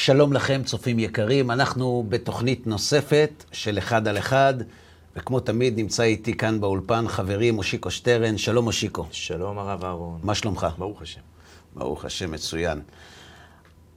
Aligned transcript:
שלום 0.00 0.32
לכם, 0.32 0.62
צופים 0.64 0.98
יקרים. 0.98 1.50
אנחנו 1.50 2.04
בתוכנית 2.08 2.66
נוספת 2.66 3.44
של 3.52 3.78
אחד 3.78 4.08
על 4.08 4.18
אחד, 4.18 4.54
וכמו 5.16 5.40
תמיד 5.40 5.78
נמצא 5.78 6.02
איתי 6.02 6.36
כאן 6.36 6.60
באולפן 6.60 7.08
חברי 7.08 7.50
מושיקו 7.50 7.90
שטרן. 7.90 8.38
שלום 8.38 8.64
מושיקו. 8.64 9.06
שלום 9.10 9.58
הרב 9.58 9.84
אהרון. 9.84 10.20
מה 10.22 10.34
שלומך? 10.34 10.66
ברוך 10.78 11.02
השם. 11.02 11.20
ברוך 11.74 12.04
השם, 12.04 12.30
מצוין. 12.30 12.80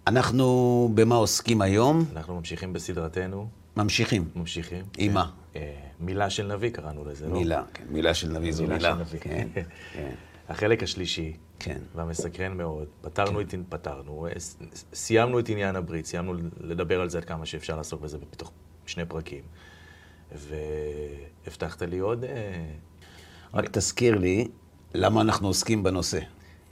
אנחנו 0.08 0.90
במה 0.96 1.16
עוסקים 1.16 1.62
היום? 1.62 2.06
אנחנו 2.14 2.36
ממשיכים 2.36 2.74
בסדרתנו. 2.74 3.48
ממשיכים. 3.78 4.30
ממשיכים. 4.36 4.84
עם 4.98 5.08
כן. 5.08 5.14
מה? 5.14 5.30
אה, 5.56 5.74
מילה 6.00 6.30
של 6.30 6.54
נביא 6.54 6.70
קראנו 6.70 7.06
לזה, 7.06 7.28
לא? 7.28 7.34
מילה, 7.34 7.64
כן. 7.74 7.84
מילה 7.90 8.14
של 8.14 8.30
נביא 8.30 8.52
זו 8.52 8.64
מילה 8.64 8.76
מילה. 8.76 8.94
של 8.96 9.02
נביא. 9.02 9.20
כן, 9.20 9.48
כן, 9.94 10.10
החלק 10.50 10.84
השלישי, 10.84 11.34
כן. 11.60 11.78
והמסקרן 11.96 12.58
מאוד, 12.58 12.88
פתרנו 13.02 13.42
את, 13.42 13.54
פתרנו, 13.70 14.28
אה, 14.28 14.32
סיימנו 14.94 15.40
את 15.40 15.50
עניין 15.50 15.76
הברית, 15.76 16.06
סיימנו 16.06 16.34
לדבר 16.60 17.02
על 17.02 17.10
זה 17.10 17.18
עד 17.18 17.26
כמה 17.26 17.46
שאפשר 17.46 17.78
לעסוק 17.78 18.02
בזה 18.02 18.18
בתוך 18.32 18.52
שני 18.86 19.06
פרקים. 19.06 19.44
והבטחת 20.32 21.82
לי 21.82 22.00
עוד... 22.00 22.24
אה, 22.24 22.66
רק 23.54 23.70
תזכיר 23.72 24.16
לי 24.18 24.48
למה 24.94 25.22
אנחנו 25.22 25.48
עוסקים 25.48 25.84
בנושא. 25.84 26.20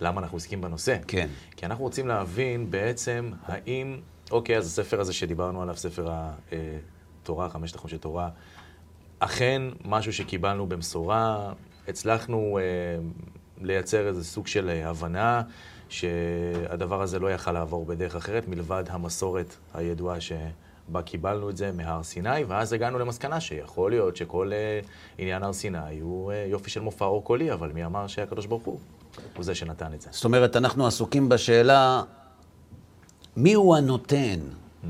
למה 0.02 0.22
אנחנו 0.22 0.36
עוסקים 0.36 0.62
בנושא. 0.62 0.98
כן. 1.08 1.28
כי 1.56 1.66
אנחנו 1.66 1.84
רוצים 1.84 2.08
להבין 2.08 2.72
בעצם 2.72 3.32
האם, 3.46 4.00
אוקיי, 4.32 4.58
אז 4.58 4.66
הספר 4.66 5.00
הזה 5.00 5.14
שדיברנו 5.14 5.62
עליו, 5.62 5.76
ספר 5.76 6.10
התורה, 7.22 7.50
חמשת 7.50 7.76
החומשי 7.76 7.98
תורה, 7.98 8.30
אכן 9.20 9.62
משהו 9.86 10.14
שקיבלנו 10.14 10.68
במשורה, 10.70 11.54
הצלחנו 11.88 12.60
אה, 12.62 12.64
לייצר 13.64 14.08
איזה 14.08 14.24
סוג 14.24 14.48
של 14.48 14.70
אה, 14.70 14.90
הבנה 14.90 15.42
שהדבר 15.90 17.02
הזה 17.02 17.20
לא 17.20 17.32
יכל 17.32 17.52
לעבור 17.52 17.86
בדרך 17.86 18.16
אחרת, 18.16 18.48
מלבד 18.48 18.84
המסורת 18.90 19.56
הידועה 19.74 20.22
שבה 20.22 21.02
קיבלנו 21.02 21.50
את 21.50 21.58
זה 21.58 21.72
מהר 21.72 22.04
סיני, 22.04 22.44
ואז 22.48 22.74
הגענו 22.74 23.00
למסקנה 23.00 23.40
שיכול 23.40 23.92
להיות 23.92 24.16
שכל 24.16 24.52
אה, 24.54 24.80
עניין 25.18 25.44
הר 25.44 25.54
סיני 25.54 26.00
הוא 26.02 26.32
אה, 26.32 26.46
יופי 26.50 26.70
של 26.70 26.82
מופע 26.82 27.06
אור 27.06 27.24
קולי, 27.24 27.54
אבל 27.54 27.72
מי 27.74 27.86
אמר 27.86 28.08
שהקדוש 28.08 28.46
ברוך 28.46 28.64
הוא 28.64 28.80
הוא 29.36 29.44
זה 29.44 29.56
שנתן 29.56 29.94
את 29.94 30.02
זה. 30.02 30.10
זאת 30.12 30.26
אומרת, 30.26 30.56
אנחנו 30.56 30.88
עסוקים 30.88 31.30
בשאלה 31.30 32.02
מי 33.38 33.54
הוא 33.54 33.76
הנותן. 33.76 34.40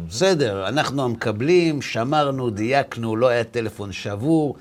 בסדר, 0.08 0.68
אנחנו 0.68 1.04
המקבלים, 1.04 1.82
שמרנו, 1.82 2.50
דייקנו, 2.50 3.16
לא 3.16 3.28
היה 3.28 3.44
טלפון 3.44 3.92
שבור, 3.92 4.56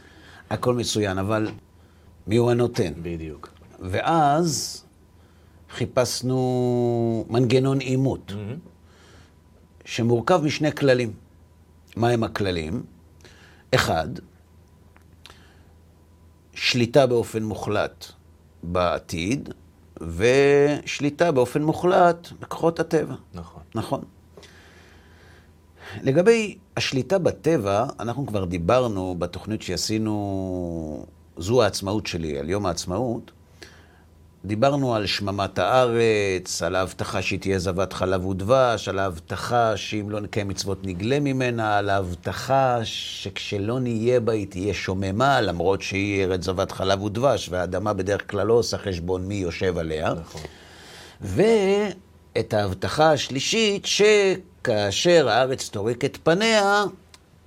הכל 0.51 0.75
מצוין, 0.75 1.19
אבל 1.19 1.49
מי 2.27 2.37
הוא 2.37 2.51
הנותן? 2.51 2.93
בדיוק. 3.03 3.60
ואז 3.81 4.85
חיפשנו 5.71 7.25
מנגנון 7.29 7.79
עימות, 7.79 8.33
שמורכב 9.85 10.41
משני 10.45 10.73
כללים. 10.73 11.13
מהם 11.97 12.25
הכללים? 12.25 12.83
אחד, 13.75 14.09
שליטה 16.55 17.07
באופן 17.07 17.43
מוחלט 17.43 18.07
בעתיד, 18.63 19.49
ושליטה 20.01 21.33
באופן 21.33 21.63
מוחלט 21.63 22.29
בכוחות 22.41 22.81
הטבע. 22.81 23.15
נכון. 23.35 23.63
נכון. 23.75 24.01
לגבי 26.03 26.59
השליטה 26.77 27.19
בטבע, 27.19 27.87
אנחנו 28.01 28.27
כבר 28.27 28.45
דיברנו 28.45 29.15
בתוכנית 29.19 29.63
שעשינו, 29.63 31.07
זו 31.37 31.63
העצמאות 31.63 32.07
שלי, 32.07 32.39
על 32.39 32.51
יום 32.51 32.67
העצמאות. 32.67 33.31
דיברנו 34.45 34.95
על 34.95 35.07
שממת 35.07 35.59
הארץ, 35.59 36.63
על 36.63 36.77
ההבטחה 36.77 37.23
שהיא 37.23 37.41
תהיה 37.41 37.59
זבת 37.59 37.93
חלב 37.93 38.27
ודבש, 38.27 38.89
על 38.89 38.99
ההבטחה 38.99 39.77
שאם 39.77 40.11
לא 40.11 40.21
נקיים 40.21 40.49
מצוות 40.49 40.87
נגלה 40.87 41.21
ממנה, 41.21 41.79
על 41.79 41.91
ההבטחה 41.91 42.79
שכשלא 42.85 43.81
נהיה 43.81 44.21
בה 44.21 44.33
היא 44.33 44.47
תהיה 44.47 44.75
שוממה, 44.75 45.41
למרות 45.41 45.83
שהיא 45.83 46.25
ארץ 46.25 46.45
זבת 46.45 46.73
חלב 46.73 47.03
ודבש, 47.03 47.49
והאדמה 47.49 47.93
בדרך 47.93 48.31
כלל 48.31 48.47
לא 48.47 48.55
עושה 48.55 48.79
חשבון 48.79 49.27
מי 49.27 49.35
יושב 49.35 49.79
עליה. 49.79 50.15
נכון. 50.15 50.41
ואת 51.21 52.55
ההבטחה 52.55 53.13
השלישית, 53.13 53.87
שכאשר 53.87 55.29
הארץ 55.29 55.69
תורק 55.69 56.05
את 56.05 56.19
פניה, 56.23 56.85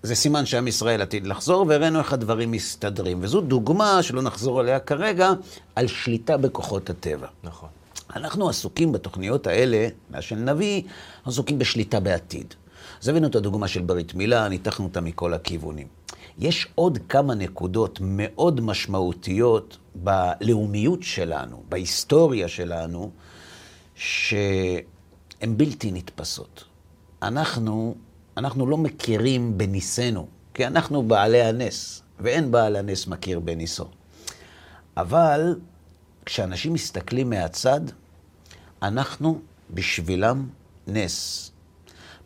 זה 0.03 0.15
סימן 0.15 0.45
שעם 0.45 0.67
ישראל 0.67 1.01
עתיד 1.01 1.27
לחזור, 1.27 1.65
והראינו 1.67 1.99
איך 1.99 2.13
הדברים 2.13 2.51
מסתדרים. 2.51 3.17
וזו 3.21 3.41
דוגמה, 3.41 4.03
שלא 4.03 4.21
נחזור 4.21 4.59
עליה 4.59 4.79
כרגע, 4.79 5.31
על 5.75 5.87
שליטה 5.87 6.37
בכוחות 6.37 6.89
הטבע. 6.89 7.27
נכון. 7.43 7.69
אנחנו 8.15 8.49
עסוקים 8.49 8.91
בתוכניות 8.91 9.47
האלה, 9.47 9.87
מהשל 10.09 10.35
נביא, 10.35 10.81
עסוקים 11.25 11.59
בשליטה 11.59 11.99
בעתיד. 11.99 12.53
אז 13.01 13.07
הבאנו 13.07 13.27
את 13.27 13.35
הדוגמה 13.35 13.67
של 13.67 13.81
ברית 13.81 14.13
מילה, 14.13 14.49
ניתחנו 14.49 14.85
אותה 14.85 15.01
מכל 15.01 15.33
הכיוונים. 15.33 15.87
יש 16.39 16.67
עוד 16.75 16.99
כמה 17.09 17.35
נקודות 17.35 17.99
מאוד 18.01 18.61
משמעותיות 18.61 19.77
בלאומיות 19.95 21.03
שלנו, 21.03 21.63
בהיסטוריה 21.69 22.47
שלנו, 22.47 23.11
שהן 23.95 24.77
בלתי 25.57 25.91
נתפסות. 25.91 26.63
אנחנו, 27.21 27.95
אנחנו 28.37 28.67
לא 28.67 28.77
מכירים 28.77 29.57
בניסנו, 29.57 30.27
כי 30.53 30.67
אנחנו 30.67 31.03
בעלי 31.03 31.41
הנס, 31.41 32.01
ואין 32.19 32.51
בעל 32.51 32.75
הנס 32.75 33.07
מכיר 33.07 33.39
בניסו. 33.39 33.85
אבל 34.97 35.55
כשאנשים 36.25 36.73
מסתכלים 36.73 37.29
מהצד, 37.29 37.81
אנחנו 38.81 39.39
בשבילם 39.73 40.47
נס. 40.87 41.49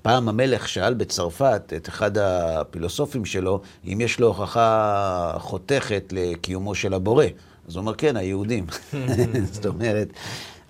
פעם 0.02 0.30
המלך 0.30 0.70
שאל 0.70 0.94
בצרפת 0.94 1.74
את 1.76 1.90
אחד 1.90 2.18
הפילוסופים 2.18 3.26
שלו, 3.26 3.62
אם 3.86 4.02
יש 4.02 4.20
לו 4.20 4.28
הוכחה 4.28 5.34
חותכת 5.38 6.04
לקיומו 6.12 6.76
של 6.76 6.94
הבורא. 6.94 7.26
אז 7.68 7.76
הוא 7.76 7.82
אומר, 7.82 7.96
כן, 7.96 8.18
היהודים. 8.18 8.66
זאת 9.54 9.66
אומרת, 9.66 10.08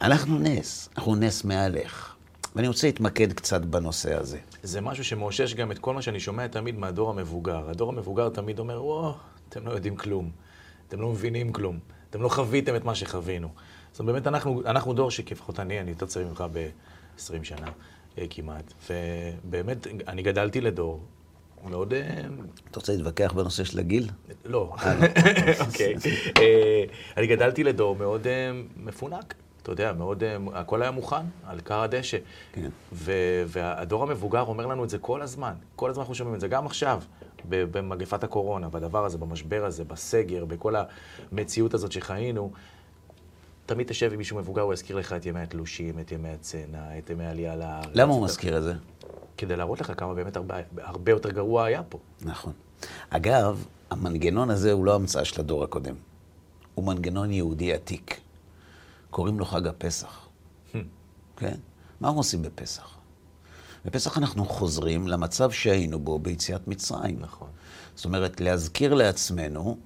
אנחנו 0.01 0.39
נס, 0.39 0.89
אנחנו 0.97 1.15
נס 1.15 1.43
מהלך. 1.43 2.13
ואני 2.55 2.67
רוצה 2.67 2.87
להתמקד 2.87 3.33
קצת 3.33 3.61
בנושא 3.61 4.19
הזה. 4.19 4.37
זה 4.63 4.81
משהו 4.81 5.03
שמאושש 5.03 5.53
גם 5.53 5.71
את 5.71 5.79
כל 5.79 5.93
מה 5.93 6.01
שאני 6.01 6.19
שומע 6.19 6.47
תמיד 6.47 6.77
מהדור 6.77 7.09
המבוגר. 7.09 7.69
הדור 7.69 7.89
המבוגר 7.89 8.29
תמיד 8.29 8.59
אומר, 8.59 8.85
וואו, 8.85 9.13
אתם 9.49 9.67
לא 9.67 9.71
יודעים 9.71 9.95
כלום. 9.95 10.31
אתם 10.87 11.01
לא 11.01 11.09
מבינים 11.09 11.53
כלום. 11.53 11.79
אתם 12.09 12.21
לא 12.21 12.29
חוויתם 12.29 12.75
את 12.75 12.85
מה 12.85 12.95
שחווינו. 12.95 13.49
זאת 13.91 13.99
אומרת, 13.99 14.13
באמת 14.13 14.27
אנחנו, 14.27 14.61
אנחנו 14.65 14.93
דור 14.93 15.11
שכפחות 15.11 15.59
אני, 15.59 15.79
אני 15.79 15.89
יותר 15.89 16.05
צעיר 16.05 16.27
ממך 16.27 16.43
ב-20 16.51 17.43
שנה 17.43 17.67
אה, 18.17 18.25
כמעט. 18.29 18.73
ובאמת, 18.89 19.87
אני 20.07 20.21
גדלתי 20.21 20.61
לדור 20.61 21.01
מאוד... 21.63 21.93
אה, 21.93 22.21
אתה 22.71 22.79
רוצה 22.79 22.93
להתווכח 22.93 23.33
בנושא 23.33 23.63
של 23.63 23.79
הגיל? 23.79 24.09
לא. 24.45 24.75
אוקיי. 25.67 25.95
אה, 26.37 26.83
אני 27.17 27.27
גדלתי 27.27 27.63
לדור 27.63 27.95
מאוד 27.95 28.27
מפונק. 28.77 29.33
אתה 29.67 29.73
יודע, 29.73 29.93
מאוד, 29.93 30.23
אה, 30.23 30.37
הכל 30.53 30.81
היה 30.81 30.91
מוכן 30.91 31.25
על 31.45 31.59
כר 31.59 31.81
הדשא. 31.81 32.17
כן. 32.53 32.69
ו- 32.93 33.43
והדור 33.47 34.03
המבוגר 34.03 34.41
אומר 34.41 34.65
לנו 34.65 34.83
את 34.83 34.89
זה 34.89 34.97
כל 34.97 35.21
הזמן. 35.21 35.53
כל 35.75 35.89
הזמן 35.89 36.01
אנחנו 36.01 36.15
שומעים 36.15 36.35
את 36.35 36.39
זה, 36.39 36.47
גם 36.47 36.65
עכשיו, 36.65 37.01
במגפת 37.49 38.23
הקורונה, 38.23 38.69
בדבר 38.69 39.05
הזה, 39.05 39.17
במשבר 39.17 39.65
הזה, 39.65 39.83
בסגר, 39.83 40.45
בכל 40.45 40.73
המציאות 41.31 41.73
הזאת 41.73 41.91
שחיינו. 41.91 42.51
תמיד 43.65 43.87
תשב 43.87 44.11
עם 44.11 44.17
מישהו 44.17 44.37
מבוגר, 44.37 44.61
הוא 44.61 44.73
יזכיר 44.73 44.95
לך 44.95 45.13
את 45.13 45.25
ימי 45.25 45.39
התלושים, 45.39 45.99
את 45.99 46.11
ימי 46.11 46.29
הצנע, 46.29 46.97
את 46.97 47.09
ימי 47.09 47.25
העלייה 47.25 47.55
לארץ. 47.55 47.85
למה 47.93 48.13
הוא 48.13 48.23
מזכיר 48.23 48.57
את 48.57 48.63
זה? 48.63 48.73
כדי 49.37 49.55
להראות 49.55 49.81
לך 49.81 49.91
כמה 49.97 50.13
באמת 50.13 50.35
הרבה, 50.35 50.55
הרבה 50.77 51.11
יותר 51.11 51.31
גרוע 51.31 51.65
היה 51.65 51.83
פה. 51.83 51.99
נכון. 52.21 52.53
אגב, 53.09 53.65
המנגנון 53.89 54.49
הזה 54.49 54.71
הוא 54.71 54.85
לא 54.85 54.95
המצאה 54.95 55.25
של 55.25 55.41
הדור 55.41 55.63
הקודם. 55.63 55.95
הוא 56.75 56.85
מנגנון 56.85 57.31
יהודי 57.31 57.73
עתיק. 57.73 58.26
קוראים 59.09 59.39
לו 59.39 59.45
חג 59.45 59.67
הפסח. 59.67 60.27
כן? 61.37 61.55
מה 62.01 62.07
אנחנו 62.07 62.19
עושים 62.19 62.41
בפסח? 62.41 62.97
בפסח 63.85 64.17
אנחנו 64.17 64.45
חוזרים 64.45 65.07
למצב 65.07 65.51
שהיינו 65.51 65.99
בו 65.99 66.19
ביציאת 66.19 66.67
מצרים. 66.67 67.19
נכון. 67.19 67.47
זאת 67.95 68.05
אומרת, 68.05 68.41
להזכיר 68.41 68.93
לעצמנו 68.93 69.77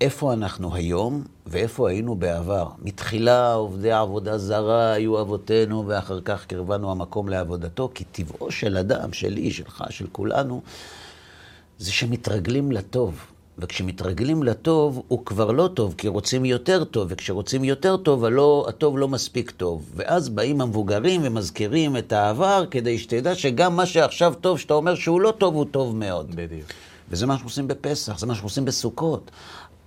איפה 0.00 0.32
אנחנו 0.32 0.74
היום 0.74 1.24
ואיפה 1.46 1.90
היינו 1.90 2.14
בעבר. 2.14 2.68
מתחילה 2.78 3.52
עובדי 3.54 3.92
עבודה 3.92 4.38
זרה 4.38 4.92
היו 4.92 5.20
אבותינו, 5.20 5.84
ואחר 5.86 6.20
כך 6.20 6.46
קרבנו 6.46 6.90
המקום 6.90 7.28
לעבודתו, 7.28 7.90
כי 7.94 8.04
טבעו 8.04 8.50
של 8.50 8.76
אדם, 8.76 9.12
שלי, 9.12 9.50
שלך, 9.50 9.84
של 9.90 10.06
כולנו, 10.12 10.62
זה 11.78 11.92
שמתרגלים 11.92 12.72
לטוב. 12.72 13.31
וכשמתרגלים 13.58 14.42
לטוב, 14.42 15.02
הוא 15.08 15.24
כבר 15.26 15.50
לא 15.50 15.68
טוב, 15.74 15.94
כי 15.98 16.08
רוצים 16.08 16.44
יותר 16.44 16.84
טוב, 16.84 17.06
וכשרוצים 17.10 17.64
יותר 17.64 17.96
טוב, 17.96 18.24
הלא, 18.24 18.66
הטוב 18.68 18.98
לא 18.98 19.08
מספיק 19.08 19.50
טוב. 19.50 19.90
ואז 19.94 20.28
באים 20.28 20.60
המבוגרים 20.60 21.20
ומזכירים 21.24 21.96
את 21.96 22.12
העבר, 22.12 22.64
כדי 22.70 22.98
שתדע 22.98 23.34
שגם 23.34 23.76
מה 23.76 23.86
שעכשיו 23.86 24.34
טוב, 24.40 24.58
שאתה 24.58 24.74
אומר 24.74 24.94
שהוא 24.94 25.20
לא 25.20 25.34
טוב, 25.38 25.54
הוא 25.54 25.66
טוב 25.70 25.96
מאוד. 25.96 26.34
בדיוק. 26.34 26.68
וזה 27.10 27.26
מה 27.26 27.32
שאנחנו 27.32 27.48
עושים 27.48 27.68
בפסח, 27.68 28.18
זה 28.18 28.26
מה 28.26 28.34
שאנחנו 28.34 28.46
עושים 28.46 28.64
בסוכות. 28.64 29.30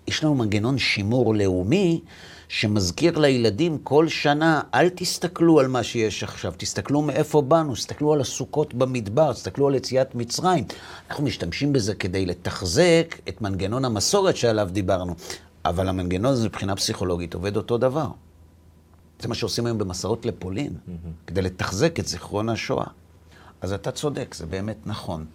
יש 0.07 0.23
לנו 0.23 0.35
מנגנון 0.35 0.77
שימור 0.77 1.35
לאומי 1.35 2.01
שמזכיר 2.47 3.17
לילדים 3.19 3.77
כל 3.77 4.07
שנה, 4.07 4.61
אל 4.73 4.89
תסתכלו 4.89 5.59
על 5.59 5.67
מה 5.67 5.83
שיש 5.83 6.23
עכשיו, 6.23 6.53
תסתכלו 6.57 7.01
מאיפה 7.01 7.41
באנו, 7.41 7.73
תסתכלו 7.73 8.13
על 8.13 8.21
הסוכות 8.21 8.73
במדבר, 8.73 9.33
תסתכלו 9.33 9.67
על 9.67 9.75
יציאת 9.75 10.15
מצרים. 10.15 10.63
אנחנו 11.09 11.23
משתמשים 11.23 11.73
בזה 11.73 11.95
כדי 11.95 12.25
לתחזק 12.25 13.15
את 13.29 13.41
מנגנון 13.41 13.85
המסורת 13.85 14.37
שעליו 14.37 14.69
דיברנו, 14.71 15.15
אבל 15.65 15.89
המנגנון 15.89 16.31
הזה 16.31 16.47
מבחינה 16.47 16.75
פסיכולוגית 16.75 17.33
עובד 17.33 17.57
אותו 17.57 17.77
דבר. 17.77 18.07
זה 19.19 19.27
מה 19.27 19.35
שעושים 19.35 19.65
היום 19.65 19.77
במסעות 19.77 20.25
לפולין, 20.25 20.73
mm-hmm. 20.73 21.27
כדי 21.27 21.41
לתחזק 21.41 21.99
את 21.99 22.07
זיכרון 22.07 22.49
השואה. 22.49 22.85
אז 23.61 23.73
אתה 23.73 23.91
צודק, 23.91 24.33
זה 24.33 24.45
באמת 24.45 24.77
נכון. 24.85 25.25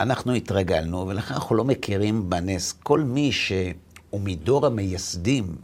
אנחנו 0.00 0.32
התרגלנו, 0.32 1.08
ולכן 1.08 1.34
אנחנו 1.34 1.56
לא 1.56 1.64
מכירים 1.64 2.30
בנס. 2.30 2.72
כל 2.72 3.00
מי 3.00 3.32
שהוא 3.32 3.72
מדור 4.20 4.66
המייסדים, 4.66 5.56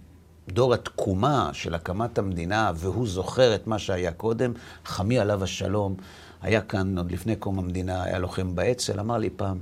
דור 0.48 0.74
התקומה 0.74 1.50
של 1.52 1.74
הקמת 1.74 2.18
המדינה, 2.18 2.72
והוא 2.74 3.06
זוכר 3.06 3.54
את 3.54 3.66
מה 3.66 3.78
שהיה 3.78 4.12
קודם, 4.12 4.52
חמי 4.84 5.18
עליו 5.18 5.44
השלום, 5.44 5.94
היה 6.42 6.60
כאן 6.60 6.98
עוד 6.98 7.12
לפני 7.12 7.36
קום 7.36 7.58
המדינה, 7.58 8.02
היה 8.02 8.18
לוחם 8.18 8.54
באצ"ל, 8.54 9.00
אמר 9.00 9.18
לי 9.18 9.30
פעם, 9.30 9.58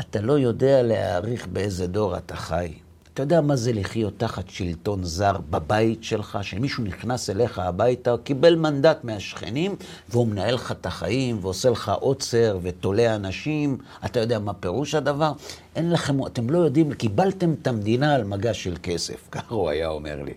אתה 0.00 0.20
לא 0.20 0.38
יודע 0.38 0.82
להעריך 0.82 1.46
באיזה 1.46 1.86
דור 1.86 2.16
אתה 2.16 2.36
חי. 2.36 2.74
אתה 3.18 3.24
יודע 3.24 3.40
מה 3.40 3.56
זה 3.56 3.72
לחיות 3.72 4.14
תחת 4.16 4.50
שלטון 4.50 5.04
זר 5.04 5.36
בבית 5.50 6.04
שלך, 6.04 6.38
שמישהו 6.42 6.84
נכנס 6.84 7.30
אליך 7.30 7.58
הביתה, 7.58 8.14
קיבל 8.24 8.56
מנדט 8.56 9.04
מהשכנים, 9.04 9.76
והוא 10.08 10.26
מנהל 10.26 10.54
לך 10.54 10.72
את 10.72 10.86
החיים, 10.86 11.38
ועושה 11.42 11.70
לך 11.70 11.92
עוצר, 12.00 12.58
ותולה 12.62 13.14
אנשים. 13.14 13.78
אתה 14.04 14.20
יודע 14.20 14.38
מה 14.38 14.54
פירוש 14.54 14.94
הדבר? 14.94 15.32
אין 15.76 15.90
לכם, 15.90 16.26
אתם 16.26 16.50
לא 16.50 16.58
יודעים, 16.58 16.94
קיבלתם 16.94 17.54
את 17.62 17.66
המדינה 17.66 18.14
על 18.14 18.24
מגש 18.24 18.64
של 18.64 18.76
כסף, 18.82 19.28
ככה 19.32 19.54
הוא 19.54 19.68
היה 19.68 19.88
אומר 19.88 20.22
לי. 20.22 20.34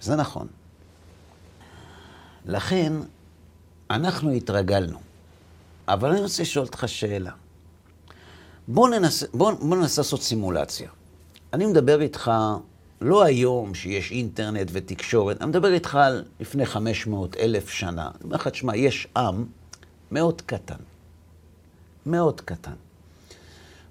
זה 0.00 0.16
נכון. 0.16 0.46
לכן, 2.46 2.92
אנחנו 3.90 4.30
התרגלנו. 4.30 4.98
אבל 5.88 6.10
אני 6.10 6.20
רוצה 6.20 6.42
לשאול 6.42 6.66
אותך 6.66 6.84
שאלה. 6.86 7.32
בוא 8.68 8.88
ננסה, 8.88 9.26
בוא, 9.34 9.52
בוא 9.52 9.76
ננסה 9.76 10.00
לעשות 10.00 10.22
סימולציה. 10.22 10.88
אני 11.54 11.66
מדבר 11.66 12.00
איתך 12.00 12.30
לא 13.00 13.24
היום 13.24 13.74
שיש 13.74 14.10
אינטרנט 14.10 14.68
ותקשורת, 14.72 15.40
אני 15.40 15.48
מדבר 15.48 15.72
איתך 15.72 15.94
על 15.94 16.24
לפני 16.40 16.66
500 16.66 17.36
אלף 17.36 17.68
שנה. 17.68 18.02
אני 18.02 18.24
אומר 18.24 18.36
לך, 18.36 18.48
תשמע, 18.48 18.76
יש 18.76 19.08
עם 19.16 19.44
מאוד 20.12 20.42
קטן, 20.42 20.74
מאוד 22.06 22.40
קטן. 22.40 22.72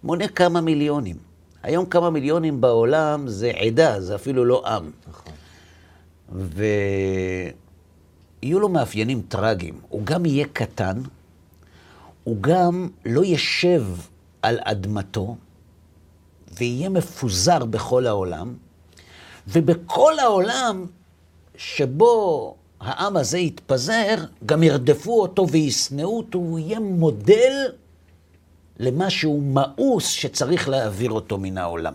מונה 0.03 0.27
כמה 0.27 0.61
מיליונים. 0.61 1.15
היום 1.63 1.85
כמה 1.85 2.09
מיליונים 2.09 2.61
בעולם 2.61 3.27
זה 3.27 3.51
עדה, 3.55 4.01
זה 4.01 4.15
אפילו 4.15 4.45
לא 4.45 4.67
עם. 4.67 4.91
נכון. 5.07 5.33
ויהיו 8.41 8.59
לו 8.59 8.69
מאפיינים 8.69 9.21
טרגיים. 9.27 9.79
הוא 9.89 10.05
גם 10.05 10.25
יהיה 10.25 10.45
קטן, 10.53 11.01
הוא 12.23 12.37
גם 12.41 12.89
לא 13.05 13.25
ישב 13.25 13.83
על 14.41 14.59
אדמתו, 14.63 15.35
ויהיה 16.57 16.89
מפוזר 16.89 17.65
בכל 17.65 18.07
העולם, 18.07 18.55
ובכל 19.47 20.19
העולם 20.19 20.85
שבו 21.57 22.55
העם 22.79 23.17
הזה 23.17 23.37
יתפזר, 23.37 24.15
גם 24.45 24.63
ירדפו 24.63 25.21
אותו 25.21 25.49
וישנאו 25.49 26.17
אותו, 26.17 26.37
הוא 26.37 26.59
יהיה 26.59 26.79
מודל 26.79 27.67
למשהו 28.79 29.41
מאוס 29.41 30.07
שצריך 30.07 30.69
להעביר 30.69 31.11
אותו 31.11 31.37
מן 31.37 31.57
העולם. 31.57 31.93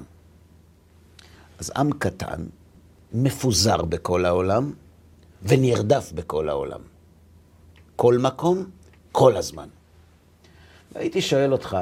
אז 1.58 1.72
עם 1.76 1.93
קטן, 1.93 2.46
מפוזר 3.12 3.82
בכל 3.82 4.25
העולם, 4.25 4.72
ונרדף 5.43 6.12
בכל 6.14 6.49
העולם. 6.49 6.81
כל 7.96 8.19
מקום, 8.19 8.64
כל 9.12 9.37
הזמן. 9.37 9.69
והייתי 10.93 11.20
שואל 11.20 11.52
אותך, 11.52 11.76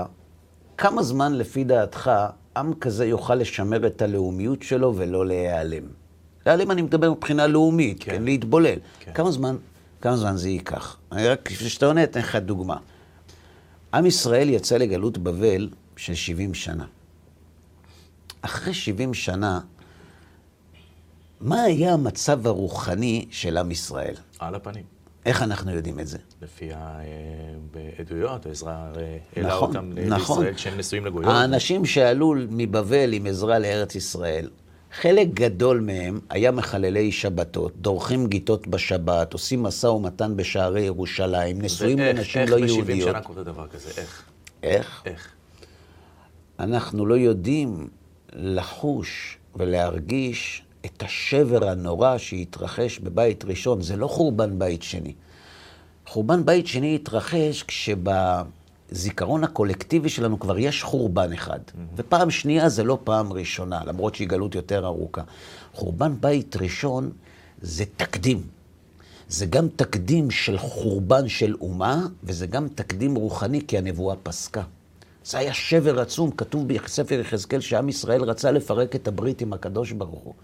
כמה 0.79 1.03
זמן 1.03 1.33
לפי 1.33 1.65
דעתך 1.65 2.11
עם 2.57 2.75
כזה 2.75 3.07
יוכל 3.07 3.35
לשמר 3.35 3.87
את 3.87 4.03
הלאומיות 4.03 4.63
שלו 4.63 4.97
ולא 4.97 5.27
להיעלם. 5.27 5.83
להיעלם 6.47 6.71
אני 6.71 6.83
מדבר 6.83 7.13
מבחינה 7.13 7.47
לאומית, 7.47 8.05
כן, 8.05 8.11
כן 8.11 8.23
להתבולל. 8.23 8.79
כן. 9.01 9.13
כמה 9.15 9.31
זמן, 9.31 9.57
כמה 10.01 10.17
זמן 10.17 10.37
זה 10.37 10.49
ייקח? 10.49 10.97
אני 11.13 11.29
רק, 11.29 11.51
לפני 11.53 11.69
שאתה 11.69 11.87
עונה, 11.87 12.05
אתן 12.05 12.21
לך 12.21 12.37
דוגמה. 12.37 12.77
עם 13.95 14.07
ישראל 14.07 14.49
יצא 14.49 14.77
לגלות 14.77 15.19
בבל 15.19 15.69
של 15.97 16.15
70 16.15 16.55
שנה. 16.55 16.85
אחרי 18.43 18.75
70 18.75 19.15
שנה, 19.15 19.61
מה 21.41 21.63
היה 21.63 21.93
המצב 21.93 22.47
הרוחני 22.47 23.27
של 23.31 23.57
עם 23.57 23.71
ישראל? 23.71 24.15
על 24.39 24.55
הפנים. 24.55 24.96
איך 25.27 25.43
אנחנו 25.43 25.71
יודעים 25.71 26.01
את 26.01 26.07
זה? 26.07 26.19
לפי 26.43 26.71
העדויות, 27.99 28.47
עזרא 28.47 28.73
העלה 29.37 29.49
נכון, 29.49 29.69
אותם 29.69 29.93
נכון. 30.07 30.39
לישראל 30.39 30.55
כשהם 30.55 30.79
נשואים 30.79 31.07
לגויות. 31.07 31.31
האנשים 31.31 31.85
שעלו 31.85 32.35
מבבל 32.49 33.13
עם 33.13 33.27
עזרא 33.27 33.59
לארץ 33.59 33.95
ישראל, 33.95 34.49
חלק 34.93 35.29
גדול 35.35 35.81
מהם 35.81 36.21
היה 36.31 36.51
מחללי 36.51 37.13
שבתות, 37.13 37.73
דורכים 37.77 38.27
גיטות 38.27 38.67
בשבת, 38.67 39.33
עושים 39.33 39.63
משא 39.63 39.87
ומתן 39.87 40.37
בשערי 40.37 40.83
ירושלים, 40.83 41.63
נשואים 41.63 41.99
לנשים 41.99 42.49
לא 42.49 42.57
יהודיות. 42.57 42.89
איך 42.89 43.09
ב-70 43.09 43.11
שנה 43.11 43.21
קורה 43.21 43.43
דבר 43.43 43.67
כזה? 43.67 43.91
איך? 44.01 44.23
איך? 44.63 45.03
איך? 45.07 45.33
אנחנו 46.59 47.07
לא 47.07 47.15
יודעים 47.15 47.89
לחוש 48.33 49.39
ולהרגיש 49.57 50.63
את 50.87 51.03
השבר 51.03 51.69
הנורא 51.69 52.19
שהתרחש 52.19 52.99
בבית 52.99 53.45
ראשון. 53.45 53.83
זה 53.83 53.97
לא 53.97 54.09
חורבן 54.09 54.59
בית 54.59 54.83
שני. 54.83 55.13
חורבן 56.07 56.45
בית 56.45 56.67
שני 56.67 56.95
התרחש 56.95 57.63
כשבזיכרון 57.63 59.45
הקולקטיבי 59.45 60.09
שלנו 60.09 60.41
כבר 60.41 60.59
יש 60.59 60.83
חורבן 60.83 61.33
אחד. 61.33 61.59
Mm-hmm. 61.59 61.79
ופעם 61.97 62.31
שנייה 62.31 62.69
זה 62.69 62.85
לא 62.85 62.99
פעם 63.05 63.33
ראשונה, 63.33 63.85
למרות 63.85 64.15
שהיא 64.15 64.29
גלות 64.29 64.55
יותר 64.55 64.87
ארוכה. 64.87 65.23
חורבן 65.73 66.15
בית 66.21 66.57
ראשון 66.57 67.11
זה 67.63 67.85
תקדים. 67.97 68.43
זה 69.29 69.47
גם 69.47 69.69
תקדים 69.77 70.31
של 70.31 70.59
חורבן 70.59 71.29
של 71.29 71.55
אומה, 71.61 72.07
וזה 72.25 72.47
גם 72.47 72.69
תקדים 72.75 73.15
רוחני, 73.15 73.61
כי 73.67 73.79
הנבואה 73.79 74.17
פסקה. 74.23 74.63
זה 75.25 75.39
היה 75.39 75.55
שבר 75.55 76.01
עצום, 76.01 76.31
כתוב 76.31 76.69
בספר 76.69 77.21
יחזקאל 77.21 77.61
שעם 77.61 77.89
ישראל 77.89 78.23
רצה 78.23 78.51
לפרק 78.51 78.97
את 78.97 79.09
הברית 79.09 79.41
עם 79.41 79.53
הקדוש 79.53 79.93
ברוך 79.93 80.21
הוא. 80.25 80.35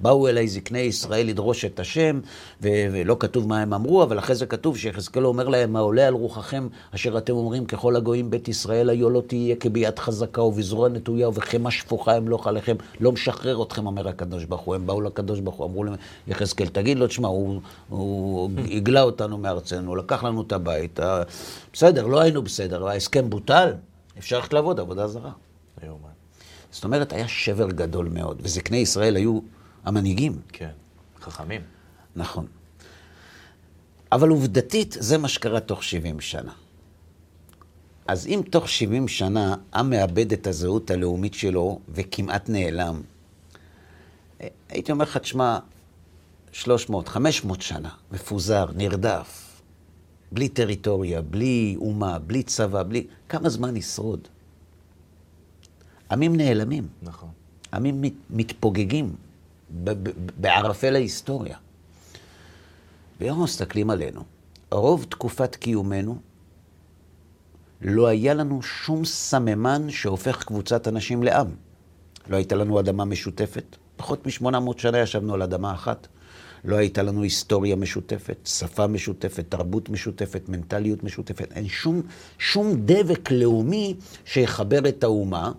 באו 0.00 0.28
אליי 0.28 0.48
זקני 0.48 0.78
ישראל 0.78 1.26
לדרוש 1.26 1.64
את 1.64 1.80
השם, 1.80 2.20
ו- 2.62 2.68
ולא 2.92 3.16
כתוב 3.20 3.48
מה 3.48 3.60
הם 3.60 3.74
אמרו, 3.74 4.02
אבל 4.02 4.18
אחרי 4.18 4.34
זה 4.34 4.46
כתוב 4.46 4.76
שיחזקאל 4.78 5.26
אומר 5.26 5.48
להם, 5.48 5.76
העולה 5.76 6.06
על 6.06 6.14
רוחכם, 6.14 6.68
אשר 6.94 7.18
אתם 7.18 7.32
אומרים, 7.32 7.66
ככל 7.66 7.96
הגויים 7.96 8.30
בית 8.30 8.48
ישראל, 8.48 8.90
היו 8.90 9.10
לא 9.10 9.22
תהיה 9.26 9.56
כביד 9.56 9.98
חזקה 9.98 10.42
ובזרוע 10.42 10.88
נטויה 10.88 11.28
ובחמה 11.28 11.70
שפוכה 11.70 12.16
אמלוך 12.16 12.46
עליכם, 12.46 12.76
לא 13.00 13.12
משחרר 13.12 13.62
אתכם, 13.62 13.86
אומר 13.86 14.08
הקדוש 14.08 14.44
ברוך 14.44 14.60
הוא. 14.60 14.74
הם 14.74 14.86
באו 14.86 15.00
לקדוש 15.00 15.40
ברוך 15.40 15.56
הוא, 15.56 15.66
אמרו 15.66 15.84
להם, 15.84 15.94
יחזקאל, 16.28 16.66
תגיד 16.66 16.98
לו, 16.98 17.06
תשמע, 17.06 17.28
הוא, 17.28 17.60
הוא 17.88 18.50
הגלה 18.70 19.02
אותנו 19.02 19.38
מארצנו, 19.38 19.96
לקח 19.96 20.24
לנו 20.24 20.42
את 20.42 20.52
הבית, 20.52 21.00
אה, 21.00 21.22
בסדר, 21.72 22.06
לא 22.06 22.20
היינו 22.20 22.42
בסדר, 22.42 22.88
ההסכם 22.88 23.30
בוטל, 23.30 23.72
אפשר 24.18 24.36
ללכת 24.36 24.52
לעבוד 24.52 24.80
עבודה 24.80 25.06
זרה. 25.06 25.30
זאת 26.70 26.84
אומרת, 26.84 27.12
היה 27.12 27.28
שבר 27.28 27.70
גדול 27.70 28.08
מאוד, 28.08 28.40
וזקני 28.42 28.76
ישראל 28.76 29.16
היו 29.16 29.40
המנהיגים. 29.88 30.40
כן, 30.48 30.70
חכמים. 31.20 31.60
נכון. 32.16 32.46
אבל 34.12 34.28
עובדתית, 34.28 34.96
זה 35.00 35.18
מה 35.18 35.28
שקרה 35.28 35.60
תוך 35.60 35.84
70 35.84 36.20
שנה. 36.20 36.52
אז 38.06 38.26
אם 38.26 38.40
תוך 38.50 38.68
70 38.68 39.08
שנה 39.08 39.56
עם 39.74 39.90
מאבד 39.90 40.32
את 40.32 40.46
הזהות 40.46 40.90
הלאומית 40.90 41.34
שלו 41.34 41.80
וכמעט 41.88 42.48
נעלם, 42.48 43.02
הייתי 44.68 44.92
אומר 44.92 45.04
לך, 45.04 45.16
תשמע, 45.16 45.58
300, 46.52 47.08
500 47.08 47.62
שנה, 47.62 47.90
מפוזר, 48.12 48.66
נרדף, 48.74 49.60
בלי 50.32 50.48
טריטוריה, 50.48 51.22
בלי 51.22 51.76
אומה, 51.78 52.18
בלי 52.18 52.42
צבא, 52.42 52.82
בלי... 52.82 53.06
כמה 53.28 53.48
זמן 53.48 53.76
ישרוד? 53.76 54.28
עמים 56.10 56.36
נעלמים. 56.36 56.88
נכון. 57.02 57.28
עמים 57.72 58.02
מתפוגגים. 58.30 59.27
בערפל 60.40 60.94
ההיסטוריה. 60.94 61.56
ואנחנו 63.20 63.44
מסתכלים 63.44 63.90
עלינו, 63.90 64.24
רוב 64.70 65.06
תקופת 65.08 65.56
קיומנו 65.56 66.18
לא 67.80 68.06
היה 68.06 68.34
לנו 68.34 68.62
שום 68.62 69.04
סממן 69.04 69.90
שהופך 69.90 70.44
קבוצת 70.44 70.88
אנשים 70.88 71.22
לעם. 71.22 71.46
לא 72.28 72.36
הייתה 72.36 72.54
לנו 72.54 72.80
אדמה 72.80 73.04
משותפת. 73.04 73.76
פחות 73.96 74.26
מ-800 74.26 74.78
שנה 74.78 74.98
ישבנו 74.98 75.34
על 75.34 75.42
אדמה 75.42 75.74
אחת. 75.74 76.06
לא 76.64 76.76
הייתה 76.76 77.02
לנו 77.02 77.22
היסטוריה 77.22 77.76
משותפת, 77.76 78.36
שפה 78.46 78.86
משותפת, 78.86 79.44
תרבות 79.48 79.88
משותפת, 79.88 80.48
מנטליות 80.48 81.04
משותפת. 81.04 81.52
אין 81.52 81.68
שום, 81.68 82.02
שום 82.38 82.72
דבק 82.84 83.30
לאומי 83.30 83.94
שיחבר 84.24 84.88
את 84.88 85.04
האומה. 85.04 85.52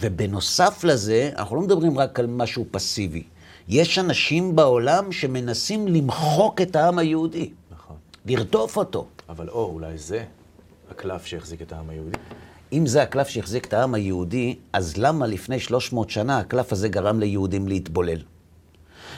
ובנוסף 0.00 0.84
לזה, 0.84 1.30
אנחנו 1.36 1.56
לא 1.56 1.62
מדברים 1.62 1.98
רק 1.98 2.20
על 2.20 2.26
משהו 2.26 2.66
פסיבי. 2.70 3.22
יש 3.68 3.98
אנשים 3.98 4.56
בעולם 4.56 5.12
שמנסים 5.12 5.88
למחוק 5.88 6.60
את 6.60 6.76
העם 6.76 6.98
היהודי. 6.98 7.50
נכון. 7.70 7.96
לרדוף 8.26 8.76
אותו. 8.76 9.06
אבל 9.28 9.48
או, 9.48 9.64
אולי 9.64 9.98
זה 9.98 10.24
הקלף 10.90 11.26
שהחזיק 11.26 11.62
את 11.62 11.72
העם 11.72 11.90
היהודי. 11.90 12.18
אם 12.72 12.86
זה 12.86 13.02
הקלף 13.02 13.28
שהחזיק 13.28 13.64
את 13.66 13.72
העם 13.72 13.94
היהודי, 13.94 14.56
אז 14.72 14.96
למה 14.96 15.26
לפני 15.26 15.60
300 15.60 16.10
שנה 16.10 16.38
הקלף 16.38 16.72
הזה 16.72 16.88
גרם 16.88 17.20
ליהודים 17.20 17.68
להתבולל? 17.68 18.18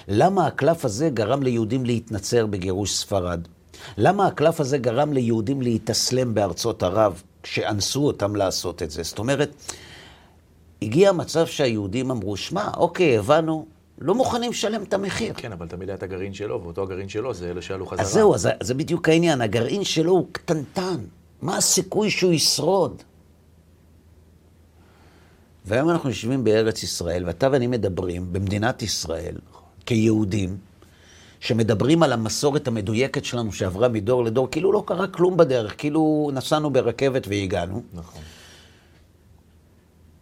למה 0.08 0.46
הקלף 0.46 0.84
הזה 0.84 1.10
גרם 1.10 1.42
ליהודים 1.42 1.84
להתנצר 1.84 2.46
בגירוש 2.46 2.96
ספרד? 2.96 3.40
למה 3.98 4.26
הקלף 4.26 4.60
הזה 4.60 4.78
גרם 4.78 5.12
ליהודים 5.12 5.62
להתאסלם 5.62 6.34
בארצות 6.34 6.82
ערב 6.82 7.22
כשאנסו 7.42 8.06
אותם 8.06 8.36
לעשות 8.36 8.82
את 8.82 8.90
זה? 8.90 9.02
זאת 9.02 9.18
אומרת, 9.18 9.54
הגיע 10.82 11.12
מצב 11.12 11.46
שהיהודים 11.46 12.10
אמרו, 12.10 12.36
שמע, 12.36 12.70
אוקיי, 12.76 13.18
הבנו, 13.18 13.66
לא 13.98 14.14
מוכנים 14.14 14.50
לשלם 14.50 14.82
את 14.82 14.94
המחיר. 14.94 15.34
כן, 15.36 15.52
אבל 15.52 15.68
תמיד 15.68 15.88
היה 15.88 15.96
את 15.96 16.02
הגרעין 16.02 16.34
שלו, 16.34 16.62
ואותו 16.62 16.82
הגרעין 16.82 17.08
שלו 17.08 17.34
זה 17.34 17.50
אלה 17.50 17.62
שעלו 17.62 17.86
חזרה. 17.86 18.04
אז 18.04 18.12
זהו, 18.12 18.34
אז 18.34 18.48
זה 18.62 18.74
בדיוק 18.74 19.08
העניין, 19.08 19.40
הגרעין 19.40 19.84
שלו 19.84 20.12
הוא 20.12 20.26
קטנטן. 20.32 20.96
מה 21.42 21.56
הסיכוי 21.56 22.10
שהוא 22.10 22.32
ישרוד? 22.32 23.02
והיום 25.64 25.90
אנחנו 25.90 26.08
יושבים 26.08 26.44
בארץ 26.44 26.82
ישראל, 26.82 27.26
ואתה 27.26 27.48
ואני 27.52 27.66
מדברים 27.66 28.32
במדינת 28.32 28.82
ישראל, 28.82 29.36
כיהודים, 29.86 30.56
שמדברים 31.40 32.02
על 32.02 32.12
המסורת 32.12 32.68
המדויקת 32.68 33.24
שלנו 33.24 33.52
שעברה 33.52 33.88
מדור 33.88 34.24
לדור, 34.24 34.50
כאילו 34.50 34.72
לא 34.72 34.82
קרה 34.86 35.08
כלום 35.08 35.36
בדרך, 35.36 35.74
כאילו 35.78 36.30
נסענו 36.34 36.70
ברכבת 36.70 37.26
והגענו. 37.28 37.82
נכון. 37.94 38.22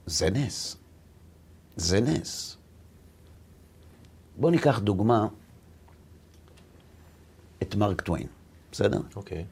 זה 0.07 0.31
נס. 0.31 0.77
זה 1.77 2.01
נס. 2.01 2.54
בואו 4.37 4.53
ניקח 4.53 4.79
דוגמה 4.79 5.27
את 7.63 7.75
מרק 7.75 8.01
טוויין, 8.01 8.27
בסדר? 8.73 9.01
אוקיי. 9.17 9.45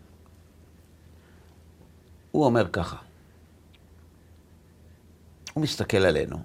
הוא 2.30 2.44
אומר 2.44 2.68
ככה, 2.68 2.96
הוא 5.54 5.62
מסתכל 5.62 5.96
עלינו, 5.96 6.38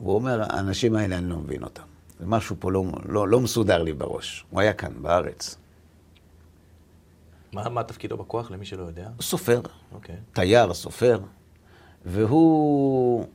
והוא 0.00 0.14
אומר, 0.14 0.42
האנשים 0.42 0.94
האלה, 0.94 1.18
אני 1.18 1.28
לא 1.28 1.36
מבין 1.36 1.62
אותם. 1.62 1.82
זה 2.18 2.26
משהו 2.26 2.56
פה 2.58 2.72
לא, 2.72 2.84
לא, 3.04 3.28
לא 3.28 3.40
מסודר 3.40 3.82
לי 3.82 3.92
בראש. 3.92 4.44
הוא 4.50 4.60
היה 4.60 4.72
כאן, 4.72 5.02
בארץ. 5.02 5.56
מה, 7.52 7.68
מה 7.68 7.82
תפקידו 7.82 8.16
בכוח, 8.16 8.50
למי 8.50 8.64
שלא 8.64 8.82
יודע? 8.82 9.08
סופר, 9.20 9.60
אוקיי. 9.92 10.16
תייר, 10.32 10.74
סופר, 10.74 11.20
והוא... 12.04 13.26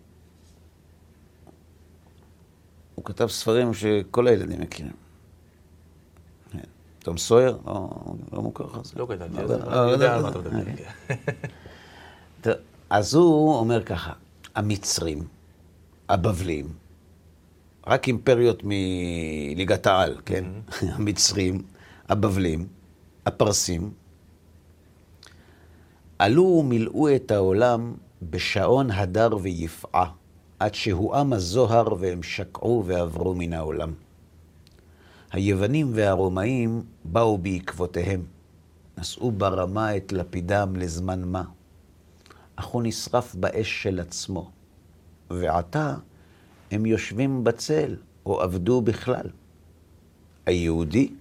הוא 3.05 3.13
כתב 3.13 3.27
ספרים 3.27 3.73
שכל 3.73 4.27
הילדים 4.27 4.61
מכירים. 4.61 4.91
תום 6.99 7.17
סויר, 7.17 7.57
לא, 7.65 7.89
לא 8.33 8.41
מוכר 8.41 8.63
לך 8.65 8.77
זה. 8.83 8.93
לא 8.99 9.05
גדלתי, 9.07 9.33
לא 9.37 9.41
אז 9.41 9.49
יודע- 9.51 9.63
אני 9.65 9.75
לא 9.75 9.91
יודע 9.91 10.15
על 10.15 10.21
מה 10.21 10.29
אתה 10.29 10.39
מדבר. 10.39 10.59
אוקיי. 10.59 10.85
כן. 12.41 12.51
אז 12.89 13.13
הוא 13.13 13.55
אומר 13.55 13.83
ככה, 13.83 14.13
המצרים, 14.55 15.23
הבבלים, 16.09 16.67
רק 17.87 18.07
אימפריות 18.07 18.61
מליגת 18.63 19.87
העל, 19.87 20.15
כן? 20.25 20.45
המצרים, 20.95 21.61
הבבלים, 22.09 22.67
הפרסים, 23.25 23.91
עלו 26.19 26.43
ומילאו 26.43 27.15
את 27.15 27.31
העולם 27.31 27.93
בשעון 28.21 28.91
הדר 28.91 29.29
ויפעה, 29.41 30.11
עד 30.59 30.73
שהואם 30.73 31.33
הזוהר 31.33 31.87
והם 31.99 32.23
שקעו 32.23 32.83
ועברו 32.85 33.35
מן 33.35 33.53
העולם. 33.53 33.93
היוונים 35.31 35.91
והרומאים 35.93 36.83
באו 37.03 37.37
בעקבותיהם, 37.37 38.25
נשאו 38.97 39.31
ברמה 39.31 39.97
את 39.97 40.11
לפידם 40.11 40.75
לזמן 40.75 41.23
מה. 41.23 41.43
אך 42.55 42.65
הוא 42.65 42.83
נשרף 42.83 43.35
באש 43.35 43.83
של 43.83 43.99
עצמו, 43.99 44.51
ועתה 45.29 45.95
הם 46.71 46.85
יושבים 46.85 47.43
בצל, 47.43 47.95
או 48.25 48.41
עבדו 48.41 48.81
בכלל. 48.81 49.29
היהודי 50.45 51.13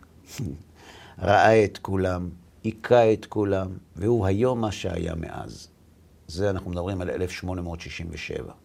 ראה 1.18 1.64
את 1.64 1.78
כולם, 1.78 2.28
היכה 2.64 3.12
את 3.12 3.26
כולם, 3.26 3.68
והוא 3.96 4.26
היום 4.26 4.60
מה 4.60 4.72
שהיה 4.72 5.14
מאז. 5.14 5.68
זה 6.28 6.50
אנחנו 6.50 6.70
מדברים 6.70 7.00
על 7.00 7.10
1867. 7.10 8.63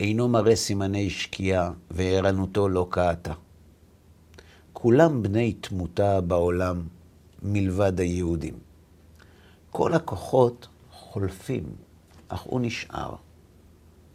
אינו 0.00 0.28
מראה 0.28 0.56
סימני 0.56 1.10
שקיעה, 1.10 1.70
וערנותו 1.90 2.68
לא 2.68 2.86
קהתה. 2.90 3.32
כולם 4.72 5.22
בני 5.22 5.52
תמותה 5.52 6.20
בעולם, 6.20 6.82
מלבד 7.42 8.00
היהודים. 8.00 8.54
כל 9.70 9.94
הכוחות 9.94 10.68
חולפים, 10.92 11.64
אך 12.28 12.40
הוא 12.40 12.60
נשאר. 12.60 13.14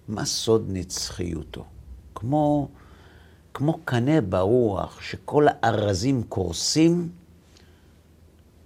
מה 0.07 0.25
סוד 0.25 0.65
נצחיותו? 0.67 1.65
כמו, 2.15 2.67
כמו 3.53 3.79
קנה 3.85 4.21
ברוח, 4.21 5.01
שכל 5.01 5.45
הארזים 5.47 6.23
קורסים, 6.23 7.09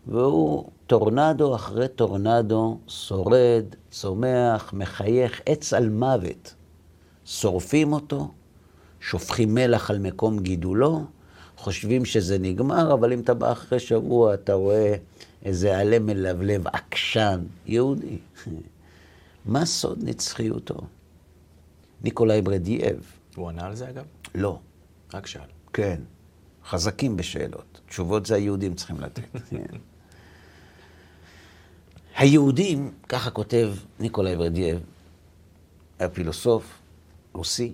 והוא 0.07 0.69
טורנדו 0.87 1.55
אחרי 1.55 1.87
טורנדו, 1.87 2.77
שורד, 2.87 3.65
צומח, 3.91 4.73
מחייך, 4.73 5.41
עץ 5.45 5.73
על 5.73 5.89
מוות. 5.89 6.53
שורפים 7.25 7.93
אותו, 7.93 8.31
שופכים 8.99 9.53
מלח 9.53 9.89
על 9.89 9.99
מקום 9.99 10.39
גידולו, 10.39 11.05
חושבים 11.57 12.05
שזה 12.05 12.37
נגמר, 12.39 12.93
אבל 12.93 13.13
אם 13.13 13.19
אתה 13.19 13.33
בא 13.33 13.51
אחרי 13.51 13.79
שבוע, 13.79 14.33
אתה 14.33 14.53
רואה 14.53 14.95
איזה 15.45 15.77
עלה 15.77 15.99
מלבלב, 15.99 16.67
עקשן, 16.67 17.39
יהודי. 17.65 18.17
מה 19.45 19.65
סוד 19.65 19.99
נצחיותו? 20.03 20.75
ניקולאי 22.03 22.41
ברדייב, 22.41 23.11
הוא 23.35 23.49
ענה 23.49 23.65
על 23.65 23.75
זה 23.75 23.89
אגב? 23.89 24.03
לא, 24.35 24.59
רק 25.13 25.27
שאל. 25.27 25.41
כן, 25.73 26.01
חזקים 26.65 27.17
בשאלות. 27.17 27.81
תשובות 27.87 28.25
זה 28.25 28.35
היהודים 28.35 28.73
צריכים 28.73 29.01
לתת. 29.01 29.23
כן. 29.49 29.77
היהודים, 32.15 32.91
ככה 33.09 33.31
כותב 33.31 33.73
ניקולאי 33.99 34.35
ברדייב, 34.35 34.79
היה 35.99 36.09
פילוסוף 36.09 36.82
רוסי, 37.33 37.73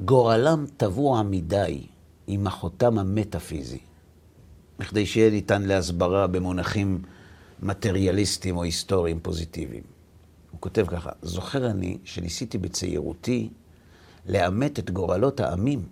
גורלם 0.00 0.66
טבוע 0.76 1.22
מדי 1.22 1.86
עם 2.26 2.46
החותם 2.46 2.98
המטאפיזי, 2.98 3.78
בכדי 4.78 5.06
שיהיה 5.06 5.30
ניתן 5.30 5.62
להסברה 5.62 6.26
במונחים 6.26 7.02
מטריאליסטיים 7.62 8.56
או 8.56 8.62
היסטוריים 8.62 9.20
פוזיטיביים. 9.20 9.82
הוא 10.50 10.60
כותב 10.60 10.86
ככה, 10.88 11.10
זוכר 11.22 11.70
אני 11.70 11.98
שניסיתי 12.04 12.58
בצעירותי 12.58 13.50
לאמת 14.26 14.78
את 14.78 14.90
גורלות 14.90 15.40
העמים 15.40 15.82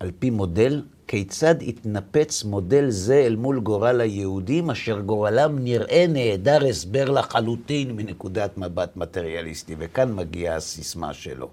על 0.00 0.10
פי 0.18 0.30
מודל 0.30 0.82
כיצד 1.08 1.62
התנפץ 1.62 2.44
מודל 2.44 2.90
זה 2.90 3.14
אל 3.14 3.36
מול 3.36 3.60
גורל 3.60 4.00
היהודים, 4.00 4.70
אשר 4.70 5.00
גורלם 5.00 5.58
נראה 5.58 6.06
נעדר 6.08 6.66
הסבר 6.66 7.10
לחלוטין 7.10 7.96
מנקודת 7.96 8.58
מבט 8.58 8.96
מטריאליסטי. 8.96 9.74
וכאן 9.78 10.14
מגיעה 10.14 10.56
הסיסמה 10.56 11.14
שלו. 11.14 11.48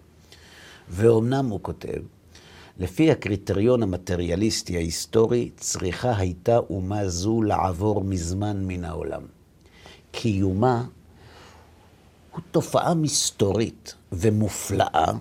ואומנם 0.89 1.45
הוא 1.49 1.59
כותב, 1.61 2.01
לפי 2.79 3.11
הקריטריון 3.11 3.83
המטריאליסטי 3.83 4.77
ההיסטורי, 4.77 5.49
צריכה 5.57 6.17
הייתה 6.17 6.57
אומה 6.57 7.07
זו 7.07 7.41
לעבור 7.41 8.03
מזמן 8.03 8.63
מן 8.67 8.85
העולם. 8.85 9.21
קיומה 10.11 10.83
הוא 12.31 12.41
תופעה 12.51 12.93
מסתורית 12.93 13.95
ומופלאה, 14.11 15.13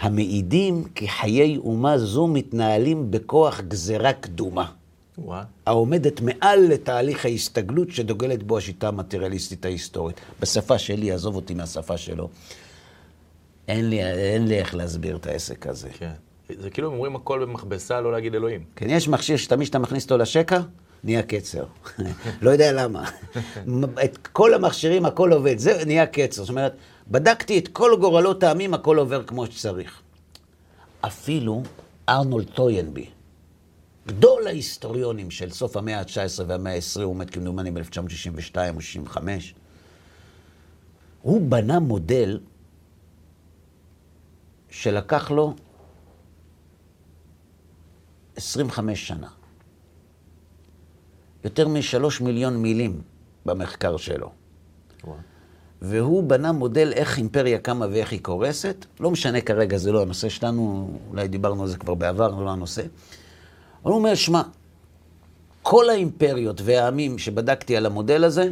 המעידים 0.00 0.84
כי 0.94 1.08
חיי 1.08 1.56
אומה 1.56 1.98
זו 1.98 2.26
מתנהלים 2.26 3.10
בכוח 3.10 3.60
גזרה 3.60 4.12
קדומה, 4.12 4.70
וואה. 5.18 5.42
העומדת 5.66 6.20
מעל 6.20 6.60
לתהליך 6.60 7.24
ההסתגלות 7.24 7.90
שדוגלת 7.90 8.42
בו 8.42 8.58
השיטה 8.58 8.88
המטריאליסטית 8.88 9.64
ההיסטורית. 9.64 10.20
בשפה 10.40 10.78
שלי, 10.78 11.12
עזוב 11.12 11.36
אותי 11.36 11.54
מהשפה 11.54 11.96
שלו, 11.96 12.28
אין 13.68 13.90
לי, 13.90 14.04
אין 14.04 14.48
לי 14.48 14.58
איך 14.58 14.74
להסביר 14.74 15.16
את 15.16 15.26
העסק 15.26 15.66
הזה. 15.66 15.88
כן. 15.98 16.12
זה 16.58 16.70
כאילו 16.70 16.88
הם 16.88 16.94
אומרים 16.94 17.16
הכל 17.16 17.44
במכבסה, 17.44 18.00
לא 18.00 18.12
להגיד 18.12 18.34
אלוהים. 18.34 18.64
כן, 18.76 18.90
יש 18.90 19.08
מכשיר 19.08 19.36
שתמיד 19.36 19.66
שאתה 19.66 19.78
מכניס 19.78 20.04
אותו 20.04 20.18
לשקע, 20.18 20.60
נהיה 21.04 21.22
קצר. 21.22 21.64
לא 22.42 22.50
יודע 22.50 22.72
למה. 22.72 23.04
את 24.04 24.16
כל 24.26 24.54
המכשירים, 24.54 25.06
הכל 25.06 25.32
עובד, 25.32 25.58
זה 25.58 25.82
נהיה 25.86 26.06
קצר. 26.06 26.42
זאת 26.42 26.48
אומרת, 26.50 26.72
בדקתי 27.10 27.58
את 27.58 27.68
כל 27.68 27.96
גורלות 28.00 28.42
העמים, 28.42 28.74
הכל 28.74 28.98
עובר 28.98 29.24
כמו 29.24 29.46
שצריך. 29.46 30.02
אפילו 31.00 31.62
ארנולד 32.08 32.50
טוינבי, 32.50 33.10
גדול 34.06 34.46
ההיסטוריונים 34.46 35.30
של 35.30 35.50
סוף 35.50 35.76
המאה 35.76 35.98
ה-19 35.98 36.44
והמאה 36.46 36.74
ה-20, 36.74 37.02
הוא 37.02 37.16
מת 37.16 37.30
כמדומני 37.30 37.70
ב-1962 37.70 38.56
או 38.74 38.80
65, 38.80 39.54
הוא 41.22 41.50
בנה 41.50 41.80
מודל 41.80 42.40
שלקח 44.70 45.30
לו 45.30 45.54
25 48.36 49.08
שנה. 49.08 49.28
יותר 51.44 51.68
משלוש 51.68 52.20
מיליון 52.20 52.56
מילים 52.56 53.02
במחקר 53.46 53.96
שלו. 53.96 54.32
וואו. 55.04 55.29
והוא 55.82 56.22
בנה 56.22 56.52
מודל 56.52 56.92
איך 56.92 57.18
אימפריה 57.18 57.58
קמה 57.58 57.86
ואיך 57.90 58.12
היא 58.12 58.20
קורסת. 58.22 58.86
לא 59.00 59.10
משנה 59.10 59.40
כרגע, 59.40 59.76
זה 59.76 59.92
לא 59.92 60.02
הנושא 60.02 60.28
שלנו, 60.28 60.90
אולי 61.10 61.28
דיברנו 61.28 61.62
על 61.62 61.68
זה 61.68 61.76
כבר 61.76 61.94
בעבר, 61.94 62.36
זה 62.36 62.44
לא 62.44 62.50
הנושא. 62.50 62.82
אבל 63.82 63.90
הוא 63.90 63.98
אומר, 63.98 64.14
שמע, 64.14 64.42
כל 65.62 65.90
האימפריות 65.90 66.60
והעמים 66.64 67.18
שבדקתי 67.18 67.76
על 67.76 67.86
המודל 67.86 68.24
הזה, 68.24 68.48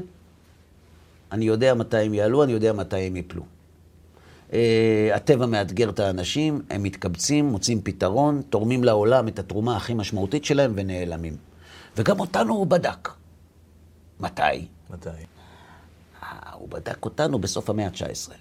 אני 1.32 1.44
יודע 1.44 1.74
מתי 1.74 1.96
הם 1.96 2.14
יעלו, 2.14 2.44
אני 2.44 2.52
יודע 2.52 2.72
מתי 2.72 2.96
הם 2.96 3.16
יפלו. 3.16 3.42
Uh, 4.50 4.54
הטבע 5.14 5.46
מאתגר 5.46 5.90
את 5.90 6.00
האנשים, 6.00 6.62
הם 6.70 6.82
מתקבצים, 6.82 7.46
מוצאים 7.46 7.80
פתרון, 7.82 8.42
תורמים 8.50 8.84
לעולם 8.84 9.28
את 9.28 9.38
התרומה 9.38 9.76
הכי 9.76 9.94
משמעותית 9.94 10.44
שלהם 10.44 10.72
ונעלמים. 10.74 11.36
וגם 11.96 12.20
אותנו 12.20 12.54
הוא 12.54 12.66
בדק. 12.66 13.08
מתי? 14.20 14.66
מתי? 14.90 15.37
הוא 16.58 16.68
בדק 16.68 17.04
אותנו 17.04 17.38
בסוף 17.38 17.70
המאה 17.70 17.86
ה-19, 17.86 18.32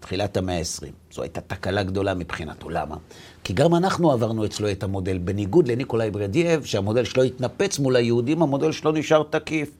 תחילת 0.00 0.36
המאה 0.36 0.58
ה-20. 0.58 1.14
זו 1.14 1.22
הייתה 1.22 1.40
תקלה 1.40 1.82
גדולה 1.82 2.14
מבחינתו. 2.14 2.70
למה? 2.70 2.96
כי 3.44 3.52
גם 3.52 3.74
אנחנו 3.74 4.12
עברנו 4.12 4.44
אצלו 4.44 4.70
את 4.70 4.82
המודל, 4.82 5.18
בניגוד 5.18 5.68
לניקולאי 5.68 6.10
ברדייב, 6.10 6.64
שהמודל 6.64 7.04
שלו 7.04 7.22
התנפץ 7.22 7.78
מול 7.78 7.96
היהודים, 7.96 8.42
המודל 8.42 8.72
שלו 8.72 8.92
נשאר 8.92 9.22
תקיף. 9.30 9.70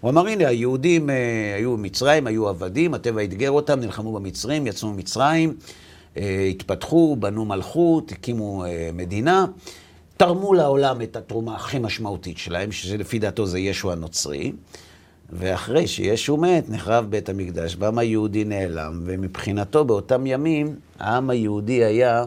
הוא 0.00 0.10
אמר, 0.10 0.26
הנה, 0.26 0.48
היהודים 0.48 1.10
אה, 1.10 1.14
היו 1.56 1.76
במצרים, 1.76 2.26
היו 2.26 2.48
עבדים, 2.48 2.94
הטבע 2.94 3.24
אתגר 3.24 3.50
אותם, 3.50 3.80
נלחמו 3.80 4.12
במצרים, 4.12 4.66
יצאו 4.66 4.88
ממצרים, 4.88 5.56
אה, 6.16 6.46
התפתחו, 6.50 7.16
בנו 7.16 7.44
מלכות, 7.44 8.12
הקימו 8.12 8.64
אה, 8.64 8.90
מדינה, 8.92 9.46
תרמו 10.16 10.54
לעולם 10.54 11.02
את 11.02 11.16
התרומה 11.16 11.54
הכי 11.54 11.78
משמעותית 11.78 12.38
שלהם, 12.38 12.72
שלפי 12.72 13.18
דעתו 13.18 13.46
זה 13.46 13.58
ישו 13.58 13.92
הנוצרי. 13.92 14.52
ואחרי 15.32 15.86
שישו 15.86 16.36
מת, 16.36 16.70
נחרב 16.70 17.06
בית 17.10 17.28
המקדש, 17.28 17.76
והעם 17.78 17.98
היהודי 17.98 18.44
נעלם, 18.44 19.00
ומבחינתו 19.04 19.84
באותם 19.84 20.26
ימים, 20.26 20.76
העם 20.98 21.30
היהודי 21.30 21.84
היה 21.84 22.24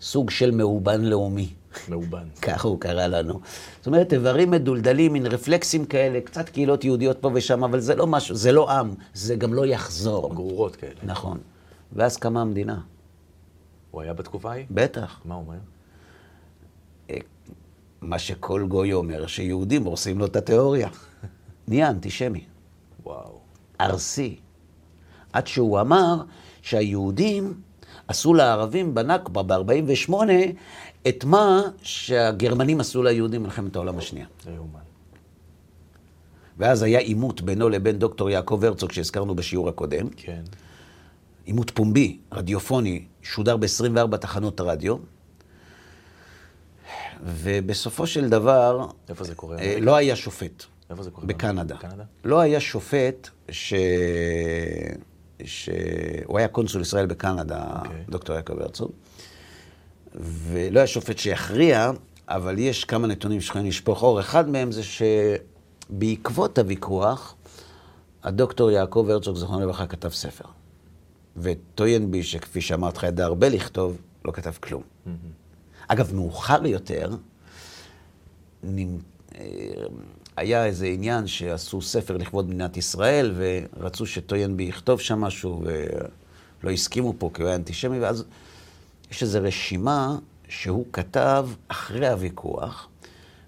סוג 0.00 0.30
של 0.30 0.50
מאובן 0.50 1.00
לאומי. 1.04 1.48
מאובן. 1.88 2.24
ככה 2.42 2.68
הוא 2.68 2.80
קרא 2.80 3.06
לנו. 3.06 3.40
זאת 3.78 3.86
אומרת, 3.86 4.12
איברים 4.12 4.50
מדולדלים, 4.50 5.12
מין 5.12 5.26
רפלקסים 5.26 5.84
כאלה, 5.84 6.20
קצת 6.20 6.48
קהילות 6.48 6.84
יהודיות 6.84 7.18
פה 7.20 7.30
ושם, 7.34 7.64
אבל 7.64 7.80
זה 7.80 7.94
לא 7.94 8.06
משהו, 8.06 8.34
זה 8.34 8.52
לא 8.52 8.70
עם, 8.70 8.94
זה 9.14 9.36
גם 9.36 9.54
לא 9.54 9.66
יחזור. 9.66 10.34
גרורות 10.34 10.76
כאלה. 10.76 11.00
נכון. 11.02 11.38
ואז 11.92 12.16
קמה 12.16 12.40
המדינה. 12.40 12.80
הוא 13.90 14.02
היה 14.02 14.12
בתקופה 14.12 14.50
ההיא? 14.50 14.66
בטח. 14.70 15.20
מה 15.24 15.34
הוא 15.34 15.44
אומר? 15.46 15.58
מה 18.00 18.18
שכל 18.18 18.66
גוי 18.68 18.92
אומר, 18.92 19.26
שיהודים 19.26 19.84
הורסים 19.84 20.18
לו 20.18 20.26
את 20.26 20.36
התיאוריה. 20.36 20.88
נהיה 21.68 21.90
אנטישמי. 21.90 22.44
וואו. 23.04 23.38
ארסי. 23.80 24.36
עד 25.32 25.46
שהוא 25.46 25.80
אמר 25.80 26.22
שהיהודים 26.62 27.54
עשו 28.08 28.34
לערבים 28.34 28.94
בנכבה 28.94 29.42
ב-48 29.42 30.12
את 31.08 31.24
מה 31.24 31.62
שהגרמנים 31.82 32.80
עשו 32.80 33.02
ליהודים 33.02 33.42
במלחמת 33.42 33.76
העולם 33.76 33.98
השנייה. 33.98 34.26
יאומן. 34.54 34.80
ואז 36.58 36.82
היה 36.82 36.98
עימות 36.98 37.40
בינו 37.40 37.68
לבין 37.68 37.98
דוקטור 37.98 38.30
יעקב 38.30 38.64
הרצוג, 38.64 38.92
שהזכרנו 38.92 39.34
בשיעור 39.34 39.68
הקודם. 39.68 40.08
כן. 40.16 40.42
עימות 41.44 41.70
פומבי, 41.70 42.18
רדיופוני, 42.32 43.04
שודר 43.22 43.56
ב-24 43.56 44.16
תחנות 44.16 44.60
רדיו. 44.60 44.96
ובסופו 47.24 48.06
של 48.06 48.28
דבר, 48.28 48.86
איפה 49.08 49.24
זה 49.24 49.34
קורה? 49.34 49.58
אה, 49.58 49.78
לא 49.80 49.96
היה 49.96 50.16
שופט. 50.16 50.64
איפה 50.90 51.02
זה 51.02 51.10
קורה? 51.10 51.26
בקנדה. 51.26 51.74
בקנדה? 51.74 52.04
לא 52.24 52.40
היה 52.40 52.60
שופט 52.60 53.28
ש... 53.50 53.74
ש... 55.44 55.68
הוא 56.24 56.38
היה 56.38 56.48
קונסול 56.48 56.82
ישראל 56.82 57.06
בקנדה, 57.06 57.64
אוקיי. 57.84 58.04
דוקטור 58.08 58.36
יעקב 58.36 58.60
הרצוג, 58.60 58.90
ולא 60.20 60.78
היה 60.80 60.86
שופט 60.86 61.18
שיכריע, 61.18 61.90
אבל 62.28 62.58
יש 62.58 62.84
כמה 62.84 63.06
נתונים 63.06 63.40
שיכולים 63.40 63.66
לשפוך 63.66 64.02
אור. 64.02 64.20
אחד 64.20 64.48
מהם 64.48 64.72
זה 64.72 64.82
שבעקבות 65.90 66.58
הוויכוח, 66.58 67.34
הדוקטור 68.22 68.70
יעקב 68.70 69.06
הרצוג, 69.10 69.36
זכרונו 69.36 69.60
לברכה, 69.60 69.86
כתב 69.86 70.08
ספר. 70.08 70.44
וטוינבי, 71.36 72.22
שכפי 72.22 72.60
שאמרת 72.60 72.96
לך, 72.96 73.02
ידע 73.02 73.24
הרבה 73.24 73.48
לכתוב, 73.48 73.96
לא 74.24 74.32
כתב 74.32 74.52
כלום. 74.60 74.82
אגב, 75.88 76.14
מאוחר 76.14 76.66
יותר, 76.66 77.10
נמ- 78.64 78.98
אה, 79.34 79.44
היה 80.36 80.64
איזה 80.64 80.86
עניין 80.86 81.26
שעשו 81.26 81.82
ספר 81.82 82.16
לכבוד 82.16 82.48
מדינת 82.48 82.76
ישראל, 82.76 83.34
ורצו 83.36 84.06
שטוינבי 84.06 84.62
יכתוב 84.62 85.00
שם 85.00 85.20
משהו, 85.20 85.62
ולא 86.62 86.70
הסכימו 86.70 87.14
פה, 87.18 87.30
כי 87.34 87.42
הוא 87.42 87.48
היה 87.48 87.56
אנטישמי, 87.56 88.00
ואז 88.00 88.24
יש 89.10 89.22
איזו 89.22 89.38
רשימה 89.42 90.16
שהוא 90.48 90.84
כתב 90.92 91.48
אחרי 91.68 92.08
הוויכוח, 92.08 92.88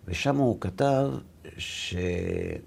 ושם 0.09 0.37
הוא 0.37 0.61
כתב 0.61 1.11
שהעם 1.59 2.61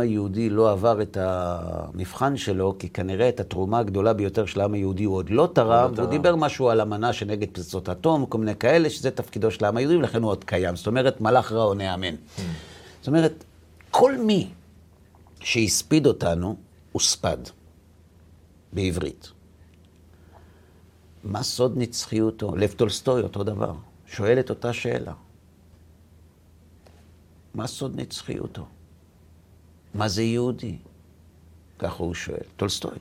היהודי 0.00 0.50
לא 0.50 0.72
עבר 0.72 1.02
את 1.02 1.16
המבחן 1.20 2.36
שלו, 2.36 2.76
כי 2.78 2.88
כנראה 2.88 3.28
את 3.28 3.40
התרומה 3.40 3.78
הגדולה 3.78 4.12
ביותר 4.12 4.46
של 4.46 4.60
העם 4.60 4.74
היהודי 4.74 5.04
הוא 5.04 5.16
עוד 5.16 5.30
לא 5.30 5.48
תרם, 5.52 5.92
לא 5.96 6.00
והוא. 6.00 6.10
דיבר 6.10 6.36
משהו 6.36 6.68
על 6.68 6.80
אמנה 6.80 7.12
שנגד 7.12 7.48
פצצות 7.52 7.88
אטום, 7.88 8.26
כל 8.26 8.38
מיני 8.38 8.56
כאלה, 8.56 8.90
שזה 8.90 9.10
תפקידו 9.10 9.50
של 9.50 9.64
העם 9.64 9.76
היהודי, 9.76 9.96
ולכן 9.96 10.22
הוא 10.22 10.30
עוד 10.30 10.44
קיים. 10.44 10.76
זאת 10.76 10.86
אומרת, 10.86 11.20
מלאך 11.20 11.52
רע 11.52 11.62
עונה 11.62 11.94
אמן. 11.94 12.14
אומרת, 13.08 13.44
כל 13.90 14.18
מי 14.18 14.50
שהספיד 15.40 16.06
אותנו, 16.06 16.56
הוספד, 16.92 17.38
בעברית. 18.72 19.32
מה 21.24 21.42
סוד 21.42 21.72
נצחיותו? 21.76 22.56
לב 22.56 22.72
טולסטוי, 22.72 23.22
אותו 23.22 23.44
דבר. 23.44 23.74
שואל 24.06 24.40
את 24.40 24.50
אותה 24.50 24.72
שאלה. 24.72 25.12
מה 27.54 27.66
סוד 27.66 28.00
נצחיותו? 28.00 28.66
מה 29.94 30.08
זה 30.08 30.22
יהודי? 30.22 30.78
ככה 31.78 32.02
הוא 32.02 32.14
שואל. 32.14 32.46
טולסטוי. 32.56 32.98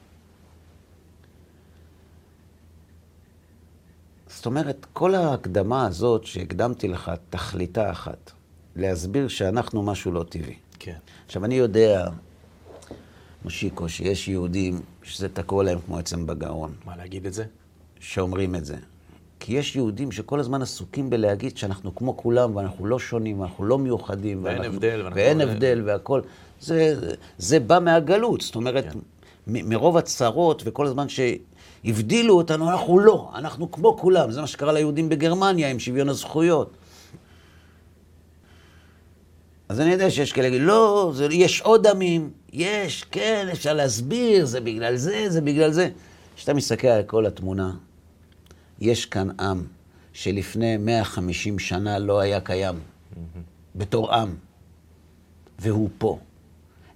זאת 4.27 4.45
אומרת, 4.45 4.85
כל 4.93 5.15
ההקדמה 5.15 5.85
הזאת 5.85 6.25
שהקדמתי 6.25 6.87
לך, 6.87 7.11
תכליתה 7.29 7.91
אחת, 7.91 8.31
להסביר 8.77 9.27
שאנחנו 9.27 9.83
משהו 9.83 10.11
לא 10.11 10.23
טבעי. 10.29 10.55
כן. 10.79 10.95
עכשיו, 11.25 11.45
אני 11.45 11.55
יודע, 11.55 12.05
מושיקו, 13.43 13.89
שיש 13.89 14.27
יהודים 14.27 14.73
שזה 15.03 15.29
תקוע 15.29 15.63
להם 15.63 15.79
כמו 15.85 15.97
עצם 15.97 16.25
בגרון, 16.27 16.71
מה, 16.85 16.97
להגיד 16.97 17.25
את 17.25 17.33
זה? 17.33 17.43
שאומרים 17.99 18.55
את 18.55 18.65
זה. 18.65 18.75
כי 19.39 19.53
יש 19.57 19.75
יהודים 19.75 20.11
שכל 20.11 20.39
הזמן 20.39 20.61
עסוקים 20.61 21.09
בלהגיד 21.09 21.57
שאנחנו 21.57 21.95
כמו 21.95 22.17
כולם, 22.17 22.55
ואנחנו 22.55 22.85
לא 22.85 22.99
שונים, 22.99 23.39
ואנחנו 23.39 23.65
לא 23.65 23.77
מיוחדים. 23.77 24.43
ואין 24.43 24.57
ואנחנו- 24.57 24.73
הבדל, 24.75 24.97
ואנחנו 25.03 25.15
ואין 25.21 25.37
לא- 25.37 25.43
הבדל 25.43 25.81
והכול. 25.85 26.21
זה, 26.61 26.95
זה 27.37 27.59
בא 27.59 27.79
מהגלות, 27.79 28.41
זאת 28.41 28.55
אומרת, 28.55 28.93
כן. 28.93 28.99
מ- 29.47 29.69
מרוב 29.69 29.97
הצרות 29.97 30.61
וכל 30.65 30.85
הזמן 30.87 31.05
שהבדילו 31.09 32.37
אותנו, 32.37 32.69
אנחנו 32.69 32.99
לא, 32.99 33.29
אנחנו 33.35 33.71
כמו 33.71 33.97
כולם. 33.97 34.31
זה 34.31 34.41
מה 34.41 34.47
שקרה 34.47 34.71
ליהודים 34.73 35.09
בגרמניה 35.09 35.69
עם 35.71 35.79
שוויון 35.79 36.09
הזכויות. 36.09 36.71
אז 39.69 39.79
אני 39.79 39.91
יודע 39.91 40.09
שיש 40.09 40.33
כאלה, 40.33 40.57
לא, 40.59 41.11
זה, 41.15 41.27
יש 41.31 41.61
עוד 41.61 41.87
עמים, 41.87 42.31
יש, 42.53 43.03
כן, 43.11 43.47
אפשר 43.51 43.73
להסביר, 43.73 44.45
זה 44.45 44.61
בגלל 44.61 44.95
זה, 44.95 45.25
זה 45.29 45.41
בגלל 45.41 45.71
זה. 45.71 45.89
כשאתה 46.35 46.53
מסתכל 46.53 46.87
על 46.87 47.03
כל 47.03 47.25
התמונה, 47.25 47.73
יש 48.79 49.05
כאן 49.05 49.39
עם 49.39 49.63
שלפני 50.13 50.77
150 50.77 51.59
שנה 51.59 51.99
לא 51.99 52.19
היה 52.19 52.41
קיים, 52.41 52.79
בתור 53.75 54.13
עם, 54.13 54.35
והוא 55.59 55.89
פה. 55.97 56.19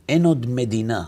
אין 0.10 0.26
עוד 0.26 0.46
מדינה 0.50 1.04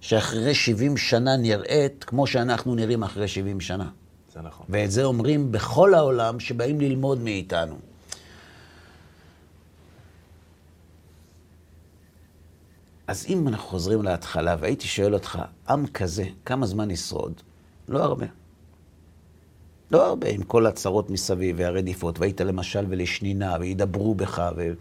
שאחרי 0.00 0.54
70 0.54 0.96
שנה 0.96 1.36
נראית 1.36 2.04
כמו 2.04 2.26
שאנחנו 2.26 2.74
נראים 2.74 3.02
אחרי 3.02 3.28
70 3.28 3.60
שנה. 3.60 3.90
זה 4.34 4.40
נכון. 4.40 4.66
ואת 4.68 4.90
זה 4.90 5.04
אומרים 5.04 5.52
בכל 5.52 5.94
העולם 5.94 6.40
שבאים 6.40 6.80
ללמוד 6.80 7.20
מאיתנו. 7.20 7.76
אז 13.06 13.26
אם 13.28 13.48
אנחנו 13.48 13.68
חוזרים 13.68 14.02
להתחלה, 14.02 14.56
והייתי 14.60 14.86
שואל 14.88 15.14
אותך, 15.14 15.38
עם 15.68 15.86
כזה, 15.86 16.24
כמה 16.44 16.66
זמן 16.66 16.90
ישרוד? 16.90 17.32
לא 17.88 18.02
הרבה. 18.02 18.26
לא 19.90 20.06
הרבה, 20.06 20.28
עם 20.28 20.42
כל 20.42 20.66
הצרות 20.66 21.10
מסביב 21.10 21.56
והרדיפות, 21.58 22.18
והיית 22.18 22.40
למשל 22.40 22.84
ולשנינה, 22.88 23.56
וידברו 23.60 24.14
בך 24.14 24.42
ו... 24.56 24.72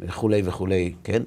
וכולי 0.00 0.42
וכולי, 0.44 0.94
כן? 1.04 1.22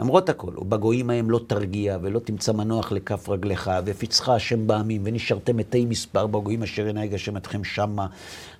למרות 0.00 0.28
הכל, 0.28 0.52
ובגויים 0.58 1.10
ההם 1.10 1.30
לא 1.30 1.40
תרגיע, 1.46 1.98
ולא 2.02 2.18
תמצא 2.18 2.52
מנוח 2.52 2.92
לכף 2.92 3.28
רגליך, 3.28 3.70
ופצחה 3.84 4.34
השם 4.34 4.66
בעמים, 4.66 5.02
ונשארתם 5.04 5.56
מתי 5.56 5.84
מספר 5.84 6.26
בגויים 6.26 6.62
אשר 6.62 6.86
ינהג 6.86 7.14
השם 7.14 7.36
אתכם 7.36 7.64
שמה. 7.64 8.06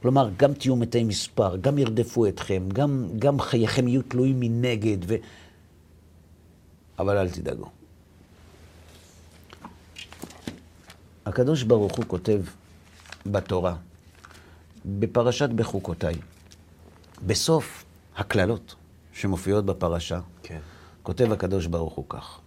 כלומר, 0.03 0.31
גם 0.37 0.53
תהיו 0.53 0.77
מתי 0.77 1.05
מספר, 1.05 1.57
גם 1.57 1.79
ירדפו 1.79 2.27
אתכם, 2.27 2.63
גם, 2.73 3.07
גם 3.19 3.41
חייכם 3.41 3.89
יהיו 3.89 4.03
תלויים 4.03 4.41
מנגד, 4.41 4.99
ו... 5.07 5.15
אבל 6.99 7.17
אל 7.17 7.31
תדאגו. 7.31 7.71
הקדוש 11.27 11.63
ברוך 11.63 11.97
הוא 11.97 12.05
כותב 12.09 12.43
בתורה, 13.27 13.77
בפרשת 14.87 15.49
בחוקותיי, 15.49 16.15
בסוף 17.27 17.85
הקללות 18.17 18.75
שמופיעות 19.13 19.67
בפרשה, 19.67 20.21
כן. 20.43 20.61
כותב 21.03 21.33
הקדוש 21.33 21.67
ברוך 21.67 21.95
הוא 21.95 22.05
כך. 22.09 22.41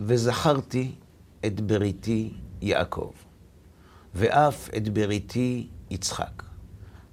וזכרתי 0.00 0.92
את 1.46 1.60
בריתי 1.60 2.32
יעקב, 2.62 3.10
ואף 4.14 4.70
את 4.76 4.88
בריתי 4.88 5.68
יצחק, 5.90 6.42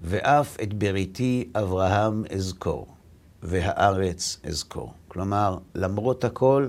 ואף 0.10 0.58
את 0.64 0.74
בריתי 0.74 1.50
אברהם 1.56 2.24
אזכור, 2.36 2.88
והארץ 3.44 4.40
אזכור. 4.44 4.94
כלומר, 5.08 5.58
למרות 5.76 6.24
הכל, 6.24 6.68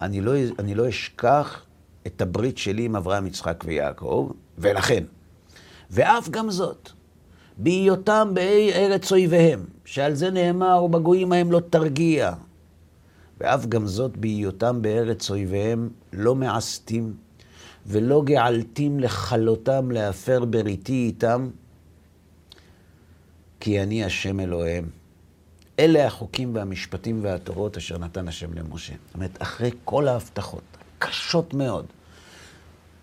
אני 0.00 0.20
לא, 0.20 0.32
אני 0.58 0.74
לא 0.74 0.88
אשכח 0.88 1.62
את 2.06 2.22
הברית 2.22 2.58
שלי 2.58 2.84
עם 2.84 2.96
אברהם, 2.96 3.26
יצחק 3.26 3.64
ויעקב, 3.66 4.30
ולכן, 4.58 5.04
ואף 5.90 6.28
גם 6.28 6.50
זאת, 6.50 6.90
בהיותם 7.58 8.30
באי 8.34 8.72
ארץ 8.72 9.12
אויביהם, 9.12 9.64
שעל 9.84 10.14
זה 10.14 10.30
נאמר, 10.30 10.82
ובגויים 10.84 11.32
ההם 11.32 11.52
לא 11.52 11.60
תרגיע. 11.70 12.32
ואף 13.40 13.66
גם 13.66 13.86
זאת, 13.86 14.16
בהיותם 14.16 14.82
בארץ 14.82 15.30
אויביהם, 15.30 15.88
לא 16.12 16.34
מעשתים, 16.34 17.14
ולא 17.86 18.22
געלתים 18.24 19.00
לכלותם 19.00 19.90
להפר 19.90 20.44
בריתי 20.44 20.92
איתם, 20.92 21.50
כי 23.60 23.82
אני 23.82 24.04
השם 24.04 24.40
אלוהיהם. 24.40 24.88
אלה 25.78 26.06
החוקים 26.06 26.54
והמשפטים 26.54 27.24
והתורות 27.24 27.76
אשר 27.76 27.98
נתן 27.98 28.28
השם 28.28 28.54
למשה. 28.54 28.92
זאת 29.06 29.14
אומרת, 29.14 29.42
אחרי 29.42 29.70
כל 29.84 30.08
ההבטחות, 30.08 30.62
קשות 30.98 31.54
מאוד, 31.54 31.86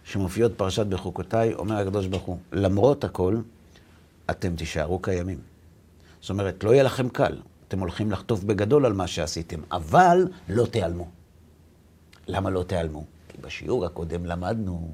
שמופיעות 0.04 0.52
פרשת 0.58 0.86
בחוקותיי, 0.86 1.54
אומר 1.54 1.76
הקדוש 1.76 2.08
ברוך 2.08 2.24
הוא, 2.24 2.38
למרות 2.52 3.04
הכל, 3.04 3.38
אתם 4.30 4.56
תישארו 4.56 5.00
קיימים. 5.00 5.40
זאת 6.22 6.30
אומרת, 6.30 6.64
לא 6.64 6.74
יהיה 6.74 6.84
לכם 6.84 7.10
קל. 7.10 7.38
אתם 7.68 7.80
הולכים 7.80 8.12
לחטוף 8.12 8.44
בגדול 8.44 8.86
על 8.86 8.94
מה 8.94 9.08
שעשיתם, 9.08 9.60
אבל 9.72 10.28
לא 10.50 10.66
תיעלמו. 10.66 11.08
למה 12.28 12.50
לא 12.50 12.64
תיעלמו? 12.64 13.04
כי 13.30 13.38
בשיעור 13.42 13.86
הקודם 13.86 14.26
למדנו 14.26 14.94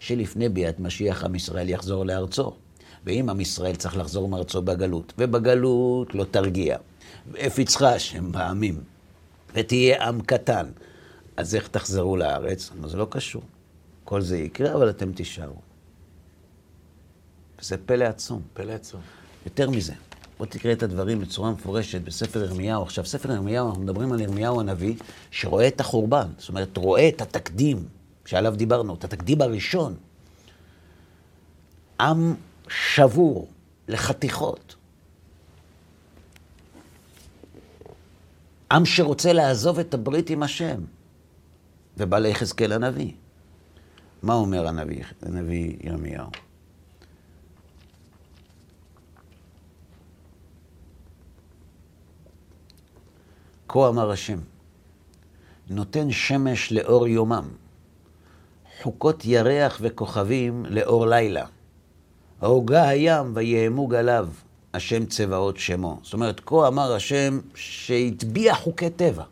שלפני 0.00 0.48
ביאת 0.48 0.80
משיח 0.80 1.24
עם 1.24 1.34
ישראל 1.34 1.68
יחזור 1.68 2.06
לארצו. 2.06 2.52
ואם 3.04 3.30
עם 3.30 3.40
ישראל 3.40 3.76
צריך 3.76 3.96
לחזור 3.96 4.28
מארצו 4.28 4.62
בגלות, 4.62 5.12
ובגלות 5.18 6.14
לא 6.14 6.24
תרגיע, 6.24 6.78
והפיצך 7.32 7.82
השם 7.82 8.32
בעמים, 8.32 8.80
ותהיה 9.54 10.08
עם 10.08 10.20
קטן, 10.20 10.66
אז 11.36 11.54
איך 11.54 11.68
תחזרו 11.68 12.16
לארץ? 12.16 12.70
זה 12.86 12.96
לא 12.96 13.06
קשור. 13.10 13.42
כל 14.04 14.20
זה 14.20 14.38
יקרה, 14.38 14.74
אבל 14.74 14.90
אתם 14.90 15.12
תישארו. 15.12 15.56
וזה 17.60 17.76
פלא 17.86 18.04
עצום. 18.04 18.42
פלא 18.54 18.72
עצום. 18.72 19.00
יותר 19.44 19.70
מזה, 19.70 19.92
בוא 20.38 20.46
תקרא 20.46 20.72
את 20.72 20.82
הדברים 20.82 21.20
בצורה 21.20 21.50
מפורשת 21.50 22.00
בספר 22.00 22.44
ירמיהו. 22.44 22.82
עכשיו, 22.82 23.06
ספר 23.06 23.32
ירמיהו, 23.32 23.68
אנחנו 23.68 23.82
מדברים 23.82 24.12
על 24.12 24.20
ירמיהו 24.20 24.60
הנביא, 24.60 24.94
שרואה 25.30 25.68
את 25.68 25.80
החורבן. 25.80 26.26
זאת 26.38 26.48
אומרת, 26.48 26.76
רואה 26.76 27.08
את 27.08 27.20
התקדים 27.20 27.84
שעליו 28.24 28.54
דיברנו, 28.56 28.94
את 28.94 29.04
התקדים 29.04 29.40
הראשון. 29.42 29.94
עם 32.00 32.34
שבור 32.72 33.48
לחתיכות. 33.88 34.76
עם 38.72 38.84
שרוצה 38.84 39.32
לעזוב 39.32 39.78
את 39.78 39.94
הברית 39.94 40.30
עם 40.30 40.42
השם. 40.42 40.80
ובא 41.96 42.18
ליחזקאל 42.18 42.72
הנביא. 42.72 43.12
מה 44.22 44.34
אומר 44.34 44.66
הנביא, 44.66 45.04
הנביא 45.22 45.76
ירמיהו? 45.80 46.26
כה 53.68 53.88
אמר 53.88 54.10
השם, 54.10 54.38
נותן 55.70 56.10
שמש 56.10 56.72
לאור 56.72 57.08
יומם, 57.08 57.48
חוקות 58.82 59.24
ירח 59.24 59.78
וכוכבים 59.82 60.66
לאור 60.66 61.06
לילה. 61.06 61.46
ההוגה 62.42 62.88
הים 62.88 63.32
ויהמו 63.34 63.86
גליו, 63.86 64.28
השם 64.74 65.06
צבאות 65.06 65.56
שמו. 65.56 65.98
זאת 66.02 66.12
אומרת, 66.12 66.40
כה 66.46 66.68
אמר 66.68 66.92
השם 66.92 67.40
שהטביע 67.54 68.54
חוקי 68.54 68.90
טבע 68.90 69.24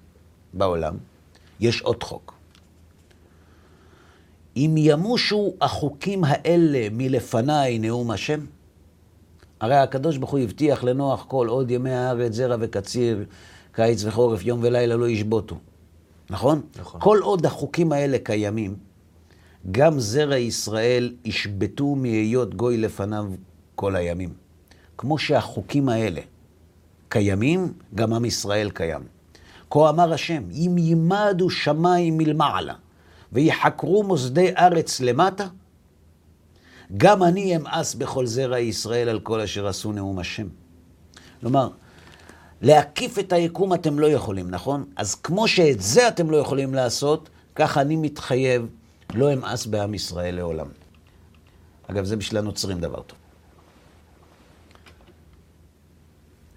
בעולם, 0.54 0.96
יש 1.60 1.82
עוד 1.82 2.02
חוק. 2.02 2.34
אם 4.56 4.74
ימושו 4.78 5.54
החוקים 5.60 6.24
האלה 6.24 6.88
מלפניי, 6.92 7.78
נאום 7.78 8.10
השם, 8.10 8.40
הרי 9.60 9.76
הקדוש 9.76 10.16
ברוך 10.16 10.30
הוא 10.30 10.40
הבטיח 10.40 10.84
לנוח 10.84 11.24
כל 11.28 11.48
עוד 11.48 11.70
ימי 11.70 11.92
הארץ, 11.92 12.32
זרע 12.32 12.56
וקציר, 12.60 13.24
קיץ 13.72 14.04
וחורף, 14.04 14.44
יום 14.44 14.60
ולילה 14.62 14.96
לא 14.96 15.08
ישבותו. 15.08 15.56
נכון? 16.30 16.62
נכון. 16.80 17.00
כל 17.00 17.18
עוד 17.22 17.46
החוקים 17.46 17.92
האלה 17.92 18.18
קיימים, 18.18 18.76
גם 19.70 20.00
זרע 20.00 20.36
ישראל 20.36 21.12
ישבתו 21.24 21.94
מהיות 21.94 22.54
גוי 22.54 22.76
לפניו 22.76 23.26
כל 23.74 23.96
הימים. 23.96 24.34
כמו 24.98 25.18
שהחוקים 25.18 25.88
האלה 25.88 26.20
קיימים, 27.08 27.72
גם 27.94 28.12
עם 28.12 28.24
ישראל 28.24 28.70
קיים. 28.70 29.00
כה 29.70 29.90
אמר 29.90 30.12
השם, 30.12 30.42
אם 30.50 30.78
יימדו 30.78 31.50
שמיים 31.50 32.18
מלמעלה, 32.18 32.74
ויחקרו 33.32 34.02
מוסדי 34.02 34.52
ארץ 34.56 35.00
למטה, 35.00 35.46
גם 36.96 37.22
אני 37.22 37.56
אמאס 37.56 37.94
בכל 37.94 38.26
זרע 38.26 38.58
ישראל 38.58 39.08
על 39.08 39.20
כל 39.20 39.40
אשר 39.40 39.66
עשו 39.66 39.92
נאום 39.92 40.18
השם. 40.18 40.48
כלומר, 41.40 41.68
להקיף 42.62 43.18
את 43.18 43.32
היקום 43.32 43.74
אתם 43.74 43.98
לא 43.98 44.06
יכולים, 44.06 44.50
נכון? 44.50 44.84
אז 44.96 45.14
כמו 45.14 45.48
שאת 45.48 45.80
זה 45.80 46.08
אתם 46.08 46.30
לא 46.30 46.36
יכולים 46.36 46.74
לעשות, 46.74 47.28
ככה 47.54 47.80
אני 47.80 47.96
מתחייב, 47.96 48.66
לא 49.14 49.32
אמאס 49.32 49.66
בעם 49.66 49.94
ישראל 49.94 50.34
לעולם. 50.34 50.66
אגב, 51.86 52.04
זה 52.04 52.16
בשביל 52.16 52.38
הנוצרים 52.38 52.80
דבר 52.80 53.02
טוב. 53.02 53.18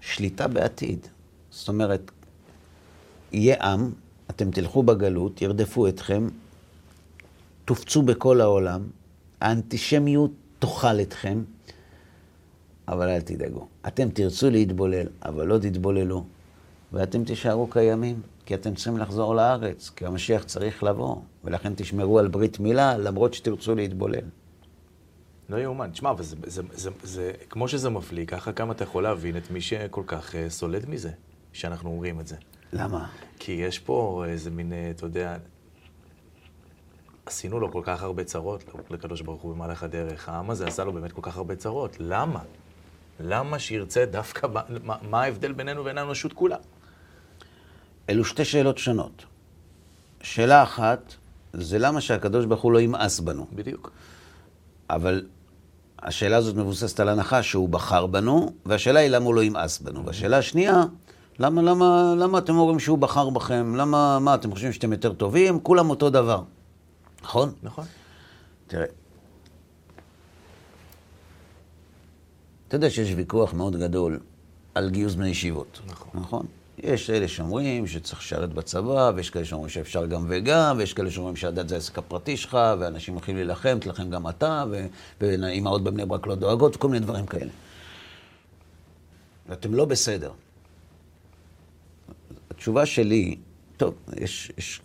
שליטה 0.00 0.48
בעתיד. 0.48 1.06
זאת 1.50 1.68
אומרת, 1.68 2.10
יהיה 3.32 3.64
עם, 3.64 3.92
אתם 4.30 4.50
תלכו 4.50 4.82
בגלות, 4.82 5.42
ירדפו 5.42 5.88
אתכם, 5.88 6.28
תופצו 7.64 8.02
בכל 8.02 8.40
העולם, 8.40 8.82
האנטישמיות 9.40 10.30
תאכל 10.58 11.00
אתכם, 11.00 11.44
אבל 12.88 13.08
אל 13.08 13.20
תדאגו. 13.20 13.68
אתם 13.86 14.10
תרצו 14.10 14.50
להתבולל, 14.50 15.06
אבל 15.22 15.46
לא 15.46 15.58
תתבוללו, 15.58 16.24
ואתם 16.92 17.24
תישארו 17.24 17.66
קיימים, 17.66 18.20
כי 18.46 18.54
אתם 18.54 18.74
צריכים 18.74 18.98
לחזור 18.98 19.34
לארץ, 19.34 19.90
כי 19.96 20.06
המשיח 20.06 20.44
צריך 20.44 20.82
לבוא, 20.82 21.16
ולכן 21.44 21.72
תשמרו 21.76 22.18
על 22.18 22.28
ברית 22.28 22.60
מילה, 22.60 22.96
למרות 22.96 23.34
שתרצו 23.34 23.74
להתבולל. 23.74 24.24
לא 25.48 25.56
יאומן. 25.56 25.90
תשמע, 25.90 26.10
אבל 26.10 26.22
זה, 26.22 26.36
זה, 26.46 26.62
זה, 26.72 26.90
זה, 27.02 27.32
כמו 27.50 27.68
שזה 27.68 27.90
מפליא, 27.90 28.26
ככה 28.26 28.52
כמה 28.52 28.72
אתה 28.72 28.84
יכול 28.84 29.02
להבין 29.02 29.36
את 29.36 29.50
מי 29.50 29.60
שכל 29.60 30.02
כך 30.06 30.34
uh, 30.34 30.36
סולד 30.48 30.88
מזה, 30.88 31.10
שאנחנו 31.52 31.90
אומרים 31.90 32.20
את 32.20 32.26
זה. 32.26 32.36
למה? 32.72 33.08
כי 33.38 33.52
יש 33.52 33.78
פה 33.78 34.24
איזה 34.28 34.50
מין, 34.50 34.72
אה, 34.72 34.90
אתה 34.90 35.06
יודע, 35.06 35.36
עשינו 37.26 37.60
לו 37.60 37.72
כל 37.72 37.82
כך 37.84 38.02
הרבה 38.02 38.24
צרות, 38.24 38.64
לקדוש 38.90 39.20
ברוך 39.20 39.42
הוא 39.42 39.54
במהלך 39.54 39.82
הדרך. 39.82 40.28
העם 40.28 40.50
הזה 40.50 40.66
עשה 40.66 40.84
לו 40.84 40.92
באמת 40.92 41.12
כל 41.12 41.22
כך 41.22 41.36
הרבה 41.36 41.56
צרות. 41.56 41.96
למה? 42.00 42.40
למה 43.20 43.58
שירצה 43.58 44.06
דווקא, 44.06 44.46
מה, 44.82 44.96
מה 45.10 45.22
ההבדל 45.22 45.52
בינינו 45.52 45.80
ובין 45.80 45.98
האנושות 45.98 46.32
כולה? 46.32 46.56
אלו 48.10 48.24
שתי 48.24 48.44
שאלות 48.44 48.78
שונות. 48.78 49.24
שאלה 50.22 50.62
אחת, 50.62 51.14
זה 51.52 51.78
למה 51.78 52.00
שהקדוש 52.00 52.46
ברוך 52.46 52.62
הוא 52.62 52.72
לא 52.72 52.80
ימאס 52.80 53.20
בנו. 53.20 53.46
בדיוק. 53.52 53.90
אבל 54.90 55.26
השאלה 56.02 56.36
הזאת 56.36 56.56
מבוססת 56.56 57.00
על 57.00 57.08
הנחה 57.08 57.42
שהוא 57.42 57.68
בחר 57.68 58.06
בנו, 58.06 58.52
והשאלה 58.66 59.00
היא 59.00 59.08
למה 59.08 59.24
הוא 59.24 59.34
לא 59.34 59.42
ימאס 59.42 59.78
בנו. 59.78 60.06
והשאלה 60.06 60.38
השנייה, 60.38 60.82
למה, 61.38 61.62
למה, 61.62 62.14
למה 62.18 62.38
אתם 62.38 62.56
אומרים 62.56 62.78
שהוא 62.78 62.98
בחר 62.98 63.30
בכם? 63.30 63.74
למה, 63.76 64.18
מה, 64.18 64.34
אתם 64.34 64.52
חושבים 64.52 64.72
שאתם 64.72 64.92
יותר 64.92 65.12
טובים? 65.12 65.60
כולם 65.60 65.90
אותו 65.90 66.10
דבר. 66.10 66.42
נכון? 67.22 67.52
נכון. 67.62 67.84
תראה, 68.66 68.86
אתה 72.68 72.76
יודע 72.76 72.90
שיש 72.90 73.12
ויכוח 73.16 73.54
מאוד 73.54 73.76
גדול 73.76 74.20
על 74.74 74.90
גיוס 74.90 75.14
בני 75.14 75.28
ישיבות. 75.28 75.80
נכון. 75.86 76.20
נכון? 76.20 76.46
יש 76.78 77.10
אלה 77.10 77.28
שאומרים 77.28 77.86
שצריך 77.86 78.20
לשרת 78.20 78.52
בצבא, 78.52 79.12
ויש 79.14 79.30
כאלה 79.30 79.44
שאומרים 79.44 79.70
שאפשר 79.70 80.06
גם 80.06 80.26
וגם, 80.28 80.76
ויש 80.78 80.92
כאלה 80.92 81.10
שאומרים 81.10 81.36
שהדת 81.36 81.68
זה 81.68 81.74
העסק 81.74 81.98
הפרטי 81.98 82.36
שלך, 82.36 82.58
ואנשים 82.78 83.14
הולכים 83.14 83.36
להילחם, 83.36 83.78
תילחם 83.80 84.10
גם 84.10 84.28
אתה, 84.28 84.64
ואימהות 85.20 85.84
בבני 85.84 86.06
ברק 86.06 86.26
לא 86.26 86.34
דואגות, 86.34 86.76
כל 86.76 86.88
מיני 86.88 87.00
דברים 87.00 87.26
כאלה. 87.26 87.50
ואתם 89.48 89.74
לא 89.74 89.84
בסדר. 89.84 90.30
התשובה 92.50 92.86
שלי, 92.86 93.36
טוב, 93.76 93.94
יש, 94.16 94.52
יש, 94.58 94.80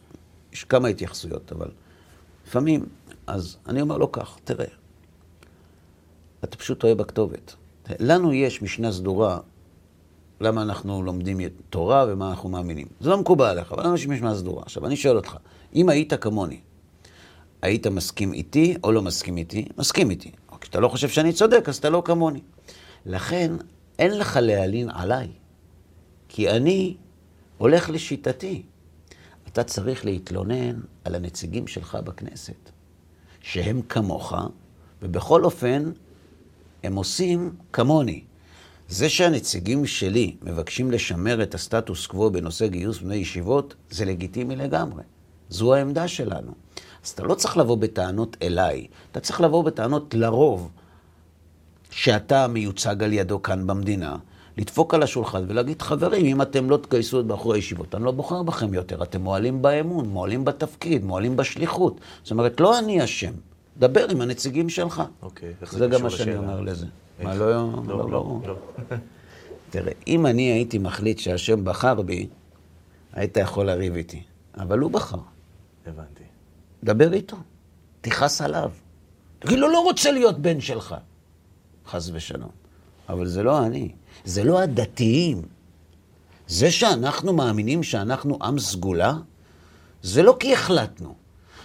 יש 0.54 0.64
כמה 0.64 0.88
התייחסויות, 0.88 1.52
אבל 1.52 1.68
לפעמים, 2.48 2.86
אז 3.28 3.58
אני 3.68 3.82
אומר 3.82 3.98
לו 3.98 4.12
כך, 4.12 4.38
תראה, 4.44 4.66
אתה 6.44 6.58
פשוט 6.58 6.80
טועה 6.80 6.96
בכתובת. 6.96 7.56
לנו 8.00 8.34
יש 8.34 8.62
משנה 8.62 8.92
סדורה 8.92 9.40
למה 10.42 10.62
אנחנו 10.62 11.04
לומדים 11.04 11.40
תורה 11.70 12.06
ומה 12.10 12.30
אנחנו 12.30 12.50
מאמינים. 12.50 12.88
זה 13.00 13.10
לא 13.10 13.18
מקובל 13.18 13.46
עליך, 13.46 13.72
אבל 13.72 13.84
לנו 13.86 13.96
יש 13.96 14.08
משנה 14.08 14.36
סדורה. 14.36 14.64
עכשיו, 14.64 14.86
אני 14.86 14.96
שואל 14.96 15.16
אותך, 15.16 15.38
אם 15.76 15.90
היית 15.90 16.14
כמוני, 16.14 16.60
היית 17.62 17.88
מסכים 17.88 18.34
איתי 18.34 18.76
או 18.84 18.92
לא 18.92 19.02
מסכים 19.02 19.38
איתי? 19.38 19.66
מסכים 19.78 20.10
איתי. 20.10 20.32
כשאתה 20.62 20.80
לא 20.80 20.88
חושב 20.88 21.10
שאני 21.10 21.34
צודק, 21.34 21.70
אז 21.70 21.78
אתה 21.78 21.90
לא 21.90 22.02
כמוני. 22.06 22.42
לכן, 23.06 23.52
אין 24.00 24.18
לך 24.18 24.40
להלין 24.42 24.90
עליי, 24.90 25.28
כי 26.30 26.50
אני 26.50 26.96
הולך 27.58 27.90
לשיטתי. 27.90 28.64
אתה 29.48 29.64
צריך 29.64 30.06
להתלונן 30.06 30.80
על 31.04 31.16
הנציגים 31.16 31.68
שלך 31.68 31.96
בכנסת, 31.96 32.70
שהם 33.42 33.82
כמוך, 33.82 34.34
ובכל 35.02 35.44
אופן, 35.44 35.92
הם 36.84 36.96
עושים 36.96 37.56
כמוני. 37.74 38.24
זה 38.90 39.10
שהנציגים 39.10 39.86
שלי 39.86 40.36
מבקשים 40.42 40.92
לשמר 40.92 41.44
את 41.44 41.56
הסטטוס 41.56 42.08
קוו 42.08 42.32
בנושא 42.32 42.68
גיוס 42.68 43.00
בני 43.00 43.16
ישיבות, 43.16 43.76
זה 43.90 44.06
לגיטימי 44.06 44.56
לגמרי. 44.56 45.04
זו 45.50 45.74
העמדה 45.74 46.08
שלנו. 46.08 46.52
אז 47.06 47.10
אתה 47.10 47.24
לא 47.24 47.36
צריך 47.36 47.58
לבוא 47.58 47.78
בטענות 47.78 48.38
אליי, 48.42 48.88
אתה 49.12 49.20
צריך 49.20 49.42
לבוא 49.42 49.64
בטענות 49.64 50.14
לרוב 50.14 50.70
שאתה 51.92 52.48
מיוצג 52.48 53.04
על 53.04 53.14
ידו 53.14 53.42
כאן 53.42 53.68
במדינה, 53.68 54.18
לדפוק 54.58 54.94
על 54.94 55.04
השולחן 55.04 55.46
ולהגיד, 55.48 55.82
חברים, 55.82 56.26
אם 56.26 56.42
אתם 56.42 56.70
לא 56.70 56.78
תגייסו 56.78 57.20
את 57.20 57.26
בחורי 57.26 57.58
הישיבות, 57.58 57.96
אני 57.96 58.04
לא 58.04 58.12
בוחר 58.12 58.44
בכם 58.44 58.74
יותר, 58.74 59.04
אתם 59.04 59.22
מועלים 59.22 59.62
באמון, 59.62 60.08
מועלים 60.10 60.46
בתפקיד, 60.46 61.04
מועלים 61.04 61.38
בשליחות. 61.38 62.02
זאת 62.24 62.32
אומרת, 62.32 62.60
לא 62.60 62.80
אני 62.80 63.04
אשם, 63.04 63.34
דבר 63.78 64.06
עם 64.10 64.22
הנציגים 64.22 64.70
שלך. 64.70 65.04
אוקיי, 65.22 65.54
איך 65.62 65.74
זה 65.74 65.88
גם 65.88 65.92
קשור 65.92 66.04
מה 66.04 66.10
שאני? 66.10 66.38
אומר 66.38 66.62
לזה. 66.62 66.86
מה, 67.24 67.36
לא... 67.36 67.52
לא, 67.88 68.10
לא, 68.10 68.10
לא. 68.12 68.40
תראה, 69.70 69.92
אם 70.08 70.26
אני 70.26 70.42
הייתי 70.42 70.78
מחליט 70.78 71.20
שהשם 71.20 71.66
בחר 71.66 72.02
בי, 72.02 72.28
היית 73.14 73.38
יכול 73.38 73.66
לריב 73.66 73.96
איתי. 73.96 74.24
אבל 74.58 74.80
הוא 74.80 74.92
בחר. 74.92 75.18
הבנתי. 75.88 76.24
דבר 76.84 77.14
איתו, 77.14 77.38
תכעס 78.02 78.42
עליו. 78.42 78.72
תגיד 79.40 79.60
לו, 79.60 79.68
לא 79.68 79.80
רוצה 79.80 80.12
להיות 80.12 80.40
בן 80.40 80.62
שלך. 80.62 80.96
חס 81.88 82.10
ושלום. 82.14 82.50
אבל 83.10 83.28
זה 83.28 83.44
לא 83.44 83.66
אני, 83.66 83.92
זה 84.26 84.44
לא 84.44 84.62
הדתיים. 84.62 85.42
זה 86.48 86.72
שאנחנו 86.72 87.34
מאמינים 87.34 87.84
שאנחנו 87.84 88.38
עם 88.42 88.60
סגולה, 88.60 89.14
זה 90.02 90.24
לא 90.24 90.38
כי 90.40 90.54
החלטנו. 90.54 91.16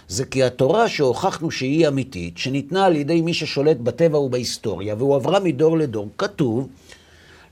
זה 0.07 0.25
כי 0.25 0.43
התורה 0.43 0.89
שהוכחנו 0.89 1.51
שהיא 1.51 1.87
אמיתית, 1.87 2.37
שניתנה 2.37 2.85
על 2.85 2.95
ידי 2.95 3.21
מי 3.21 3.33
ששולט 3.33 3.77
בטבע 3.77 4.19
ובהיסטוריה, 4.19 4.95
והועברה 4.97 5.39
מדור 5.39 5.77
לדור, 5.77 6.09
כתוב, 6.17 6.67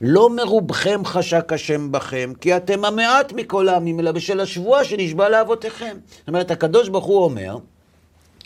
לא 0.00 0.30
מרובכם 0.36 1.04
חשק 1.04 1.52
השם 1.52 1.92
בכם, 1.92 2.32
כי 2.40 2.56
אתם 2.56 2.84
המעט 2.84 3.32
מכל 3.32 3.68
העמים, 3.68 4.00
אלא 4.00 4.12
בשל 4.12 4.40
השבועה 4.40 4.84
שנשבע 4.84 5.28
לאבותיכם. 5.28 5.96
זאת 6.18 6.28
אומרת, 6.28 6.50
הקדוש 6.50 6.88
ברוך 6.88 7.04
הוא 7.04 7.24
אומר 7.24 7.58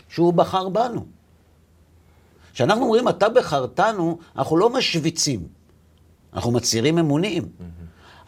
שהוא 0.09 0.33
בחר 0.33 0.69
בנו. 0.69 1.05
כשאנחנו 2.53 2.83
אומרים, 2.83 3.09
אתה 3.09 3.29
בחרתנו, 3.29 4.17
אנחנו 4.35 4.57
לא 4.57 4.69
משוויצים, 4.69 5.47
אנחנו 6.33 6.51
מצהירים 6.51 6.97
אמונים. 6.97 7.43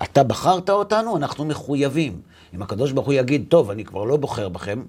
אתה 0.04 0.24
בחרת 0.24 0.70
אותנו, 0.70 1.17
אנחנו 1.17 1.46
מחויבים. 1.46 2.22
אם 2.54 2.62
הקדוש 2.62 2.91
ברוך 2.91 3.06
הוא 3.06 3.13
יגיד, 3.13 3.46
טוב, 3.50 3.70
אני 3.70 3.86
כבר 3.86 4.04
לא 4.04 4.17
בוחר 4.17 4.50
בכם, 4.50 4.84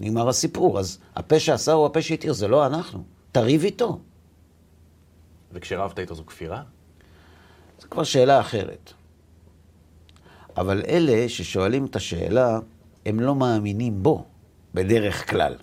נגמר 0.00 0.28
הסיפור. 0.28 0.78
אז 0.78 0.98
הפה 1.16 1.40
שעשה 1.40 1.72
הוא 1.72 1.86
הפה 1.86 2.02
שהתיר, 2.02 2.32
זה 2.32 2.48
לא 2.48 2.66
אנחנו. 2.66 3.04
תריב 3.32 3.64
איתו. 3.64 4.00
וכשרבת 5.52 5.98
איתו 5.98 6.14
זו 6.14 6.26
כפירה? 6.26 6.62
זו 7.80 7.90
כבר 7.90 8.04
שאלה 8.04 8.40
אחרת. 8.40 8.92
אבל 10.56 10.82
אלה 10.88 11.28
ששואלים 11.28 11.86
את 11.86 11.96
השאלה, 11.96 12.58
הם 13.06 13.20
לא 13.20 13.34
מאמינים 13.34 14.02
בו, 14.02 14.24
בדרך 14.74 15.30
כלל. 15.30 15.54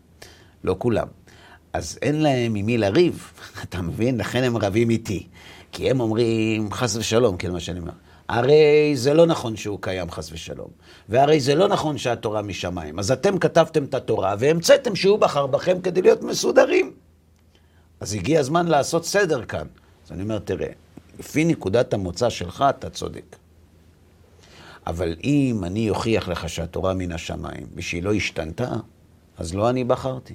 לא 0.63 0.75
כולם. 0.79 1.07
אז 1.73 1.99
אין 2.01 2.21
להם 2.21 2.55
עם 2.55 2.65
מי 2.65 2.77
לריב, 2.77 3.31
אתה 3.63 3.81
מבין? 3.81 4.17
לכן 4.17 4.43
הם 4.43 4.57
רבים 4.57 4.89
איתי. 4.89 5.27
כי 5.71 5.89
הם 5.89 5.99
אומרים, 5.99 6.71
חס 6.71 6.95
ושלום, 6.95 7.37
כן, 7.37 7.51
מה 7.51 7.59
שאני 7.59 7.79
אומר. 7.79 7.91
הרי 8.29 8.91
זה 8.95 9.13
לא 9.13 9.25
נכון 9.25 9.55
שהוא 9.55 9.79
קיים, 9.81 10.11
חס 10.11 10.31
ושלום. 10.31 10.69
והרי 11.09 11.39
זה 11.39 11.55
לא 11.55 11.67
נכון 11.67 11.97
שהתורה 11.97 12.41
משמיים. 12.41 12.99
אז 12.99 13.11
אתם 13.11 13.37
כתבתם 13.37 13.83
את 13.83 13.93
התורה 13.93 14.35
והמצאתם 14.39 14.95
שהוא 14.95 15.19
בחר 15.19 15.47
בכם 15.47 15.81
כדי 15.81 16.01
להיות 16.01 16.23
מסודרים. 16.23 16.93
אז 17.99 18.13
הגיע 18.13 18.39
הזמן 18.39 18.67
לעשות 18.67 19.05
סדר 19.05 19.45
כאן. 19.45 19.67
אז 20.05 20.11
אני 20.11 20.23
אומר, 20.23 20.39
תראה, 20.39 20.71
לפי 21.19 21.45
נקודת 21.45 21.93
המוצא 21.93 22.29
שלך, 22.29 22.65
אתה 22.69 22.89
צודק. 22.89 23.35
אבל 24.87 25.15
אם 25.23 25.61
אני 25.63 25.89
אוכיח 25.89 26.27
לך 26.27 26.49
שהתורה 26.49 26.93
מן 26.93 27.11
השמיים 27.11 27.67
ושהיא 27.75 28.03
לא 28.03 28.13
השתנתה, 28.13 28.71
אז 29.37 29.53
לא 29.53 29.69
אני 29.69 29.83
בחרתי. 29.83 30.33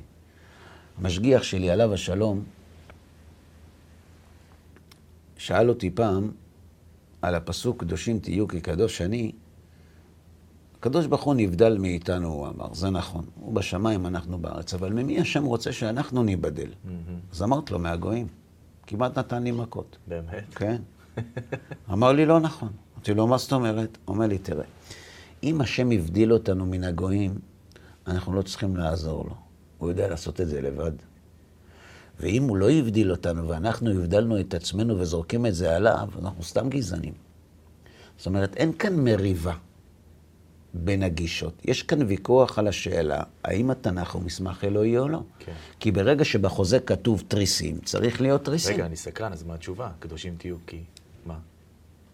המשגיח 0.99 1.43
שלי, 1.43 1.71
עליו 1.71 1.95
השלום, 1.95 2.45
שאל 5.37 5.69
אותי 5.69 5.91
פעם 5.91 6.31
על 7.23 7.35
הפסוק 7.35 7.81
קדושים 7.81 8.19
תהיו 8.19 8.49
כי 8.49 8.61
קדוש 8.61 9.03
אני. 9.03 9.33
הקדוש 10.79 11.07
ברוך 11.07 11.23
הוא 11.23 11.35
נבדל 11.35 11.79
מאיתנו, 11.79 12.29
הוא 12.29 12.49
אמר, 12.49 12.75
זה 12.75 12.91
נכון. 12.91 13.25
הוא 13.41 13.55
בשמיים, 13.55 14.07
אנחנו 14.07 14.39
בארץ, 14.39 14.75
אבל 14.75 14.93
ממי 14.93 15.21
השם 15.21 15.45
רוצה 15.45 15.73
שאנחנו 15.73 16.23
ניבדל? 16.23 16.71
אז 17.33 17.43
אמרתי 17.43 17.73
לו, 17.73 17.79
מהגויים. 17.79 18.27
כמעט 18.87 19.19
נתן 19.19 19.43
לי 19.43 19.51
מכות. 19.51 19.99
באמת? 20.07 20.55
כן. 20.55 20.83
אמר 21.93 22.13
לי, 22.13 22.27
לא 22.27 22.41
נכון. 22.41 22.69
אמרתי 22.95 23.15
לו, 23.15 23.27
מה 23.27 23.39
זאת 23.39 23.53
אומרת? 23.53 23.99
אומר 24.09 24.27
לי, 24.27 24.39
תראה, 24.39 24.65
אם 25.43 25.61
השם 25.61 25.91
הבדיל 25.91 26.33
אותנו 26.33 26.67
מן 26.67 26.85
הגויים, 26.85 27.39
אנחנו 28.07 28.35
לא 28.35 28.43
צריכים 28.43 28.77
לעזור 28.77 29.25
לו. 29.25 29.35
הוא 29.79 29.89
יודע 29.89 30.09
לעשות 30.09 30.41
את 30.41 30.49
זה 30.49 30.61
לבד. 30.61 30.93
ואם 32.21 32.43
הוא 32.43 32.57
לא 32.57 32.71
הבדיל 32.71 33.11
אותנו 33.11 33.49
ואנחנו 33.49 33.91
הבדלנו 33.91 34.41
את 34.41 34.55
עצמנו 34.55 34.99
וזורקים 34.99 35.47
את 35.47 35.55
זה 35.55 35.77
עליו, 35.77 36.09
אנחנו 36.19 36.43
סתם 36.43 36.69
גזענים. 36.69 37.13
זאת 38.17 38.27
אומרת, 38.27 38.57
אין 38.57 38.73
כאן 38.73 39.05
מריבה 39.05 39.55
בין 40.75 41.03
הגישות. 41.03 41.63
יש 41.65 41.83
כאן 41.83 42.03
ויכוח 42.03 42.59
על 42.59 42.69
השאלה, 42.69 43.23
האם 43.45 43.71
התנ"ך 43.71 44.11
הוא 44.11 44.23
מסמך 44.23 44.65
אלוהי 44.65 44.99
או 44.99 45.09
לא. 45.09 45.23
כן. 45.39 45.53
כי 45.81 45.91
ברגע 45.91 46.25
שבחוזה 46.25 46.81
כתוב 46.81 47.23
תריסים, 47.29 47.79
צריך 47.85 48.21
להיות 48.21 48.45
תריסים. 48.45 48.75
רגע, 48.75 48.87
אני 48.87 48.97
סקרן, 48.97 49.33
אז 49.33 49.43
מה 49.43 49.55
התשובה? 49.55 49.91
קדושים 49.99 50.35
תהיו 50.39 50.57
כי... 50.67 50.83
מה? 51.27 51.39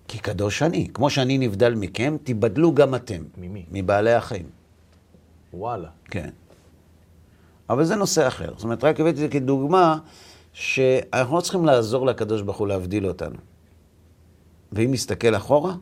כי 0.09 0.19
קדוש 0.19 0.63
אני. 0.63 0.89
כמו 0.95 1.11
שאני 1.11 1.39
נבדל 1.39 1.75
מכם, 1.75 2.17
תיבדלו 2.25 2.75
גם 2.75 2.95
אתם. 2.95 3.23
ממי? 3.39 3.65
מבעלי 3.71 4.13
החיים. 4.13 4.47
וואלה. 5.55 5.89
כן. 6.05 6.31
אבל 7.71 7.85
זה 7.85 7.97
נושא 7.97 8.29
אחר. 8.29 8.53
זאת 8.55 8.65
אומרת, 8.65 8.85
רק 8.85 9.01
הבאתי 9.01 9.11
את 9.11 9.17
זה 9.17 9.29
כדוגמה, 9.29 9.99
שאנחנו 10.53 11.37
לא 11.37 11.41
צריכים 11.41 11.65
לעזור 11.65 12.07
לקדוש 12.07 12.43
ברוך 12.43 12.57
הוא 12.57 12.69
להבדיל 12.69 13.07
אותנו. 13.07 13.37
ואם 14.73 14.93
נסתכל 14.93 15.37
אחורה, 15.37 15.75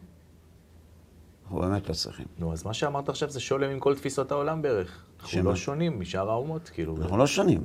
אנחנו 1.44 1.58
באמת 1.58 1.88
לא 1.88 1.94
צריכים. 1.94 2.26
נו, 2.38 2.52
אז 2.52 2.66
מה 2.66 2.74
שאמרת 2.74 3.08
עכשיו 3.08 3.30
זה 3.30 3.40
שולם 3.40 3.70
עם 3.70 3.80
כל 3.80 3.94
תפיסות 3.94 4.32
העולם 4.32 4.62
בערך. 4.62 5.02
אנחנו 5.16 5.28
שמה? 5.28 5.50
לא 5.50 5.56
שונים 5.56 6.00
משאר 6.00 6.30
האומות, 6.30 6.68
כאילו. 6.74 6.96
אנחנו 6.96 7.16
לא 7.16 7.26
שונים. 7.26 7.64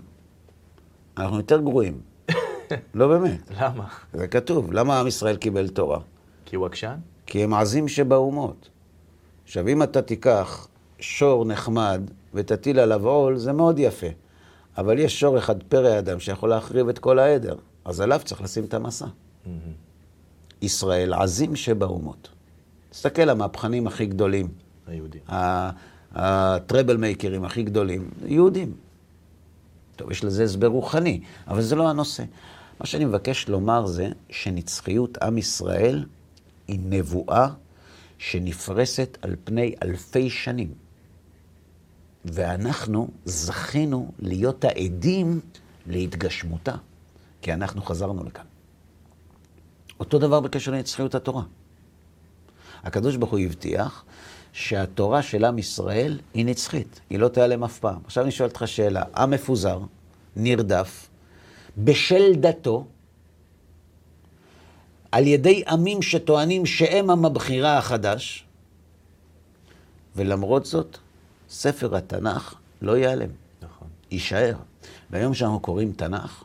אנחנו 1.17 1.37
יותר 1.37 1.61
גרועים. 1.61 2.01
לא 2.93 3.07
באמת. 3.07 3.51
למה? 3.57 3.87
זה 4.13 4.27
כתוב. 4.27 4.73
למה 4.73 4.99
עם 4.99 5.07
ישראל 5.07 5.35
קיבל 5.35 5.67
תורה? 5.67 5.99
כי 6.45 6.55
הוא 6.55 6.65
עקשן? 6.65 6.95
כי 7.25 7.43
הם 7.43 7.53
עזים 7.53 7.87
שבאומות. 7.87 8.69
עכשיו, 9.43 9.67
אם 9.67 9.83
אתה 9.83 10.01
תיקח 10.01 10.67
שור 10.99 11.45
נחמד 11.45 12.01
ותטיל 12.33 12.79
עליו 12.79 13.07
עול, 13.07 13.37
זה 13.37 13.53
מאוד 13.53 13.79
יפה. 13.79 14.07
אבל 14.77 14.99
יש 14.99 15.19
שור 15.19 15.37
אחד 15.37 15.63
פרא 15.63 15.99
אדם 15.99 16.19
שיכול 16.19 16.49
להחריב 16.49 16.89
את 16.89 16.99
כל 16.99 17.19
העדר, 17.19 17.55
אז 17.85 18.01
עליו 18.01 18.21
צריך 18.25 18.41
לשים 18.41 18.63
את 18.63 18.73
המסע. 18.73 19.05
ישראל 20.61 21.13
עזים 21.13 21.55
שבאומות. 21.55 22.29
תסתכל, 22.89 23.29
המהפכנים 23.29 23.87
הכי 23.87 24.05
גדולים, 24.05 24.47
היהודים. 24.87 25.21
הטראבל 26.11 26.97
מייקרים 26.97 27.45
הכי 27.45 27.63
גדולים, 27.63 28.09
יהודים. 28.25 28.73
טוב, 29.95 30.11
יש 30.11 30.23
לזה 30.23 30.43
הסבר 30.43 30.67
רוחני, 30.67 31.21
אבל 31.47 31.61
זה 31.61 31.75
לא 31.75 31.89
הנושא. 31.89 32.23
מה 32.79 32.85
שאני 32.85 33.05
מבקש 33.05 33.47
לומר 33.47 33.85
זה 33.85 34.09
שנצחיות 34.29 35.17
עם 35.17 35.37
ישראל 35.37 36.05
היא 36.67 36.79
נבואה 36.83 37.47
שנפרסת 38.17 39.17
על 39.21 39.35
פני 39.43 39.75
אלפי 39.83 40.29
שנים. 40.29 40.73
ואנחנו 42.25 43.07
זכינו 43.25 44.11
להיות 44.19 44.63
העדים 44.63 45.39
להתגשמותה, 45.87 46.75
כי 47.41 47.53
אנחנו 47.53 47.81
חזרנו 47.81 48.23
לכאן. 48.23 48.45
אותו 49.99 50.19
דבר 50.19 50.39
בקשר 50.39 50.71
לנצחיות 50.71 51.15
התורה. 51.15 51.43
הקדוש 52.83 53.15
ברוך 53.15 53.31
הוא 53.31 53.39
הבטיח 53.39 54.05
שהתורה 54.53 55.21
של 55.21 55.45
עם 55.45 55.59
ישראל 55.59 56.19
היא 56.33 56.45
נצחית, 56.45 57.01
היא 57.09 57.19
לא 57.19 57.27
תיעלם 57.27 57.63
אף 57.63 57.79
פעם. 57.79 57.99
עכשיו 58.05 58.23
אני 58.23 58.31
שואל 58.31 58.49
אותך 58.49 58.63
שאלה, 58.65 59.03
עם 59.15 59.31
מפוזר, 59.31 59.79
נרדף, 60.35 61.09
בשל 61.77 62.35
דתו, 62.35 62.85
על 65.11 65.27
ידי 65.27 65.63
עמים 65.67 66.01
שטוענים 66.01 66.65
שהם 66.65 67.09
עם 67.09 67.25
הבחירה 67.25 67.77
החדש, 67.77 68.45
ולמרות 70.15 70.65
זאת, 70.65 70.97
ספר 71.49 71.95
התנ"ך 71.95 72.55
לא 72.81 72.97
ייעלם, 72.97 73.29
נכון. 73.61 73.87
יישאר. 74.11 74.55
והיום 75.09 75.33
שאנחנו 75.33 75.59
קוראים 75.59 75.91
תנ"ך, 75.91 76.43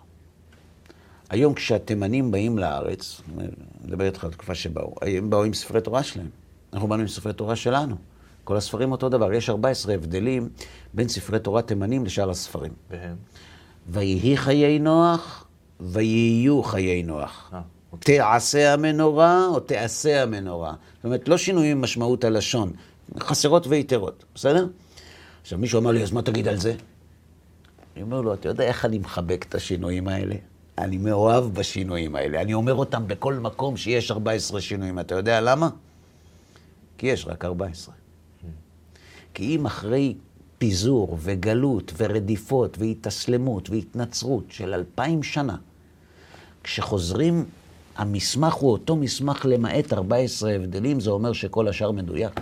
היום 1.31 1.55
כשהתימנים 1.55 2.31
באים 2.31 2.59
לארץ, 2.59 3.21
אני 3.39 3.47
מדבר 3.85 4.05
איתך 4.07 4.25
על 4.25 4.31
תקופה 4.31 4.55
שבאו, 4.55 4.95
הם 5.03 5.31
באו 5.31 5.45
עם 5.45 5.55
ספרי 5.55 5.81
תורה 5.81 6.03
שלהם. 6.03 6.29
אנחנו 6.73 6.89
באנו 6.89 7.03
עם 7.03 7.09
ספרי 7.09 7.33
תורה 7.33 7.57
שלנו. 7.57 7.97
כל 8.45 8.57
הספרים 8.57 8.93
אותו 8.93 9.09
דבר. 9.09 9.33
יש 9.33 9.51
14 9.51 9.95
הבדלים 9.95 10.49
בין 10.95 11.09
ספרי 11.09 11.39
תורה 11.39 11.63
תימנים 11.63 12.05
לשאר 12.05 12.31
הספרים. 12.31 12.73
והם? 12.91 13.17
ויהי 13.89 14.37
חיי 14.37 14.79
נוח, 14.79 15.47
ויהיו 15.81 16.63
חיי 16.63 17.03
נוח. 17.03 17.51
אה, 17.55 17.61
אוקיי. 17.93 18.19
תעשה 18.19 18.73
המנורה 18.73 19.47
או 19.47 19.61
תעשה 19.61 20.23
המנורה. 20.23 20.75
זאת 20.97 21.05
אומרת, 21.05 21.29
לא 21.29 21.37
שינויים 21.37 21.79
במשמעות 21.79 22.25
הלשון, 22.25 22.73
חסרות 23.21 23.67
ויתרות, 23.67 24.25
בסדר? 24.35 24.67
עכשיו, 25.45 25.59
מישהו 25.59 25.81
אמר 25.81 25.91
לי, 25.91 26.03
אז 26.03 26.13
מה 26.13 26.23
תגיד 26.23 26.49
על 26.49 26.57
זה? 26.57 26.75
אני 27.95 28.03
אומר 28.03 28.21
לו, 28.21 28.35
אתה 28.35 28.49
יודע 28.49 28.65
איך 28.65 28.85
אני 28.85 28.99
מחבק 28.99 29.45
את 29.49 29.55
השינויים 29.55 30.09
האלה? 30.09 30.35
אני 30.79 30.97
מאוהב 30.97 31.45
בשינויים 31.45 32.17
האלה. 32.17 32.41
אני 32.41 32.55
אומר 32.55 32.75
אותם 32.75 33.07
בכל 33.07 33.35
מקום 33.35 33.77
שיש 33.77 34.11
14 34.11 34.61
שינויים. 34.61 34.99
אתה 34.99 35.15
יודע 35.15 35.41
למה? 35.41 35.69
כי 36.99 37.07
יש 37.07 37.27
רק 37.27 37.45
14. 37.45 37.95
כי 39.35 39.57
אם 39.57 39.67
אחרי 39.67 40.15
פיזור 40.59 41.19
וגלות 41.21 41.93
ורדיפות 41.97 42.79
והתאסלמות 42.79 43.71
והתנצרות 43.71 44.45
של 44.49 44.75
אלפיים 44.75 45.23
שנה, 45.23 45.57
כשחוזרים, 46.63 47.45
המסמך 47.97 48.55
הוא 48.55 48.73
אותו 48.73 48.97
מסמך 48.97 49.47
למעט 49.49 49.93
14 49.93 50.53
הבדלים, 50.53 51.01
זה 51.01 51.11
אומר 51.11 51.33
שכל 51.33 51.69
השאר 51.69 51.91
מדויק. 51.91 52.41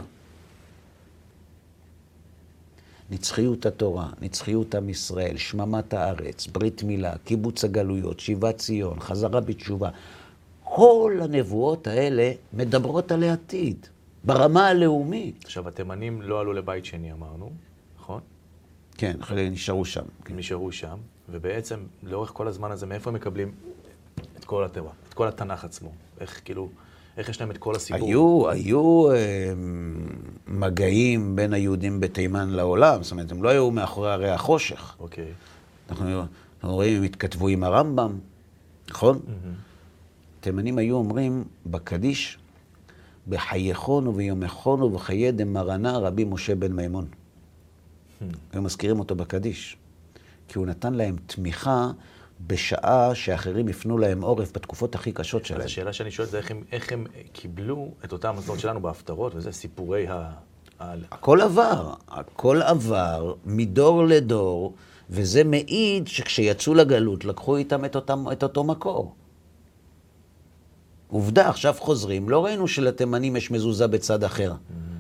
נצחיות 3.13 3.67
התורה, 3.67 4.09
נצחיות 4.21 4.75
עם 4.75 4.89
ישראל, 4.89 5.37
שממת 5.37 5.95
הארץ, 5.95 6.47
ברית 6.47 6.83
מילה, 6.83 7.13
קיבוץ 7.25 7.65
הגלויות, 7.65 8.21
שיבת 8.21 8.59
ציון, 8.59 9.01
חזרה 9.01 9.41
בתשובה. 9.41 9.91
כל 10.65 11.19
הנבואות 11.23 11.87
האלה 11.87 12.33
מדברות 12.53 13.13
על 13.13 13.23
העתיד, 13.23 13.87
ברמה 14.25 14.69
הלאומית. 14.69 15.45
עכשיו, 15.45 15.69
התימנים 15.69 16.23
לא 16.23 16.41
עלו 16.41 16.53
לבית 16.53 16.85
שני, 16.85 17.13
אמרנו, 17.13 17.51
נכון? 17.99 18.21
כן, 18.99 19.17
חלק 19.21 19.53
נשארו 19.53 19.85
שם. 19.85 20.05
כן. 20.25 20.37
נשארו 20.37 20.73
שם, 20.73 20.97
ובעצם, 21.29 21.81
לאורך 22.03 22.31
כל 22.35 22.49
הזמן 22.49 22.71
הזה, 22.71 22.87
מאיפה 22.87 23.11
הם 23.11 23.17
מקבלים 23.17 23.53
את 24.39 24.45
כל 24.45 24.65
התורה, 24.65 24.93
את 25.09 25.15
כל 25.15 25.29
התנ"ך 25.29 25.65
עצמו? 25.65 25.91
איך, 26.21 26.41
כאילו, 26.45 26.69
איך 27.17 27.29
יש 27.29 27.41
להם 27.41 27.51
את 27.51 27.59
כל 27.59 27.77
הסיפור? 27.77 28.09
היו, 28.09 28.51
היו 28.51 29.11
אה, 29.11 29.53
מגעים 30.47 31.37
בין 31.37 31.53
היהודים 31.53 32.01
בתימן 32.01 32.51
לעולם, 32.51 33.03
זאת 33.03 33.13
אומרת, 33.13 33.33
הם 33.33 33.43
לא 33.43 33.49
היו 33.49 33.71
מאחורי 33.71 34.13
הרי 34.13 34.31
החושך. 34.31 34.97
אוקיי. 35.01 35.33
אנחנו, 35.91 36.21
אנחנו 36.21 36.75
רואים, 36.75 36.97
הם 36.97 37.03
התכתבו 37.03 37.49
עם 37.49 37.65
הרמב"ם, 37.65 38.19
נכון? 38.91 39.21
התימנים 40.41 40.79
היו 40.79 40.97
אומרים 40.97 41.45
בקדיש, 41.67 42.39
בחייכון 43.29 44.07
וביומכון 44.07 44.83
ובחיי 44.83 45.33
דמרנה 45.33 45.99
רבי 45.99 46.25
משה 46.25 46.55
בן 46.55 46.73
מימון. 46.73 47.07
היו 48.53 48.63
מזכירים 48.63 48.99
אותו 48.99 49.15
בקדיש, 49.15 49.77
כי 50.49 50.59
הוא 50.59 50.67
נתן 50.67 50.95
להם 50.95 51.17
תמיכה 51.27 51.91
בשעה 52.47 53.15
שאחרים 53.15 53.69
הפנו 53.69 53.99
להם 53.99 54.23
עורף 54.23 54.53
בתקופות 54.55 54.95
הכי 54.95 55.13
קשות 55.13 55.43
אז 55.43 55.49
שלהם. 55.49 55.61
השאלה 55.61 55.93
שאני 55.93 56.11
שואל 56.11 56.29
זה 56.29 56.39
איך 56.39 56.51
הם, 56.51 56.63
איך 56.73 56.93
הם 56.93 57.07
קיבלו 57.33 57.95
את 58.05 58.13
אותה 58.13 58.29
המסורת 58.29 58.61
שלנו 58.61 58.81
בהפטרות, 58.81 59.35
וזה 59.35 59.53
סיפורי 59.53 60.07
ה... 60.09 60.31
ה... 60.81 60.95
הכל 61.11 61.41
עבר, 61.41 61.95
הכל 62.09 62.63
עבר 62.63 63.35
מדור 63.45 64.05
לדור, 64.05 64.75
וזה 65.11 65.45
מעיד 65.45 66.09
שכשיצאו 66.09 66.75
לגלות 66.75 67.25
לקחו 67.25 67.57
איתם 67.57 67.85
את, 67.85 67.97
אותם, 67.97 68.25
את 68.33 68.43
אותו 68.43 68.65
מקור. 68.65 69.15
עובדה, 71.09 71.49
עכשיו 71.49 71.75
חוזרים, 71.79 72.29
לא 72.29 72.45
ראינו 72.45 72.69
שלתימנים 72.69 73.37
יש 73.37 73.51
מזוזה 73.51 73.87
בצד 73.87 74.25
אחר. 74.25 74.53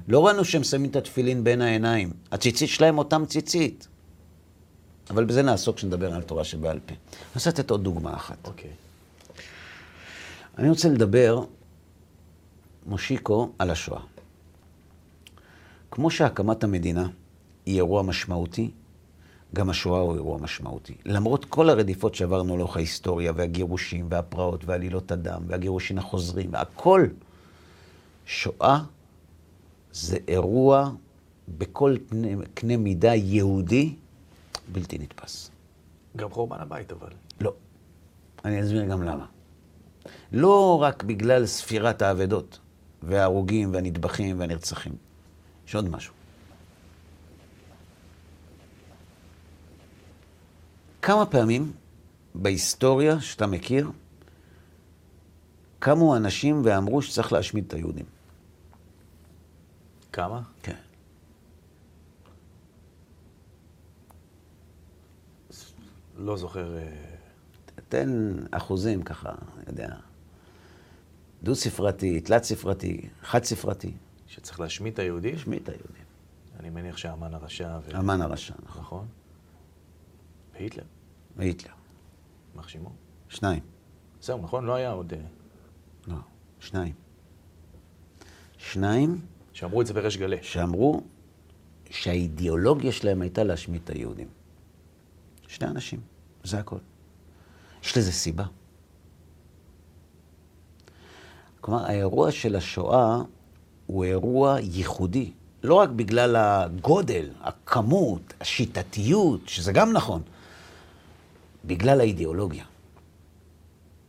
לא 0.08 0.26
ראינו 0.26 0.44
שהם 0.44 0.64
שמים 0.64 0.90
את 0.90 0.96
התפילין 0.96 1.44
בין 1.44 1.60
העיניים. 1.60 2.10
הציצית 2.32 2.68
שלהם 2.68 2.98
אותם 2.98 3.24
ציצית. 3.26 3.88
אבל 5.10 5.24
בזה 5.24 5.42
נעסוק 5.42 5.76
כשנדבר 5.76 6.14
על 6.14 6.22
תורה 6.22 6.44
שבעל 6.44 6.78
פה. 6.86 6.94
אני 6.94 7.34
רוצה 7.34 7.50
לתת 7.50 7.70
עוד 7.70 7.84
דוגמה 7.84 8.14
אחת. 8.14 8.46
אוקיי. 8.46 8.70
אני 10.58 10.68
רוצה 10.68 10.88
לדבר, 10.88 11.44
מושיקו, 12.86 13.52
על 13.58 13.70
השואה. 13.70 14.00
כמו 15.90 16.10
שהקמת 16.10 16.64
המדינה 16.64 17.08
היא 17.66 17.76
אירוע 17.76 18.02
משמעותי, 18.02 18.70
גם 19.54 19.70
השואה 19.70 20.00
הוא 20.00 20.14
אירוע 20.14 20.38
משמעותי. 20.38 20.94
למרות 21.04 21.44
כל 21.44 21.70
הרדיפות 21.70 22.14
שעברנו 22.14 22.56
לאורך 22.56 22.76
ההיסטוריה, 22.76 23.32
והגירושים, 23.36 24.06
והפרעות, 24.10 24.64
ועלילות 24.64 25.12
הדם, 25.12 25.42
והגירושים 25.46 25.98
החוזרים, 25.98 26.52
והכל, 26.52 27.06
שואה 28.26 28.78
זה 29.92 30.16
אירוע 30.28 30.90
בכל 31.48 31.96
קנה, 32.08 32.28
קנה 32.54 32.76
מידה 32.76 33.14
יהודי 33.14 33.94
בלתי 34.72 34.98
נתפס. 34.98 35.50
גם 36.16 36.30
חורבן 36.30 36.60
הבית, 36.60 36.92
אבל. 36.92 37.10
לא. 37.40 37.54
אני 38.44 38.62
אסביר 38.62 38.84
גם 38.84 39.02
למה. 39.02 39.26
לא 40.32 40.82
רק 40.82 41.02
בגלל 41.02 41.46
ספירת 41.46 42.02
האבדות, 42.02 42.58
וההרוגים, 43.02 43.72
והנטבחים, 43.72 44.40
והנרצחים. 44.40 44.92
יש 45.66 45.74
עוד 45.74 45.88
משהו. 45.88 46.14
כמה 51.02 51.26
פעמים 51.26 51.72
בהיסטוריה 52.34 53.20
שאתה 53.20 53.46
מכיר, 53.46 53.90
קמו 55.78 56.16
אנשים 56.16 56.62
ואמרו 56.64 57.02
שצריך 57.02 57.32
להשמיד 57.32 57.64
את 57.66 57.74
היהודים. 57.74 58.06
כמה? 60.12 60.40
כן. 60.62 60.76
לא 66.22 66.36
זוכר... 66.36 66.76
אה, 66.76 66.88
תן 67.88 68.10
אחוזים 68.50 69.02
ככה, 69.02 69.30
אני 69.30 69.64
יודע. 69.68 69.96
דו-ספרתי, 71.42 72.20
תלת-ספרתי, 72.20 73.08
חד-ספרתי. 73.22 73.92
שצריך 74.26 74.60
להשמיד 74.60 74.92
את 74.92 74.98
היהודים? 74.98 75.34
השמיד 75.34 75.62
את 75.62 75.68
היהודים. 75.68 76.04
אני 76.60 76.70
מניח 76.70 76.96
שהמן 76.96 77.34
הרשע 77.34 77.78
ו... 77.84 77.96
המן 77.96 78.20
הרשע, 78.20 78.54
נכון. 78.62 78.82
נכון? 78.82 79.06
והיטלר, 80.54 80.84
והיטלר. 81.36 81.72
יימח 82.54 82.68
שמו. 82.68 82.92
שניים. 83.28 83.62
זהו, 84.20 84.42
נכון? 84.42 84.64
לא 84.64 84.74
היה 84.74 84.90
עוד... 84.90 85.12
אה, 85.12 85.18
לא, 86.06 86.16
שניים. 86.60 86.94
שניים 88.56 89.20
שאמרו 89.52 89.80
את 89.80 89.86
זה 89.86 89.94
בריש 89.94 90.16
גלי. 90.16 90.38
שאמרו 90.42 91.02
שהאידיאולוגיה 91.90 92.92
שלהם 92.92 93.22
הייתה 93.22 93.44
להשמיד 93.44 93.80
את 93.84 93.90
היהודים. 93.90 94.28
שני 95.48 95.68
אנשים, 95.68 96.00
זה 96.44 96.58
הכל. 96.58 96.78
יש 97.84 97.96
לזה 97.96 98.12
סיבה. 98.12 98.44
כלומר, 101.60 101.86
האירוע 101.86 102.30
של 102.30 102.56
השואה 102.56 103.18
הוא 103.86 104.04
אירוע 104.04 104.56
ייחודי. 104.60 105.30
לא 105.62 105.74
רק 105.74 105.88
בגלל 105.88 106.36
הגודל, 106.36 107.30
הכמות, 107.40 108.34
השיטתיות, 108.40 109.40
שזה 109.48 109.72
גם 109.72 109.92
נכון, 109.92 110.22
בגלל 111.64 112.00
האידיאולוגיה. 112.00 112.64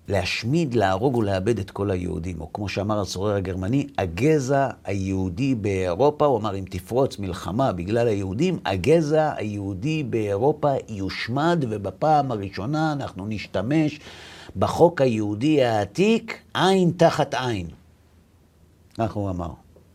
להשמיד, 0.08 0.74
להרוג 0.74 1.16
ולאבד 1.16 1.60
את 1.60 1.72
כל 1.72 1.91
היהודים. 1.91 2.41
או 2.41 2.54
כמו 2.54 2.70
שאמר 2.70 3.01
הצורר 3.01 3.36
הגרמני, 3.36 3.88
הגזע 3.97 4.70
היהודי 4.84 5.56
באירופה, 5.56 6.26
הוא 6.26 6.39
אמר, 6.39 6.56
אם 6.56 6.66
תפרוץ 6.70 7.20
מלחמה 7.20 7.72
בגלל 7.72 8.08
היהודים, 8.08 8.60
הגזע 8.66 9.34
היהודי 9.36 10.04
באירופה 10.04 10.74
יושמד, 10.89 11.66
ובפעם 11.70 12.32
הראשונה 12.32 12.93
אנחנו 12.93 13.28
נשתמש 13.28 13.99
בחוק 14.56 15.01
היהודי 15.01 15.64
העתיק, 15.64 16.41
עין 16.54 16.91
תחת 16.97 17.34
עין. 17.34 17.68
ככה 18.97 19.20
הוא 19.20 19.30
אמר. 19.30 19.49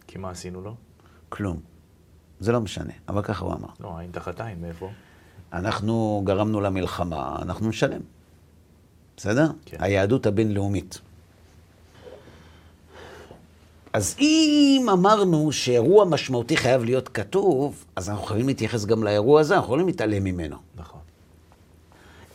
כי 0.07 0.19
מה 0.19 0.31
עשינו 0.31 0.61
לו? 0.61 0.75
כלום. 1.29 1.61
זה 2.41 2.53
לא 2.53 2.61
משנה, 2.61 2.93
אבל 3.09 3.23
ככה 3.23 3.45
הוא 3.45 3.55
אמר. 3.55 3.69
לא, 3.81 3.99
עין 3.99 4.11
תחת 4.11 4.41
עין, 4.41 4.61
מאיפה? 4.61 4.91
אנחנו 5.53 6.23
גרמנו 6.25 6.61
למלחמה, 6.61 7.37
אנחנו 7.43 7.69
נשלם. 7.69 8.01
בסדר? 9.19 9.47
כן. 9.65 9.77
היהדות 9.81 10.27
הבינלאומית. 10.27 11.01
אז 13.93 14.17
אם 14.19 14.87
אמרנו 14.93 15.53
שאירוע 15.53 16.05
משמעותי 16.05 16.57
חייב 16.57 16.85
להיות 16.85 17.09
כתוב, 17.09 17.85
אז 17.97 18.11
אנחנו 18.11 18.25
חייבים 18.25 18.49
להתייחס 18.49 18.85
גם 18.85 19.05
לאירוע 19.05 19.41
הזה, 19.41 19.55
אנחנו 19.55 19.67
יכולים 19.67 19.87
להתעלם 19.87 20.25
ממנו. 20.25 20.57
נכון. 20.77 21.01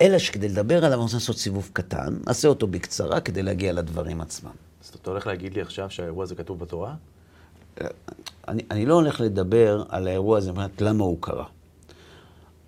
אלא 0.01 0.17
שכדי 0.17 0.49
לדבר 0.49 0.77
עליו, 0.77 0.89
אנחנו 0.91 1.03
רוצים 1.03 1.17
לעשות 1.17 1.37
סיבוב 1.37 1.69
קטן, 1.73 2.17
נעשה 2.27 2.47
אותו 2.47 2.67
בקצרה 2.67 3.19
כדי 3.19 3.43
להגיע 3.43 3.73
לדברים 3.73 4.21
עצמם. 4.21 4.51
אז 4.83 4.91
אתה 5.01 5.09
הולך 5.09 5.27
להגיד 5.27 5.53
לי 5.53 5.61
עכשיו 5.61 5.89
שהאירוע 5.89 6.23
הזה 6.23 6.35
כתוב 6.35 6.59
בתורה? 6.59 6.95
אני, 8.47 8.63
אני 8.71 8.85
לא 8.85 8.93
הולך 8.93 9.21
לדבר 9.21 9.83
על 9.89 10.07
האירוע 10.07 10.37
הזה, 10.37 10.51
מבחינת 10.51 10.81
למה 10.81 11.03
הוא 11.03 11.17
קרה. 11.19 11.45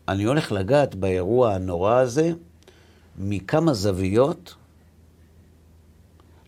אני 0.07 0.23
הולך 0.23 0.51
לגעת 0.51 0.95
באירוע 0.95 1.53
הנורא 1.53 1.95
הזה 1.95 2.31
מכמה 3.17 3.73
זוויות, 3.73 4.55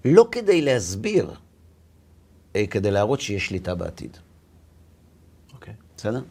לא 0.05 0.28
כדי 0.32 0.61
להסביר, 0.61 1.34
אה, 2.55 2.68
כדי 2.68 2.91
להראות 2.91 3.22
שיש 3.22 3.47
שליטה 3.47 3.76
בעתיד. 3.76 4.18
אוקיי. 5.53 5.74
בסדר? 5.97 6.22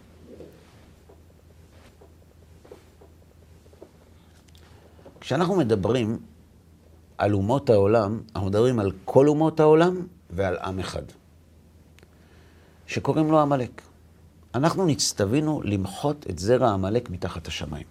כשאנחנו 5.20 5.56
מדברים 5.56 6.18
על 7.18 7.34
אומות 7.34 7.70
העולם, 7.70 8.20
אנחנו 8.34 8.48
מדברים 8.48 8.78
על 8.78 8.92
כל 9.04 9.28
אומות 9.28 9.60
העולם 9.60 10.06
ועל 10.30 10.56
עם 10.58 10.78
אחד, 10.78 11.02
שקוראים 12.86 13.30
לו 13.30 13.40
עמלק. 13.40 13.82
אנחנו 14.54 14.86
נצטווינו 14.86 15.62
למחות 15.64 16.26
את 16.30 16.38
זרע 16.38 16.70
עמלק 16.70 17.10
מתחת 17.10 17.46
השמיים, 17.46 17.86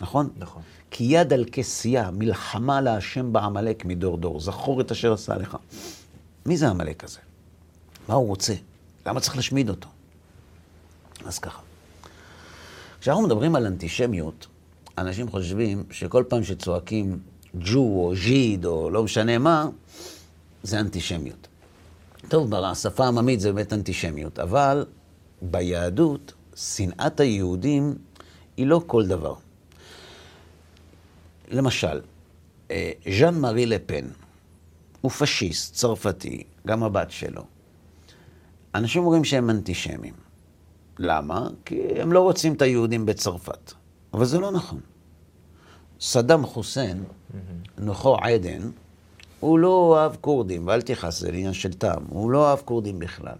נכון? 0.00 0.28
נכון. 0.36 0.62
כי 0.90 1.04
יד 1.04 1.32
על 1.32 1.44
כסייה, 1.52 2.10
מלחמה 2.10 2.80
להשם 2.80 3.32
בעמלק 3.32 3.84
מדור 3.84 4.16
דור, 4.16 4.40
זכור 4.40 4.80
את 4.80 4.90
אשר 4.90 5.12
עשה 5.12 5.36
לך. 5.36 5.56
מי 6.46 6.56
זה 6.56 6.66
העמלק 6.66 7.04
הזה? 7.04 7.18
מה 8.08 8.14
הוא 8.14 8.26
רוצה? 8.26 8.54
למה 9.06 9.20
צריך 9.20 9.36
להשמיד 9.36 9.68
אותו? 9.68 9.88
אז 11.24 11.38
ככה. 11.38 11.60
כשאנחנו 13.00 13.22
מדברים 13.22 13.56
על 13.56 13.66
אנטישמיות, 13.66 14.46
אנשים 14.98 15.28
חושבים 15.28 15.84
שכל 15.90 16.24
פעם 16.28 16.44
שצועקים 16.44 17.18
ג'ו 17.60 17.78
או 17.78 18.12
ז'יד 18.16 18.64
או 18.64 18.90
לא 18.90 19.02
משנה 19.02 19.38
מה, 19.38 19.68
זה 20.62 20.80
אנטישמיות. 20.80 21.48
טוב, 22.28 22.50
בשפה 22.50 23.04
העממית 23.04 23.40
זה 23.40 23.52
באמת 23.52 23.72
אנטישמיות, 23.72 24.38
אבל 24.38 24.84
ביהדות, 25.42 26.32
שנאת 26.56 27.20
היהודים 27.20 27.94
היא 28.56 28.66
לא 28.66 28.82
כל 28.86 29.06
דבר. 29.06 29.34
למשל, 31.50 32.00
אה, 32.70 32.92
ז'אן 33.18 33.34
מארי 33.38 33.66
לפן 33.66 34.06
הוא 35.00 35.10
פשיסט, 35.10 35.74
צרפתי, 35.74 36.44
גם 36.66 36.82
הבת 36.82 37.10
שלו. 37.10 37.42
אנשים 38.74 39.02
אומרים 39.02 39.24
שהם 39.24 39.50
אנטישמים. 39.50 40.14
למה? 40.98 41.48
כי 41.64 41.80
הם 42.00 42.12
לא 42.12 42.20
רוצים 42.20 42.52
את 42.52 42.62
היהודים 42.62 43.06
בצרפת. 43.06 43.72
אבל 44.14 44.24
זה 44.24 44.38
לא 44.38 44.50
נכון. 44.50 44.80
סדאם 46.00 46.46
חוסיין, 46.46 47.04
נוחו 47.78 48.16
עדן, 48.16 48.70
הוא 49.40 49.58
לא 49.58 49.68
אוהב 49.68 50.16
כורדים, 50.20 50.66
ואל 50.66 50.82
תכעס, 50.82 51.20
זה 51.20 51.28
עניין 51.28 51.52
של 51.52 51.72
טעם, 51.72 52.02
הוא 52.08 52.30
לא 52.30 52.48
אוהב 52.48 52.58
כורדים 52.64 52.98
בכלל. 52.98 53.36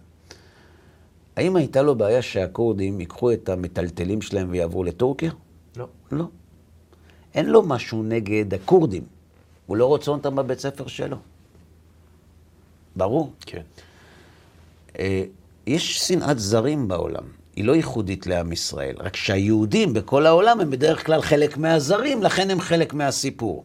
האם 1.35 1.55
הייתה 1.55 1.81
לו 1.81 1.95
בעיה 1.95 2.21
שהכורדים 2.21 2.99
ייקחו 2.99 3.31
את 3.31 3.49
המטלטלים 3.49 4.21
שלהם 4.21 4.47
ויעברו 4.51 4.83
לטורקיה? 4.83 5.31
לא. 5.75 5.87
לא. 6.11 6.25
אין 7.35 7.45
לו 7.45 7.61
משהו 7.61 8.03
נגד 8.03 8.53
הכורדים. 8.53 9.03
הוא 9.65 9.77
לא 9.77 9.85
רוצה 9.85 10.11
אותם 10.11 10.35
בבית 10.35 10.59
ספר 10.59 10.87
שלו. 10.87 11.17
ברור. 12.95 13.33
כן. 13.45 13.61
אה, 14.99 15.23
יש 15.67 15.97
שנאת 15.97 16.39
זרים 16.39 16.87
בעולם. 16.87 17.23
היא 17.55 17.65
לא 17.65 17.75
ייחודית 17.75 18.27
לעם 18.27 18.51
ישראל, 18.51 18.95
רק 18.99 19.15
שהיהודים 19.15 19.93
בכל 19.93 20.25
העולם 20.25 20.59
הם 20.59 20.69
בדרך 20.69 21.05
כלל 21.05 21.21
חלק 21.21 21.57
מהזרים, 21.57 22.23
לכן 22.23 22.49
הם 22.49 22.59
חלק 22.59 22.93
מהסיפור. 22.93 23.63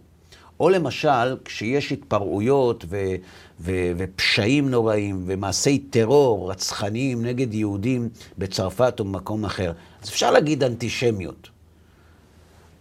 או 0.60 0.68
למשל, 0.68 1.36
כשיש 1.44 1.92
התפרעויות 1.92 2.84
ו- 2.88 3.14
ו- 3.60 3.92
ופשעים 3.96 4.70
נוראים 4.70 5.22
ומעשי 5.26 5.78
טרור 5.78 6.50
רצחניים 6.50 7.24
נגד 7.24 7.54
יהודים 7.54 8.08
בצרפת 8.38 9.00
או 9.00 9.04
במקום 9.04 9.44
אחר, 9.44 9.72
אז 10.02 10.08
אפשר 10.08 10.30
להגיד 10.30 10.64
אנטישמיות. 10.64 11.48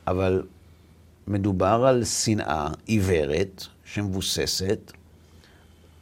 אבל 0.07 0.43
מדובר 1.27 1.85
על 1.87 2.05
שנאה 2.05 2.67
עיוורת 2.85 3.65
שמבוססת 3.85 4.91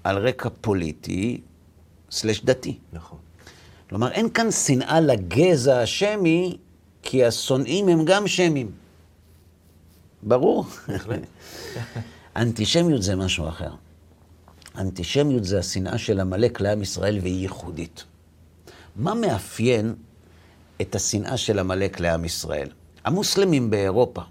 על 0.04 0.18
רקע 0.28 0.50
פוליטי 0.62 1.42
סלש 2.12 2.42
דתי. 2.44 2.78
נכון. 2.94 3.18
כלומר, 3.90 4.12
אין 4.12 4.30
כאן 4.30 4.52
שנאה 4.52 5.00
לגזע 5.00 5.80
השמי, 5.80 6.58
כי 7.04 7.26
השונאים 7.26 7.90
הם 7.90 8.06
גם 8.06 8.28
שמים. 8.28 8.72
ברור? 10.24 10.66
אנטישמיות 12.36 13.04
זה 13.04 13.16
משהו 13.16 13.48
אחר. 13.48 13.70
אנטישמיות 14.78 15.44
זה 15.44 15.60
השנאה 15.60 15.98
של 15.98 16.20
עמלק 16.20 16.62
לעם 16.62 16.82
ישראל 16.82 17.20
והיא 17.22 17.42
ייחודית. 17.42 18.04
מה 18.96 19.14
מאפיין 19.14 19.96
את 20.82 20.96
השנאה 20.96 21.38
של 21.38 21.60
עמלק 21.60 22.00
לעם 22.00 22.26
ישראל? 22.26 22.70
המוסלמים 23.06 23.70
באירופה, 23.70 24.22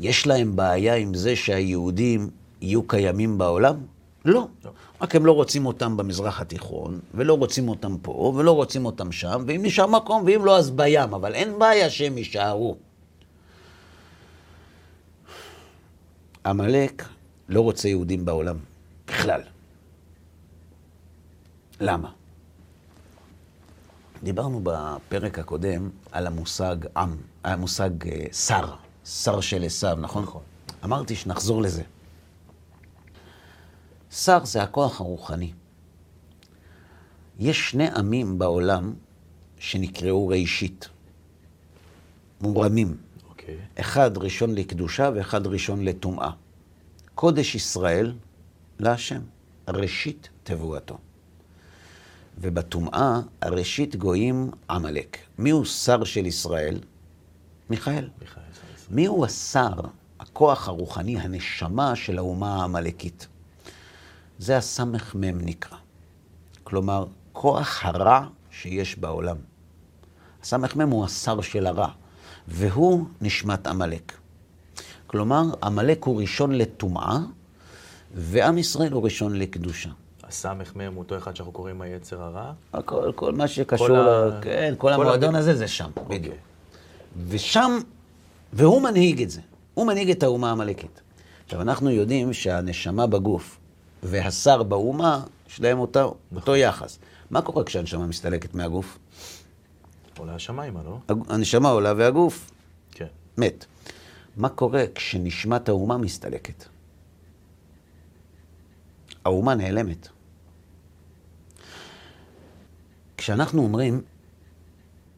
יש 0.00 0.26
להם 0.26 0.56
בעיה 0.56 0.94
עם 0.94 1.14
זה 1.14 1.36
שהיהודים 1.36 2.30
יהיו 2.60 2.82
קיימים 2.82 3.38
בעולם? 3.38 3.76
לא. 4.24 4.48
לא. 4.64 4.70
רק 5.00 5.14
הם 5.14 5.26
לא 5.26 5.32
רוצים 5.32 5.66
אותם 5.66 5.96
במזרח 5.96 6.40
התיכון, 6.40 7.00
ולא 7.14 7.34
רוצים 7.34 7.68
אותם 7.68 7.96
פה, 8.02 8.32
ולא 8.36 8.52
רוצים 8.52 8.86
אותם 8.86 9.12
שם, 9.12 9.44
ואם 9.46 9.60
נשאר 9.64 9.86
מקום, 9.86 10.22
ואם 10.26 10.44
לא, 10.44 10.58
אז 10.58 10.70
בים. 10.70 11.14
אבל 11.14 11.34
אין 11.34 11.58
בעיה 11.58 11.90
שהם 11.90 12.18
יישארו. 12.18 12.76
עמלק 16.46 17.04
לא 17.48 17.60
רוצה 17.60 17.88
יהודים 17.88 18.24
בעולם, 18.24 18.56
בכלל. 19.06 19.40
למה? 21.80 22.10
דיברנו 24.22 24.60
בפרק 24.62 25.38
הקודם 25.38 25.90
על 26.12 26.26
המושג 26.26 26.76
עם, 26.96 27.16
המושג 27.44 28.08
אה, 28.08 28.26
שר, 28.32 28.74
שר 29.08 29.40
של 29.40 29.64
עשיו, 29.64 29.98
נכון? 30.00 30.22
נכון. 30.22 30.42
אמרתי 30.84 31.16
שנחזור 31.16 31.62
לזה. 31.62 31.82
שר 34.10 34.44
זה 34.44 34.62
הכוח 34.62 35.00
הרוחני. 35.00 35.52
יש 37.38 37.70
שני 37.70 37.88
עמים 37.88 38.38
בעולם 38.38 38.94
שנקראו 39.58 40.28
ראשית, 40.28 40.88
מורמים. 42.40 42.96
אוקיי. 43.28 43.56
אחד 43.80 44.18
ראשון 44.18 44.54
לקדושה 44.54 45.10
ואחד 45.14 45.46
ראשון 45.46 45.84
לטומאה. 45.84 46.30
קודש 47.14 47.54
ישראל 47.54 48.14
להשם, 48.78 49.20
ראשית 49.68 50.28
תבואתו. 50.42 50.98
ובטומאה, 52.38 53.20
הראשית 53.42 53.96
גויים 53.96 54.50
עמלק. 54.70 55.18
מי 55.38 55.50
הוא 55.50 55.64
שר 55.64 56.04
של 56.04 56.26
ישראל? 56.26 56.80
מיכאל. 57.70 58.08
מיכאל 58.20 58.42
מי 58.90 59.06
הוא 59.06 59.26
השר, 59.26 59.70
הכוח 60.20 60.68
הרוחני, 60.68 61.18
הנשמה 61.20 61.96
של 61.96 62.18
האומה 62.18 62.56
העמלקית? 62.60 63.26
זה 64.38 64.56
הסמ"ם 64.56 64.94
נקרא. 65.40 65.76
כלומר, 66.64 67.04
כוח 67.32 67.80
הרע 67.84 68.20
שיש 68.50 68.98
בעולם. 68.98 69.36
הסמ"ם 70.42 70.90
הוא 70.90 71.04
השר 71.04 71.40
של 71.40 71.66
הרע, 71.66 71.88
והוא 72.48 73.04
נשמת 73.20 73.66
עמלק. 73.66 74.12
כלומר, 75.06 75.42
עמלק 75.62 76.04
הוא 76.04 76.20
ראשון 76.20 76.52
לטומאה, 76.52 77.18
ועם 78.14 78.58
ישראל 78.58 78.92
הוא 78.92 79.04
ראשון 79.04 79.36
לקדושה. 79.38 79.88
הסמ"ם 80.24 80.60
הוא 80.92 80.98
אותו 80.98 81.16
אחד 81.18 81.36
שאנחנו 81.36 81.52
קוראים 81.52 81.80
היצר 81.80 82.22
הרע? 82.22 82.52
הכל, 82.72 83.12
כל 83.14 83.32
מה 83.32 83.48
שקשור, 83.48 83.86
כל 83.86 83.92
ל... 83.92 83.96
ה- 83.96 84.40
כן, 84.42 84.74
כל 84.78 84.86
כל 84.88 84.92
המועדון 84.92 85.34
ה- 85.34 85.38
הזה 85.38 85.54
זה 85.54 85.68
שם, 85.68 85.90
אוקיי. 85.96 86.18
בדיוק. 86.18 86.34
ושם, 87.28 87.78
והוא 88.52 88.82
מנהיג 88.82 89.22
את 89.22 89.30
זה. 89.30 89.40
הוא 89.74 89.86
מנהיג 89.86 90.10
את 90.10 90.22
האומה 90.22 90.48
העמלקית. 90.48 91.00
עכשיו, 91.44 91.60
אנחנו 91.62 91.90
יודעים 91.90 92.32
שהנשמה 92.32 93.06
בגוף 93.06 93.58
והשר 94.02 94.62
באומה, 94.62 95.24
יש 95.50 95.60
להם 95.60 95.78
אותו, 95.78 96.14
אותו 96.36 96.56
יחס. 96.56 96.98
מה 97.30 97.42
קורה 97.42 97.64
כשהנשמה 97.64 98.06
מסתלקת 98.06 98.54
מהגוף? 98.54 98.98
עולה 100.18 100.34
השמיימה, 100.34 100.82
לא? 100.82 100.98
הג- 101.08 101.30
הנשמה 101.32 101.68
עולה 101.68 101.92
והגוף 101.96 102.50
כן. 102.90 103.06
מת. 103.38 103.64
מה 104.36 104.48
קורה 104.48 104.84
כשנשמת 104.94 105.68
האומה 105.68 105.96
מסתלקת? 105.96 106.64
האומה 109.24 109.54
נעלמת. 109.54 110.08
כשאנחנו 113.16 113.62
אומרים 113.62 114.02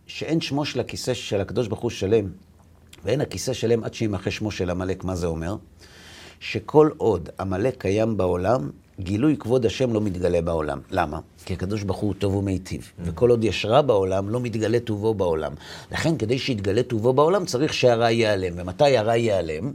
שאין 0.06 0.40
שמו 0.40 0.64
של 0.64 0.80
הכיסא 0.80 1.14
של 1.14 1.40
הקדוש 1.40 1.68
ברוך 1.68 1.80
הוא 1.80 1.90
שלם, 1.90 2.32
ואין 3.05 3.20
הכיסא 3.20 3.53
שלם 3.53 3.84
עד 3.84 3.94
שימחה 3.94 4.30
שמו 4.30 4.51
של 4.51 4.70
עמלק, 4.70 5.05
מה 5.05 5.16
זה 5.16 5.26
אומר? 5.26 5.57
שכל 6.40 6.90
עוד 6.96 7.28
עמלק 7.40 7.74
קיים 7.80 8.16
בעולם, 8.16 8.70
גילוי 9.01 9.36
כבוד 9.36 9.66
השם 9.66 9.92
לא 9.92 10.01
מתגלה 10.01 10.42
בעולם. 10.42 10.80
למה? 10.90 11.20
כי 11.44 11.53
הקדוש 11.55 11.82
ברוך 11.82 11.98
הוא 11.98 12.14
טוב 12.18 12.34
ומיטיב. 12.34 12.92
וכל 13.05 13.30
עוד 13.30 13.44
יש 13.44 13.64
רע 13.64 13.82
בעולם, 13.82 14.28
לא 14.28 14.40
מתגלה 14.40 14.80
טובו 14.80 15.14
בעולם. 15.14 15.53
לכן, 15.92 16.16
כדי 16.16 16.38
שיתגלה 16.38 16.82
טובו 16.82 17.12
בעולם, 17.12 17.44
צריך 17.44 17.74
שהרע 17.74 18.11
ייעלם. 18.11 18.53
ומתי 18.57 18.96
הרע 18.96 19.16
ייעלם? 19.16 19.72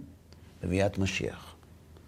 בביאת 0.63 0.97
משיח. 0.97 1.55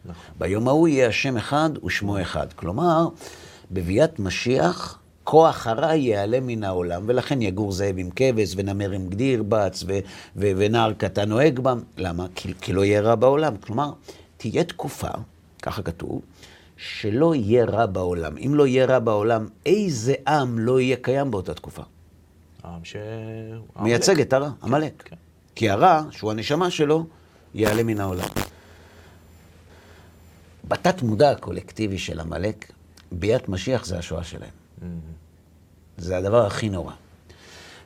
נכון. 0.05 0.23
ביום 0.39 0.67
ההוא 0.67 0.87
יהיה 0.87 1.07
השם 1.07 1.37
אחד 1.37 1.69
ושמו 1.85 2.21
אחד. 2.21 2.53
כלומר, 2.53 3.07
בביאת 3.71 4.19
משיח, 4.19 4.99
כוח 5.29 5.67
הרע 5.67 5.93
ייעלם 5.93 6.47
מן 6.47 6.63
העולם, 6.63 7.03
ולכן 7.05 7.41
יגור 7.41 7.71
זאב 7.71 7.95
עם 7.97 8.09
כבש, 8.15 8.53
ונמר 8.57 8.91
עם 8.91 9.07
גדי 9.07 9.23
ירבץ, 9.23 9.83
ו- 9.87 9.99
ו- 10.35 10.51
ונער 10.57 10.93
קטן 10.93 11.29
נוהג 11.29 11.59
בם. 11.59 11.79
למה? 11.97 12.25
כי, 12.35 12.53
כי 12.61 12.73
לא 12.73 12.85
יהיה 12.85 13.01
רע 13.01 13.15
בעולם. 13.15 13.57
כלומר, 13.57 13.91
תהיה 14.37 14.63
תקופה, 14.63 15.07
ככה 15.61 15.81
כתוב, 15.81 16.21
שלא 16.77 17.35
יהיה 17.35 17.65
רע 17.65 17.85
בעולם. 17.85 18.37
אם 18.37 18.55
לא 18.55 18.67
יהיה 18.67 18.85
רע 18.85 18.99
בעולם, 18.99 19.47
איזה 19.65 20.13
עם 20.27 20.59
לא 20.59 20.79
יהיה 20.79 20.95
קיים 21.01 21.31
באותה 21.31 21.53
תקופה? 21.53 21.83
העם 22.63 22.85
ש... 22.85 22.95
מייצג 23.79 24.21
את 24.21 24.33
הרע, 24.33 24.49
עמלק. 24.63 25.03
כן. 25.05 25.15
כי 25.55 25.69
הרע, 25.69 26.01
שהוא 26.11 26.31
הנשמה 26.31 26.71
שלו, 26.71 27.05
ייעלם 27.53 27.87
מן 27.87 27.99
העולם. 27.99 28.27
בתת 30.67 31.01
מודע 31.01 31.31
הקולקטיבי 31.31 31.97
של 31.97 32.19
עמלק, 32.19 32.71
ביאת 33.11 33.49
משיח 33.49 33.85
זה 33.85 33.97
השואה 33.97 34.23
שלהם. 34.23 34.66
זה 35.97 36.17
הדבר 36.17 36.45
הכי 36.45 36.69
נורא. 36.69 36.93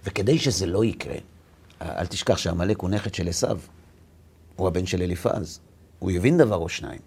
וכדי 0.03 0.39
שזה 0.39 0.65
לא 0.65 0.85
יקרה, 0.85 1.15
אל 1.81 2.05
תשכח 2.05 2.37
שעמלק 2.37 2.79
הוא 2.79 2.89
נכד 2.89 3.13
של 3.13 3.27
עשיו. 3.27 3.59
הוא 4.55 4.67
הבן 4.67 4.85
של 4.85 5.01
אליפז. 5.01 5.59
הוא 5.99 6.11
הבין 6.11 6.37
דבר 6.37 6.55
או 6.55 6.69
שניים. 6.69 7.01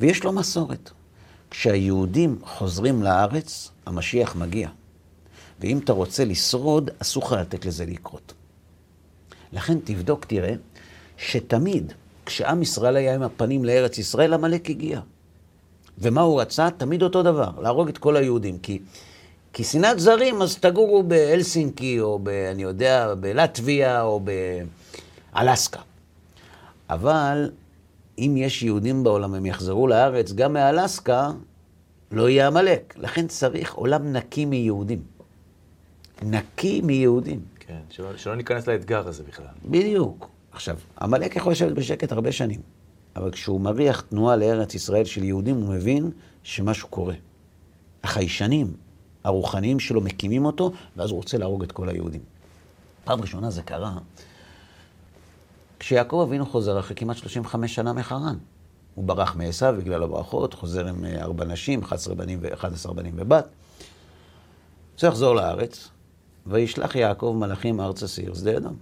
ויש 0.00 0.24
לו 0.24 0.32
מסורת. 0.32 0.90
כשהיהודים 1.50 2.38
חוזרים 2.44 3.02
לארץ, 3.02 3.70
המשיח 3.86 4.36
מגיע. 4.36 4.68
ואם 5.60 5.78
אתה 5.78 5.92
רוצה 5.92 6.24
לשרוד, 6.24 6.90
אסור 6.98 7.24
לך 7.24 7.32
לתת 7.32 7.64
לזה 7.64 7.86
לקרות. 7.86 8.34
לכן 9.52 9.78
תבדוק, 9.84 10.24
תראה, 10.24 10.54
שתמיד, 11.16 11.92
כשעם 12.26 12.62
ישראל 12.62 12.96
היה 12.96 13.14
עם 13.14 13.22
הפנים 13.22 13.64
לארץ 13.64 13.98
ישראל, 13.98 14.34
עמלק 14.34 14.70
הגיע. 14.70 15.00
ומה 15.98 16.20
הוא 16.20 16.40
רצה? 16.40 16.70
תמיד 16.70 17.02
אותו 17.02 17.22
דבר, 17.22 17.50
להרוג 17.62 17.88
את 17.88 17.98
כל 17.98 18.16
היהודים. 18.16 18.58
כי, 18.58 18.78
כי 19.52 19.64
שנאת 19.64 20.00
זרים, 20.00 20.42
אז 20.42 20.56
תגורו 20.56 21.02
בהלסינקי, 21.02 22.00
או 22.00 22.18
ב, 22.22 22.28
אני 22.28 22.62
יודע, 22.62 23.14
בלטביה, 23.14 24.02
או 24.02 24.20
באלסקה. 25.34 25.80
אבל 26.90 27.50
אם 28.18 28.34
יש 28.36 28.62
יהודים 28.62 29.04
בעולם, 29.04 29.34
הם 29.34 29.46
יחזרו 29.46 29.86
לארץ, 29.88 30.32
גם 30.32 30.52
מאלסקה, 30.52 31.30
לא 32.10 32.28
יהיה 32.28 32.46
עמלק. 32.46 32.94
לכן 32.96 33.26
צריך 33.26 33.74
עולם 33.74 34.12
נקי 34.12 34.44
מיהודים. 34.44 35.02
נקי 36.22 36.80
מיהודים. 36.80 37.40
כן, 37.60 37.78
שלא, 37.90 38.16
שלא 38.16 38.36
ניכנס 38.36 38.66
לאתגר 38.66 39.08
הזה 39.08 39.22
בכלל. 39.22 39.46
בדיוק. 39.64 40.28
עכשיו, 40.52 40.76
עמלק 41.00 41.36
יכול 41.36 41.52
לשבת 41.52 41.72
בשקט 41.72 42.12
הרבה 42.12 42.32
שנים, 42.32 42.60
אבל 43.16 43.30
כשהוא 43.30 43.60
מריח 43.60 44.00
תנועה 44.00 44.36
לארץ 44.36 44.74
ישראל 44.74 45.04
של 45.04 45.24
יהודים, 45.24 45.56
הוא 45.56 45.74
מבין 45.74 46.10
שמשהו 46.42 46.88
קורה. 46.88 47.14
החיישנים 48.04 48.76
הרוחניים 49.24 49.80
שלו 49.80 50.00
מקימים 50.00 50.44
אותו, 50.44 50.72
ואז 50.96 51.10
הוא 51.10 51.16
רוצה 51.16 51.38
להרוג 51.38 51.62
את 51.62 51.72
כל 51.72 51.88
היהודים. 51.88 52.20
פעם 53.04 53.20
ראשונה 53.20 53.50
זה 53.50 53.62
קרה 53.62 53.98
כשיעקב 55.84 56.24
אבינו 56.28 56.46
חוזר 56.46 56.78
אחרי 56.78 56.96
כמעט 56.96 57.16
35 57.16 57.74
שנה 57.74 57.92
מחרן. 57.92 58.38
הוא 58.94 59.04
ברח 59.04 59.36
מעשיו 59.36 59.74
בגלל 59.78 60.02
הברכות, 60.02 60.54
חוזר 60.54 60.86
עם 60.86 61.04
אה, 61.04 61.22
ארבע 61.22 61.44
נשים, 61.44 61.82
11 61.82 62.14
בנים 62.14 62.38
ו-11 62.42 62.92
בנים 62.92 63.14
ובת. 63.16 63.46
רוצה 64.94 65.08
לחזור 65.08 65.34
לארץ, 65.34 65.88
וישלח 66.46 66.94
יעקב 66.94 67.36
מלאכים 67.38 67.80
ארצה 67.80 68.08
שעיר 68.08 68.34
שדה 68.34 68.56
אדום. 68.56 68.76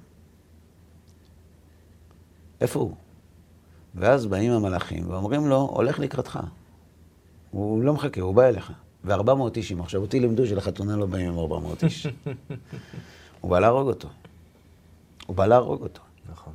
איפה 2.60 2.80
הוא? 2.80 2.94
ואז 3.94 4.26
באים 4.26 4.52
המלאכים 4.52 5.10
ואומרים 5.10 5.48
לו, 5.48 5.56
הולך 5.56 5.98
לקראתך. 5.98 6.40
הוא 7.50 7.82
לא 7.82 7.94
מחכה, 7.94 8.20
הוא 8.20 8.34
בא 8.34 8.42
אליך. 8.42 8.72
ו-400 9.04 9.56
איש, 9.56 9.72
עכשיו 9.72 10.00
אותי 10.00 10.20
לימדו 10.20 10.46
שלחתונה 10.46 10.96
לא 10.96 11.06
באים 11.06 11.28
עם 11.28 11.38
400 11.38 11.84
איש. 11.84 12.06
הוא 13.40 13.50
בא 13.50 13.58
להרוג 13.58 13.88
אותו. 13.88 14.08
הוא 15.26 15.36
בא 15.36 15.46
להרוג 15.46 15.82
אותו. 15.82 16.00
נכון. 16.32 16.52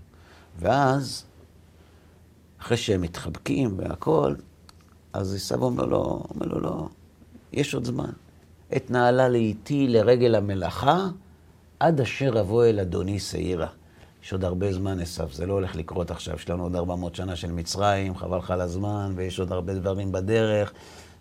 ואז, 0.59 1.25
אחרי 2.61 2.77
שהם 2.77 3.01
מתחבקים 3.01 3.77
והכול, 3.77 4.35
אז 5.13 5.35
עשיו 5.35 5.63
אומר 5.63 5.85
לו, 5.85 6.23
אומר 6.29 6.45
לו, 6.45 6.59
לא, 6.59 6.87
יש 7.53 7.73
עוד 7.73 7.85
זמן. 7.85 8.09
עת 8.71 8.91
נעלה 8.91 9.29
לאיתי 9.29 9.87
לרגל 9.87 10.35
המלאכה, 10.35 11.07
עד 11.79 12.01
אשר 12.01 12.39
אבוא 12.39 12.65
אל 12.65 12.79
אדוני 12.79 13.19
שעירה. 13.19 13.67
יש 14.27 14.33
עוד 14.33 14.43
הרבה 14.43 14.73
זמן, 14.73 14.99
עשיו, 14.99 15.29
זה 15.31 15.45
לא 15.45 15.53
הולך 15.53 15.75
לקרות 15.75 16.11
עכשיו. 16.11 16.35
יש 16.35 16.49
לנו 16.49 16.63
עוד 16.63 16.75
400 16.75 17.15
שנה 17.15 17.35
של 17.35 17.51
מצרים, 17.51 18.15
חבל 18.15 18.37
לך 18.37 18.51
על 18.51 18.61
הזמן, 18.61 19.13
ויש 19.15 19.39
עוד 19.39 19.51
הרבה 19.51 19.73
דברים 19.73 20.11
בדרך. 20.11 20.73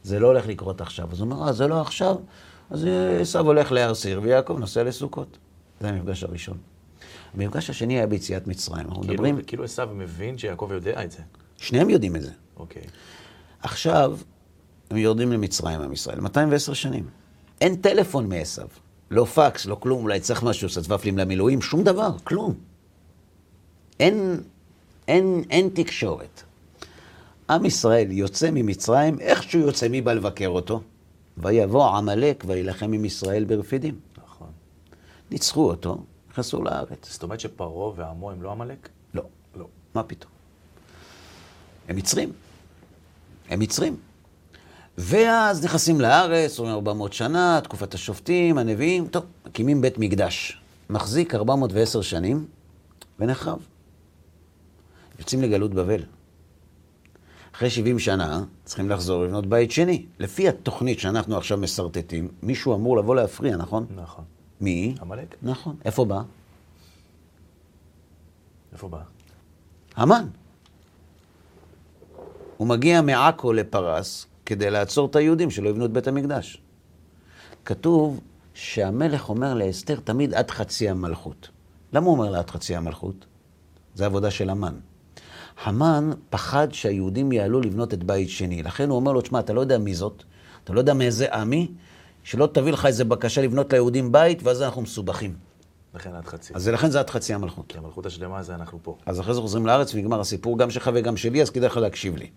זה 0.02 0.18
לא 0.18 0.26
הולך 0.26 0.46
לקרות 0.46 0.80
עכשיו. 0.80 1.08
אז 1.12 1.20
הוא 1.20 1.30
אומר, 1.30 1.46
אה, 1.46 1.52
זה 1.52 1.66
לא 1.66 1.80
עכשיו? 1.80 2.16
אז 2.70 2.86
עשיו 3.20 3.46
הולך 3.46 3.72
להר 3.72 3.94
סיר, 3.94 4.20
ויעקב 4.22 4.56
נוסע 4.58 4.82
לסוכות. 4.82 5.38
זה 5.80 5.88
המפגש 5.88 6.24
הראשון. 6.24 6.58
המפגש 7.34 7.70
השני 7.70 7.94
היה 7.94 8.06
ביציאת 8.06 8.46
מצרים. 8.46 8.86
אנחנו 8.86 9.00
כאילו, 9.00 9.14
מדברים, 9.14 9.42
כאילו 9.46 9.64
עשיו 9.64 9.88
מבין 9.94 10.38
שיעקב 10.38 10.70
יודע 10.72 11.04
את 11.04 11.10
זה. 11.10 11.18
שניהם 11.56 11.90
יודעים 11.90 12.16
את 12.16 12.22
זה. 12.22 12.30
אוקיי. 12.56 12.82
עכשיו, 13.62 14.18
הם 14.90 14.96
יורדים 14.96 15.32
למצרים, 15.32 15.80
עם 15.80 15.92
ישראל, 15.92 16.20
210 16.20 16.72
שנים. 16.72 17.04
אין 17.60 17.76
טלפון 17.76 18.28
מעשיו. 18.28 18.68
לא 19.10 19.24
פקס, 19.24 19.66
לא 19.66 19.74
כלום, 19.74 20.02
אולי 20.02 20.20
צריך 20.20 20.42
משהו, 20.42 20.68
קצת 20.68 20.90
ופלים 20.90 21.18
למילואים, 21.18 21.62
שום 21.62 21.84
דבר, 21.84 22.10
כלום. 22.24 22.54
אין, 24.00 24.40
אין, 25.08 25.42
אין 25.50 25.68
תקשורת. 25.74 26.42
עם 27.50 27.64
ישראל 27.64 28.10
יוצא 28.10 28.50
ממצרים, 28.52 29.20
איך 29.20 29.42
שהוא 29.42 29.62
יוצא, 29.62 29.88
מי 29.88 30.00
בא 30.00 30.12
לבקר 30.12 30.48
אותו? 30.48 30.80
ויבוא 31.38 31.88
עמלק 31.88 32.44
וילחם 32.46 32.92
עם 32.92 33.04
ישראל 33.04 33.44
ברפידים. 33.44 33.94
נכון. 34.24 34.48
ניצחו 35.30 35.70
אותו, 35.70 35.98
נכנסו 36.30 36.62
לארץ. 36.62 37.12
זאת 37.12 37.22
אומרת 37.22 37.40
שפרעה 37.40 37.92
ועמו 37.96 38.30
הם 38.30 38.42
לא 38.42 38.52
עמלק? 38.52 38.88
לא, 39.14 39.22
לא. 39.56 39.66
מה 39.94 40.02
פתאום? 40.02 40.32
הם 41.88 41.96
מצרים. 41.96 42.32
הם 43.48 43.60
מצרים. 43.60 43.96
ואז 44.98 45.64
נכנסים 45.64 46.00
לארץ, 46.00 46.58
אומרים 46.58 46.74
400 46.74 47.12
שנה, 47.12 47.60
תקופת 47.64 47.94
השופטים, 47.94 48.58
הנביאים, 48.58 49.08
טוב, 49.08 49.24
מקימים 49.46 49.80
בית 49.80 49.98
מקדש. 49.98 50.60
מחזיק 50.90 51.34
410 51.34 52.02
שנים 52.02 52.46
ונחרב. 53.18 53.58
יוצאים 55.18 55.42
לגלות 55.42 55.74
בבל. 55.74 56.02
אחרי 57.56 57.70
70 57.70 57.98
שנה 57.98 58.44
צריכים 58.64 58.90
לחזור 58.90 59.24
לבנות 59.24 59.46
בית 59.46 59.70
שני. 59.70 60.06
לפי 60.18 60.48
התוכנית 60.48 60.98
שאנחנו 60.98 61.36
עכשיו 61.36 61.58
מסרטטים, 61.58 62.28
מישהו 62.42 62.74
אמור 62.74 62.96
לבוא 62.96 63.16
להפריע, 63.16 63.56
נכון? 63.56 63.86
נכון. 63.96 64.24
מי? 64.60 64.94
עמלק? 65.00 65.36
נכון. 65.42 65.76
איפה 65.84 66.04
בא? 66.04 66.22
איפה 68.72 68.88
בא? 68.88 69.02
המן. 69.96 70.26
הוא 72.56 72.68
מגיע 72.68 73.00
מעכו 73.02 73.52
לפרס 73.52 74.26
כדי 74.46 74.70
לעצור 74.70 75.08
את 75.08 75.16
היהודים 75.16 75.50
שלא 75.50 75.68
יבנו 75.68 75.84
את 75.84 75.90
בית 75.90 76.08
המקדש. 76.08 76.62
כתוב 77.64 78.20
שהמלך 78.54 79.28
אומר 79.28 79.54
לאסתר 79.54 80.00
תמיד 80.00 80.34
עד 80.34 80.50
חצי 80.50 80.88
המלכות. 80.88 81.48
למה 81.92 82.06
הוא 82.06 82.14
אומר 82.14 82.30
לה 82.30 82.38
עד 82.38 82.50
חצי 82.50 82.76
המלכות? 82.76 83.26
זה 83.94 84.06
עבודה 84.06 84.30
של 84.30 84.50
המן. 84.50 84.74
המן 85.64 86.10
פחד 86.30 86.68
שהיהודים 86.72 87.32
יעלו 87.32 87.60
לבנות 87.60 87.94
את 87.94 88.04
בית 88.04 88.28
שני. 88.28 88.62
לכן 88.62 88.88
הוא 88.88 88.96
אומר 88.96 89.12
לו, 89.12 89.20
תשמע, 89.20 89.40
אתה 89.40 89.52
לא 89.52 89.60
יודע 89.60 89.78
מי 89.78 89.94
זאת, 89.94 90.22
אתה 90.64 90.72
לא 90.72 90.78
יודע 90.78 90.94
מאיזה 90.94 91.34
עמי, 91.34 91.68
שלא 92.24 92.48
תביא 92.52 92.72
לך 92.72 92.86
איזה 92.86 93.04
בקשה 93.04 93.42
לבנות 93.42 93.72
ליהודים 93.72 94.12
בית, 94.12 94.42
ואז 94.42 94.62
אנחנו 94.62 94.82
מסובכים. 94.82 95.34
לכן 95.94 96.14
עד 96.14 96.26
חצי. 96.26 96.54
אז 96.54 96.68
לכן 96.68 96.90
זה 96.90 97.00
עד 97.00 97.10
חצי 97.10 97.34
המלכות. 97.34 97.64
כי 97.68 97.78
המלכות 97.78 98.06
השלמה 98.06 98.42
זה 98.42 98.54
אנחנו 98.54 98.78
פה. 98.82 98.96
אז 99.06 99.20
אחרי 99.20 99.34
זה 99.34 99.40
חוזרים 99.40 99.66
לארץ 99.66 99.94
ונגמר 99.94 100.20
הסיפור 100.20 100.58
גם 100.58 100.70
שלך 100.70 100.90
וגם 100.94 101.16
שלי, 101.16 101.42
אז 101.42 101.50
כדאי 101.50 101.68
לך 101.68 101.76
להקשיב 101.76 102.16
לי. 102.16 102.30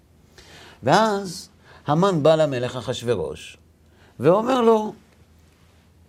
ואז 0.84 1.50
המן 1.88 2.24
בא 2.24 2.36
למלך 2.36 2.76
אחשורוש, 2.76 3.58
ואומר 4.20 4.62
לו, 4.62 4.94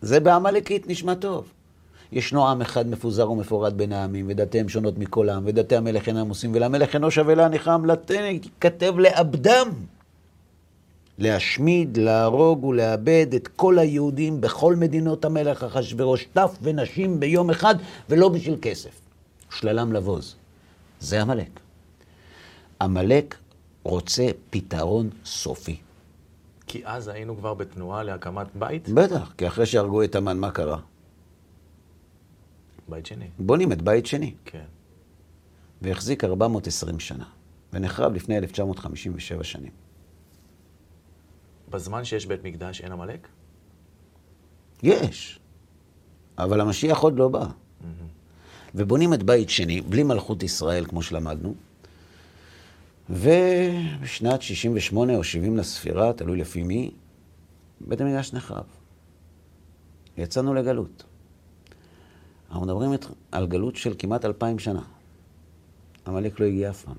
זה 0.00 0.20
בעמלקית 0.20 0.88
נשמע 0.88 1.14
טוב. 1.14 1.52
ישנו 2.12 2.48
עם 2.48 2.60
אחד 2.60 2.88
מפוזר 2.88 3.30
ומפורד 3.30 3.78
בין 3.78 3.92
העמים, 3.92 4.26
ודתיהם 4.28 4.68
שונות 4.68 4.98
מכל 4.98 5.28
העם, 5.28 5.42
ודתי 5.46 5.76
המלך 5.76 6.08
אינם 6.08 6.28
עושים, 6.28 6.50
ולמלך 6.54 6.94
אינו 6.94 7.10
שווה 7.10 7.34
להניחם, 7.34 7.84
לתן 7.84 8.36
כתב 8.60 8.98
לאבדם. 8.98 9.68
להשמיד, 11.18 11.96
להרוג 11.96 12.64
ולאבד 12.64 13.26
את 13.36 13.48
כל 13.48 13.78
היהודים 13.78 14.40
בכל 14.40 14.76
מדינות 14.76 15.24
המלך 15.24 15.64
אחשורוש, 15.64 16.26
טף 16.32 16.58
ונשים 16.62 17.20
ביום 17.20 17.50
אחד, 17.50 17.74
ולא 18.08 18.28
בשביל 18.28 18.56
כסף. 18.62 19.00
שללם 19.50 19.92
לבוז. 19.92 20.34
זה 21.00 21.22
עמלק. 21.22 21.60
עמלק 22.80 23.36
רוצה 23.82 24.28
פתרון 24.50 25.10
סופי. 25.24 25.76
כי 26.66 26.82
אז 26.84 27.08
היינו 27.08 27.36
כבר 27.36 27.54
בתנועה 27.54 28.02
להקמת 28.02 28.46
בית? 28.54 28.88
בטח, 28.88 29.32
כי 29.38 29.46
אחרי 29.46 29.66
שהרגו 29.66 30.02
את 30.02 30.14
המן, 30.14 30.38
מה 30.38 30.50
קרה? 30.50 30.78
בית 32.90 33.06
שני. 33.06 33.28
בונים 33.38 33.72
את 33.72 33.82
בית 33.82 34.06
שני. 34.06 34.34
כן. 34.44 34.64
והחזיק 35.82 36.24
420 36.24 37.00
שנה, 37.00 37.24
ונחרב 37.72 38.14
לפני 38.14 38.38
1957 38.38 39.44
שנים. 39.44 39.72
בזמן 41.68 42.04
שיש 42.04 42.26
בית 42.26 42.44
מקדש 42.44 42.80
אין 42.80 42.92
עמלק? 42.92 43.28
יש, 44.82 45.40
אבל 46.38 46.60
המשיח 46.60 46.98
עוד 46.98 47.18
לא 47.18 47.28
בא. 47.28 47.46
ובונים 48.74 49.14
את 49.14 49.22
בית 49.22 49.50
שני, 49.50 49.80
בלי 49.80 50.02
מלכות 50.02 50.42
ישראל, 50.42 50.84
כמו 50.86 51.02
שלמדנו, 51.02 51.54
ובשנת 53.10 54.42
68 54.42 55.16
או 55.16 55.24
70 55.24 55.56
לספירה, 55.56 56.12
תלוי 56.12 56.38
לפי 56.38 56.62
מי, 56.62 56.90
בית 57.80 58.00
המקדש 58.00 58.32
נחרב. 58.32 58.64
יצאנו 60.18 60.54
לגלות. 60.54 61.04
אנחנו 62.50 62.66
מדברים 62.66 62.90
על 63.32 63.46
גלות 63.46 63.76
של 63.76 63.94
כמעט 63.98 64.24
אלפיים 64.24 64.58
שנה. 64.58 64.82
עמלק 66.06 66.40
לא 66.40 66.46
הגיע 66.46 66.70
אף 66.70 66.84
פעם. 66.84 66.94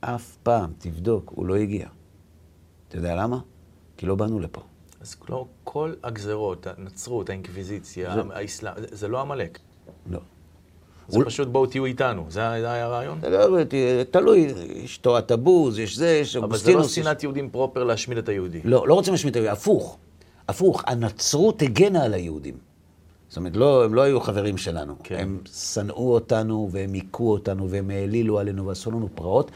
אף 0.00 0.36
פעם, 0.42 0.72
תבדוק, 0.78 1.32
הוא 1.34 1.46
לא 1.46 1.56
הגיע. 1.56 1.88
אתה 2.88 2.96
יודע 2.96 3.14
למה? 3.16 3.38
כי 3.96 4.06
לא 4.06 4.14
באנו 4.14 4.40
לפה. 4.40 4.60
אז 5.00 5.16
לא, 5.28 5.46
כל 5.64 5.92
הגזרות, 6.02 6.66
הנצרות, 6.66 7.28
האינקוויזיציה, 7.30 8.14
זה- 8.14 8.20
האסלאם, 8.34 8.74
זה- 8.78 8.96
זה 8.96 9.08
לא 9.08 9.20
עמלק. 9.20 9.58
לא. 10.10 10.18
זה 11.08 11.16
הוא- 11.18 11.24
פשוט 11.24 11.48
בואו 11.48 11.66
תהיו 11.66 11.84
איתנו. 11.84 12.24
זה 12.28 12.32
זה 12.60 12.70
היה 12.72 12.84
הרעיון? 12.86 13.20
זה 13.20 13.30
לא, 13.30 13.64
ת- 13.64 13.74
תלוי, 14.10 14.52
יש 14.84 14.98
תורת 14.98 15.30
הבוז, 15.30 15.78
יש 15.78 15.96
זה, 15.96 16.08
יש 16.08 16.36
אבל 16.36 16.40
זה 16.40 16.40
לא 16.40 16.44
אוגוסטינוס. 16.46 16.86
יש- 16.98 17.04
שנאת 17.04 17.22
יהודים 17.22 17.50
פרופר 17.50 17.84
להשמיד 17.84 18.18
את 18.18 18.28
היהודי. 18.28 18.60
לא, 18.64 18.88
לא 18.88 18.94
רוצים 18.94 19.12
להשמיד 19.14 19.30
את 19.30 19.36
היהודים, 19.36 19.52
הפוך. 19.52 19.98
הפוך, 20.48 20.82
הנצרות 20.86 21.62
הגנה 21.62 22.04
על 22.04 22.14
היהודים. 22.14 22.54
זאת 23.30 23.36
אומרת, 23.36 23.56
לא, 23.56 23.84
הם 23.84 23.94
לא 23.94 24.02
היו 24.02 24.20
חברים 24.20 24.58
שלנו. 24.58 24.94
כן. 25.02 25.16
הם 25.18 25.38
שנאו 25.72 26.14
אותנו, 26.14 26.68
והם 26.72 26.92
היכו 26.92 27.32
אותנו, 27.32 27.70
והם 27.70 27.90
העלילו 27.90 28.38
עלינו 28.38 28.66
ועשו 28.66 28.90
לנו 28.90 29.08
פרעות. 29.14 29.50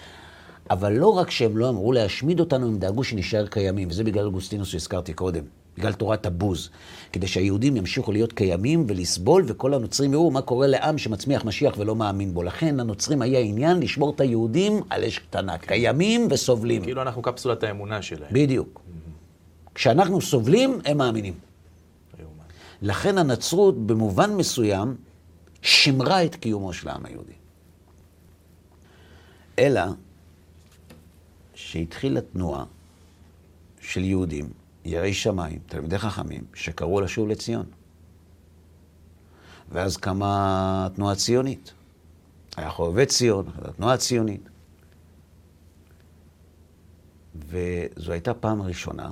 אבל 0.70 0.92
לא 0.92 1.08
רק 1.08 1.30
שהם 1.30 1.56
לא 1.56 1.68
אמרו 1.68 1.92
להשמיד 1.92 2.40
אותנו, 2.40 2.66
הם 2.66 2.78
דאגו 2.78 3.04
שנשאר 3.04 3.46
קיימים. 3.46 3.88
וזה 3.90 4.04
בגלל 4.04 4.24
אוגוסטינוס 4.26 4.68
שהזכרתי 4.68 5.12
קודם. 5.12 5.44
בגלל 5.78 5.92
תורת 5.92 6.26
הבוז. 6.26 6.70
כדי 7.12 7.26
שהיהודים 7.26 7.76
ימשיכו 7.76 8.12
להיות 8.12 8.32
קיימים 8.32 8.84
ולסבול, 8.88 9.44
וכל 9.46 9.74
הנוצרים 9.74 10.12
יראו 10.12 10.30
מה 10.30 10.42
קורה 10.42 10.66
לעם 10.66 10.98
שמצמיח 10.98 11.44
משיח 11.44 11.74
ולא 11.78 11.96
מאמין 11.96 12.34
בו. 12.34 12.42
לכן 12.42 12.76
לנוצרים 12.76 13.22
היה 13.22 13.38
עניין 13.38 13.80
לשמור 13.80 14.10
את 14.10 14.20
היהודים 14.20 14.80
על 14.90 15.04
אש 15.04 15.18
קטנה. 15.18 15.58
קיימים 15.58 16.28
וסובלים. 16.30 16.82
כאילו 16.82 17.02
אנחנו 17.02 17.22
קפסולת 17.22 17.62
האמונה 17.62 18.02
שלהם. 18.02 18.30
בדיוק. 18.32 18.80
כשאנחנו 19.74 20.20
סובלים, 20.20 20.78
הם 20.84 20.98
מאמינים. 20.98 21.34
לכן 22.84 23.18
הנצרות 23.18 23.86
במובן 23.86 24.36
מסוים 24.36 24.96
שימרה 25.62 26.24
את 26.24 26.34
קיומו 26.34 26.72
של 26.72 26.88
העם 26.88 27.06
היהודי. 27.06 27.32
אלא 29.58 29.82
שהתחילה 31.54 32.20
תנועה 32.20 32.64
של 33.80 34.04
יהודים, 34.04 34.52
יראי 34.84 35.14
שמיים, 35.14 35.58
תלמידי 35.66 35.98
חכמים, 35.98 36.44
שקראו 36.54 37.00
לשוב 37.00 37.28
לציון. 37.28 37.66
ואז 39.68 39.96
קמה 39.96 40.86
התנועה 40.86 41.12
הציונית. 41.12 41.72
היה 42.56 42.70
חובבי 42.70 43.06
ציון, 43.06 43.46
התנועה 43.62 43.94
הציונית. 43.94 44.48
וזו 47.34 48.12
הייתה 48.12 48.34
פעם 48.34 48.62
ראשונה. 48.62 49.10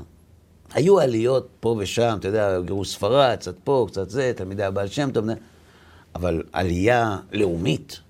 היו 0.75 1.01
עליות 1.01 1.49
פה 1.61 1.77
ושם, 1.79 2.17
אתה 2.21 2.29
יודע, 2.29 2.61
גירוש 2.61 2.93
ספרד, 2.93 3.37
קצת 3.37 3.55
פה, 3.65 3.87
קצת 3.89 4.11
זה, 4.11 4.33
תלמידי 4.37 4.65
הבעל 4.65 4.89
שם 4.89 5.11
טוב, 5.11 5.25
אבל 6.15 6.43
עלייה 6.53 7.19
לאומית, 7.33 8.01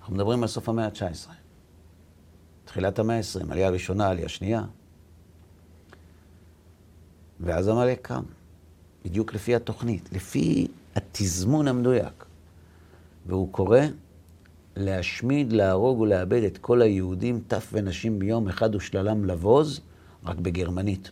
אנחנו 0.00 0.14
מדברים 0.14 0.42
על 0.42 0.48
סוף 0.48 0.68
המאה 0.68 0.84
ה-19. 0.84 1.30
תחילת 2.64 2.98
המאה 2.98 3.16
ה-20, 3.16 3.52
עלייה 3.52 3.68
ראשונה, 3.68 4.08
עלייה 4.08 4.28
שנייה. 4.28 4.62
ואז 7.40 7.68
עמלק 7.68 7.98
קם, 8.02 8.22
בדיוק 9.04 9.34
לפי 9.34 9.54
התוכנית, 9.54 10.08
לפי 10.12 10.66
התזמון 10.96 11.68
המדויק. 11.68 12.24
והוא 13.26 13.52
קורא 13.52 13.80
להשמיד, 14.76 15.52
להרוג 15.52 16.00
ולאבד 16.00 16.42
את 16.42 16.58
כל 16.58 16.82
היהודים, 16.82 17.40
טף 17.48 17.70
ונשים 17.72 18.18
ביום 18.18 18.48
אחד 18.48 18.74
ושללם 18.74 19.24
לבוז, 19.24 19.80
רק 20.24 20.36
בגרמנית. 20.36 21.10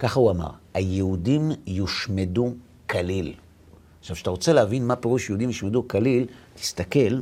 ככה 0.00 0.20
הוא 0.20 0.30
אמר, 0.30 0.50
היהודים 0.74 1.50
יושמדו 1.66 2.54
כליל. 2.90 3.34
עכשיו, 4.00 4.16
כשאתה 4.16 4.30
רוצה 4.30 4.52
להבין 4.52 4.86
מה 4.86 4.96
פירוש 4.96 5.28
יהודים 5.28 5.48
יושמדו 5.48 5.88
כליל, 5.88 6.26
תסתכל, 6.54 7.20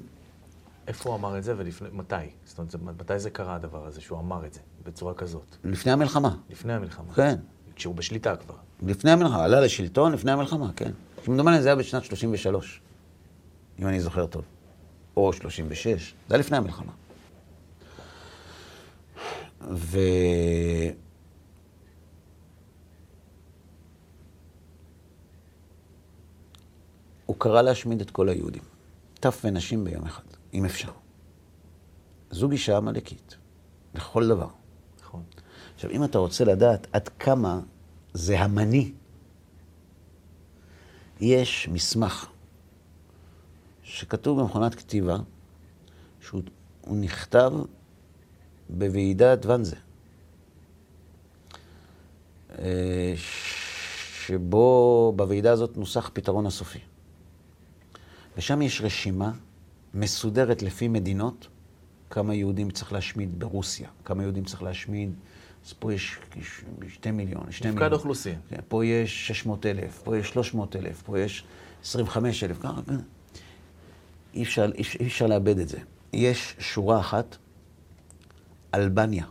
איפה 0.89 1.09
הוא 1.09 1.17
אמר 1.17 1.39
את 1.39 1.45
זה 1.45 1.55
ולפני, 1.57 1.89
מתי? 1.93 2.15
זאת 2.45 2.75
אומרת, 2.75 3.01
מתי 3.01 3.19
זה 3.19 3.31
קרה 3.31 3.55
הדבר 3.55 3.87
הזה, 3.87 4.01
שהוא 4.01 4.19
אמר 4.19 4.47
את 4.47 4.55
זה 4.55 4.61
בצורה 4.87 5.15
כזאת? 5.15 5.57
לפני 5.65 5.93
המלחמה. 5.93 6.37
לפני 6.51 6.73
המלחמה. 6.73 7.13
כן, 7.15 7.35
כשהוא 7.77 7.95
בשליטה 7.95 8.37
כבר. 8.37 8.55
לפני 8.83 9.11
המלחמה, 9.11 9.45
עלה 9.45 9.61
לשלטון 9.61 10.13
לפני 10.13 10.33
המלחמה, 10.33 10.71
כן. 10.77 10.91
כמדומני 11.25 11.63
זה 11.63 11.69
היה 11.69 11.77
בשנת 11.77 12.05
33, 12.05 12.81
אם 13.79 13.87
אני 13.87 14.01
זוכר 14.01 14.27
טוב. 14.27 14.43
או 15.17 15.33
36, 15.33 16.15
זה 16.29 16.35
היה 16.35 16.41
לפני 16.41 16.57
המלחמה. 16.57 16.93
ו... 19.71 19.99
הוא 27.39 27.43
קרא 27.43 27.63
להשמיד 27.63 28.01
את 28.01 28.11
כל 28.11 28.29
היהודים. 28.29 28.63
טף 29.21 29.41
ונשים 29.45 29.85
ביום 29.85 30.05
אחד, 30.05 30.23
אם 30.55 30.65
אפשר. 30.65 30.93
זו 32.31 32.49
גישה 32.49 32.77
עמלקית, 32.77 33.37
לכל 33.95 34.29
דבר. 34.29 34.49
נכון. 35.01 35.23
עכשיו, 35.75 35.91
אם 35.91 36.05
אתה 36.05 36.19
רוצה 36.19 36.45
לדעת 36.45 36.87
עד 36.93 37.09
כמה 37.09 37.61
זה 38.15 38.41
המני, 38.41 38.93
יש 41.21 41.69
מסמך 41.73 42.27
שכתוב 43.83 44.41
במכונת 44.41 44.75
כתיבה, 44.75 45.17
שהוא 46.21 46.43
הוא 46.81 46.97
נכתב 46.97 47.53
בוועידת 48.69 49.47
ואנזה, 49.47 49.77
אה, 52.59 53.15
שבו 54.27 55.13
בוועידה 55.17 55.53
הזאת 55.53 55.77
נוסח 55.77 56.11
פתרון 56.13 56.47
הסופי. 56.47 56.88
ושם 58.39 58.63
יש 58.63 58.81
רשימה 58.81 59.33
מסודרת 59.95 60.63
לפי 60.63 60.89
מדינות, 60.89 61.49
כמה 62.11 62.35
יהודים 62.35 62.71
צריך 62.71 62.93
להשמיד 62.93 63.41
ברוסיה, 63.41 63.89
כמה 64.05 64.23
יהודים 64.23 64.45
צריך 64.45 64.63
להשמיד, 64.63 65.11
אז 65.67 65.73
פה 65.73 65.95
יש 65.95 66.19
שתי 66.89 67.11
מיליון, 67.11 67.53
שתי 67.53 67.69
מיליון. 67.69 67.83
מפקד 67.83 67.93
אוכלוסין. 67.93 68.39
כן, 68.49 68.61
פה 68.69 68.87
יש 68.87 69.27
600 69.27 69.67
אלף, 69.67 70.01
פה 70.05 70.19
יש 70.19 70.29
300 70.29 70.77
אלף, 70.77 71.03
פה 71.03 71.19
יש 71.19 71.45
25 71.83 72.45
אלף, 72.45 72.59
ככה, 72.63 72.81
כן. 72.87 72.97
אי 74.35 74.43
אפשר, 74.43 74.71
אי, 74.75 74.83
אי 75.01 75.07
אפשר 75.07 75.27
לאבד 75.27 75.59
את 75.59 75.69
זה. 75.69 75.79
יש 76.13 76.57
שורה 76.59 77.01
אחת, 77.01 77.37
אלבניה. 78.75 79.27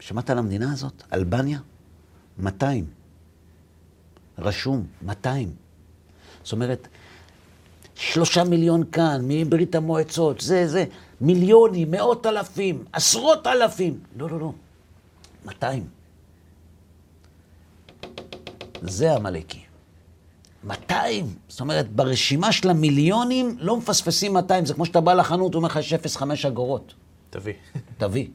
שמעת 0.00 0.30
על 0.30 0.38
המדינה 0.38 0.72
הזאת? 0.72 1.02
אלבניה? 1.12 1.58
200. 2.38 2.86
רשום, 4.38 4.86
200. 5.02 5.54
זאת 6.42 6.52
אומרת, 6.52 6.88
שלושה 8.00 8.44
מיליון 8.44 8.82
כאן, 8.92 9.20
מברית 9.28 9.74
המועצות, 9.74 10.40
זה, 10.40 10.68
זה, 10.68 10.84
מיליונים, 11.20 11.90
מאות 11.90 12.26
אלפים, 12.26 12.84
עשרות 12.92 13.46
אלפים. 13.46 13.98
לא, 14.16 14.30
לא, 14.30 14.40
לא, 14.40 14.52
200. 15.44 15.84
זה 18.82 19.14
עמלקי. 19.14 19.60
200. 20.64 21.26
זאת 21.48 21.60
אומרת, 21.60 21.92
ברשימה 21.92 22.52
של 22.52 22.70
המיליונים 22.70 23.56
לא 23.60 23.76
מפספסים 23.76 24.32
200. 24.32 24.66
זה 24.66 24.74
כמו 24.74 24.86
שאתה 24.86 25.00
בא 25.00 25.14
לחנות, 25.14 25.54
הוא 25.54 25.58
אומר 25.60 25.68
לך, 25.68 25.76
יש 25.76 25.92
0.5 25.92 26.22
אגורות. 26.46 26.94
תביא. 27.30 27.54
תביא. 27.98 28.28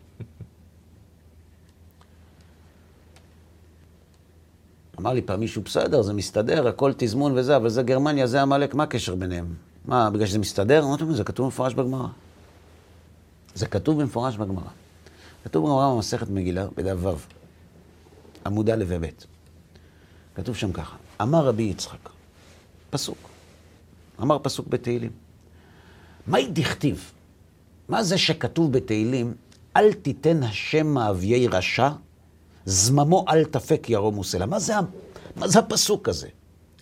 אמר 4.99 5.13
לי 5.13 5.21
פעם 5.21 5.39
מישהו, 5.39 5.61
בסדר, 5.61 6.01
זה 6.01 6.13
מסתדר, 6.13 6.67
הכל 6.67 6.91
תזמון 6.97 7.37
וזה, 7.37 7.55
אבל 7.55 7.69
זה 7.69 7.83
גרמניה, 7.83 8.27
זה 8.27 8.41
עמלק, 8.41 8.73
מה 8.73 8.83
הקשר 8.83 9.15
ביניהם? 9.15 9.53
מה, 9.85 10.09
בגלל 10.09 10.25
שזה 10.25 10.39
מסתדר? 10.39 10.83
אמרתי 10.83 11.03
לו, 11.03 11.15
זה 11.15 11.23
כתוב 11.23 11.45
במפורש 11.45 11.73
בגמרא. 11.73 12.07
זה 13.55 13.67
כתוב 13.67 14.01
במפורש 14.01 14.37
בגמרא. 14.37 14.69
כתוב 15.43 15.65
בגמרא 15.65 15.95
במסכת 15.95 16.29
מגילה, 16.29 16.67
בדף 16.77 16.97
ו', 16.99 17.09
עמוד 18.45 18.69
א' 18.69 18.83
וב'. 18.87 19.05
כתוב 20.35 20.55
שם 20.55 20.71
ככה, 20.71 20.95
אמר 21.21 21.45
רבי 21.45 21.63
יצחק, 21.63 22.09
פסוק, 22.89 23.17
אמר 24.21 24.39
פסוק 24.39 24.67
בתהילים. 24.67 25.11
מהי 26.27 26.47
דכתיב? 26.47 27.11
מה 27.89 28.03
זה 28.03 28.17
שכתוב 28.17 28.71
בתהילים, 28.71 29.33
אל 29.77 29.93
תיתן 29.93 30.43
השם 30.43 30.87
מאביי 30.87 31.47
רשע, 31.47 31.89
זממו 32.65 33.25
אל 33.29 33.43
תפק 33.43 33.89
ירום 33.89 34.17
וסלע. 34.17 34.45
מה 34.45 34.59
זה, 34.59 34.73
מה 35.35 35.47
זה 35.47 35.59
הפסוק 35.59 36.09
הזה? 36.09 36.27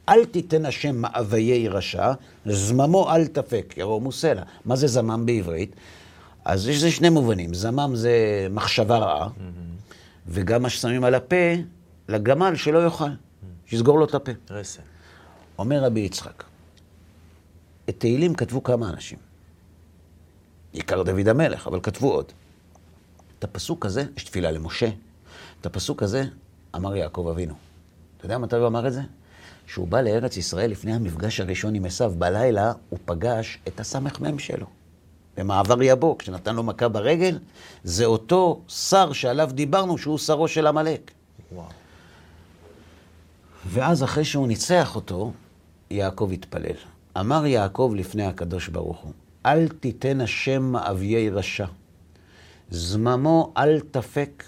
אל 0.10 0.26
תיתן 0.26 0.66
השם 0.66 0.96
מאוויי 0.96 1.68
רשע, 1.68 2.14
זממו 2.46 3.12
אל 3.16 3.28
תפק 3.28 3.74
ירום 3.78 4.08
וסלע. 4.08 4.44
מה 4.66 4.76
זה 4.76 4.88
זמם 4.88 5.26
בעברית? 5.26 5.76
אז 6.46 6.68
יש 6.68 6.78
לזה 6.78 6.92
שני 6.92 7.10
מובנים. 7.10 7.54
זמם 7.54 7.92
זה 7.96 8.48
מחשבה 8.52 8.98
רעה, 8.98 9.30
וגם 10.28 10.62
מה 10.62 10.70
ששמים 10.70 11.04
על 11.04 11.16
הפה, 11.16 11.54
לגמל 12.10 12.56
שלא 12.56 12.86
יאכל, 12.86 13.10
שיסגור 13.66 14.00
לו 14.00 14.06
את 14.06 14.16
הפה. 14.16 14.32
רסן. 14.50 14.82
אומר 15.60 15.84
רבי 15.84 16.00
יצחק, 16.00 16.44
את 17.90 17.96
תהילים 18.00 18.34
כתבו 18.34 18.64
כמה 18.64 18.90
אנשים. 18.90 19.18
עיקר 20.72 21.04
דוד 21.04 21.28
המלך, 21.28 21.68
אבל 21.68 21.80
כתבו 21.84 22.14
עוד. 22.14 22.26
את 23.40 23.44
הפסוק 23.44 23.86
הזה, 23.86 24.06
יש 24.18 24.24
תפילה 24.24 24.52
למשה, 24.52 24.90
את 25.64 25.68
הפסוק 25.68 26.04
הזה 26.04 26.24
אמר 26.76 26.96
יעקב 26.96 27.28
אבינו. 27.32 27.54
אתה 28.18 28.26
יודע 28.26 28.38
מתי 28.38 28.56
הוא 28.56 28.68
אמר 28.68 28.88
את 28.88 28.94
זה? 28.94 29.02
כשהוא 29.68 29.88
בא 29.88 30.02
לארץ 30.02 30.38
ישראל 30.38 30.72
לפני 30.72 30.94
המפגש 30.94 31.40
הראשון 31.40 31.76
עם 31.76 31.86
עשיו, 31.86 32.14
בלילה 32.18 32.74
הוא 32.90 33.00
פגש 33.06 33.60
את 33.68 33.80
הסמ"ם 33.80 34.40
שלו. 34.40 34.66
במעבר 35.38 35.82
יבוק, 35.82 36.22
כשנתן 36.22 36.56
לו 36.56 36.64
מכה 36.64 36.88
ברגל, 36.88 37.40
זה 37.84 38.06
אותו 38.06 38.62
שר 38.68 39.14
שעליו 39.14 39.50
דיברנו, 39.54 39.98
שהוא 39.98 40.18
שרו 40.18 40.48
של 40.48 40.68
עמלק. 40.68 41.12
ואז 43.66 44.04
אחרי 44.04 44.26
שהוא 44.26 44.48
ניצח 44.48 44.96
אותו, 44.96 45.34
יעקב 45.92 46.30
התפלל. 46.34 46.76
אמר 47.20 47.46
יעקב 47.46 47.94
לפני 47.96 48.26
הקדוש 48.26 48.68
ברוך 48.68 49.00
הוא, 49.00 49.12
אל 49.46 49.68
תיתן 49.68 50.22
השם 50.22 50.64
מאביי 50.64 51.30
רשע, 51.30 51.66
זממו 52.70 53.54
אל 53.58 53.80
תפק. 53.92 54.44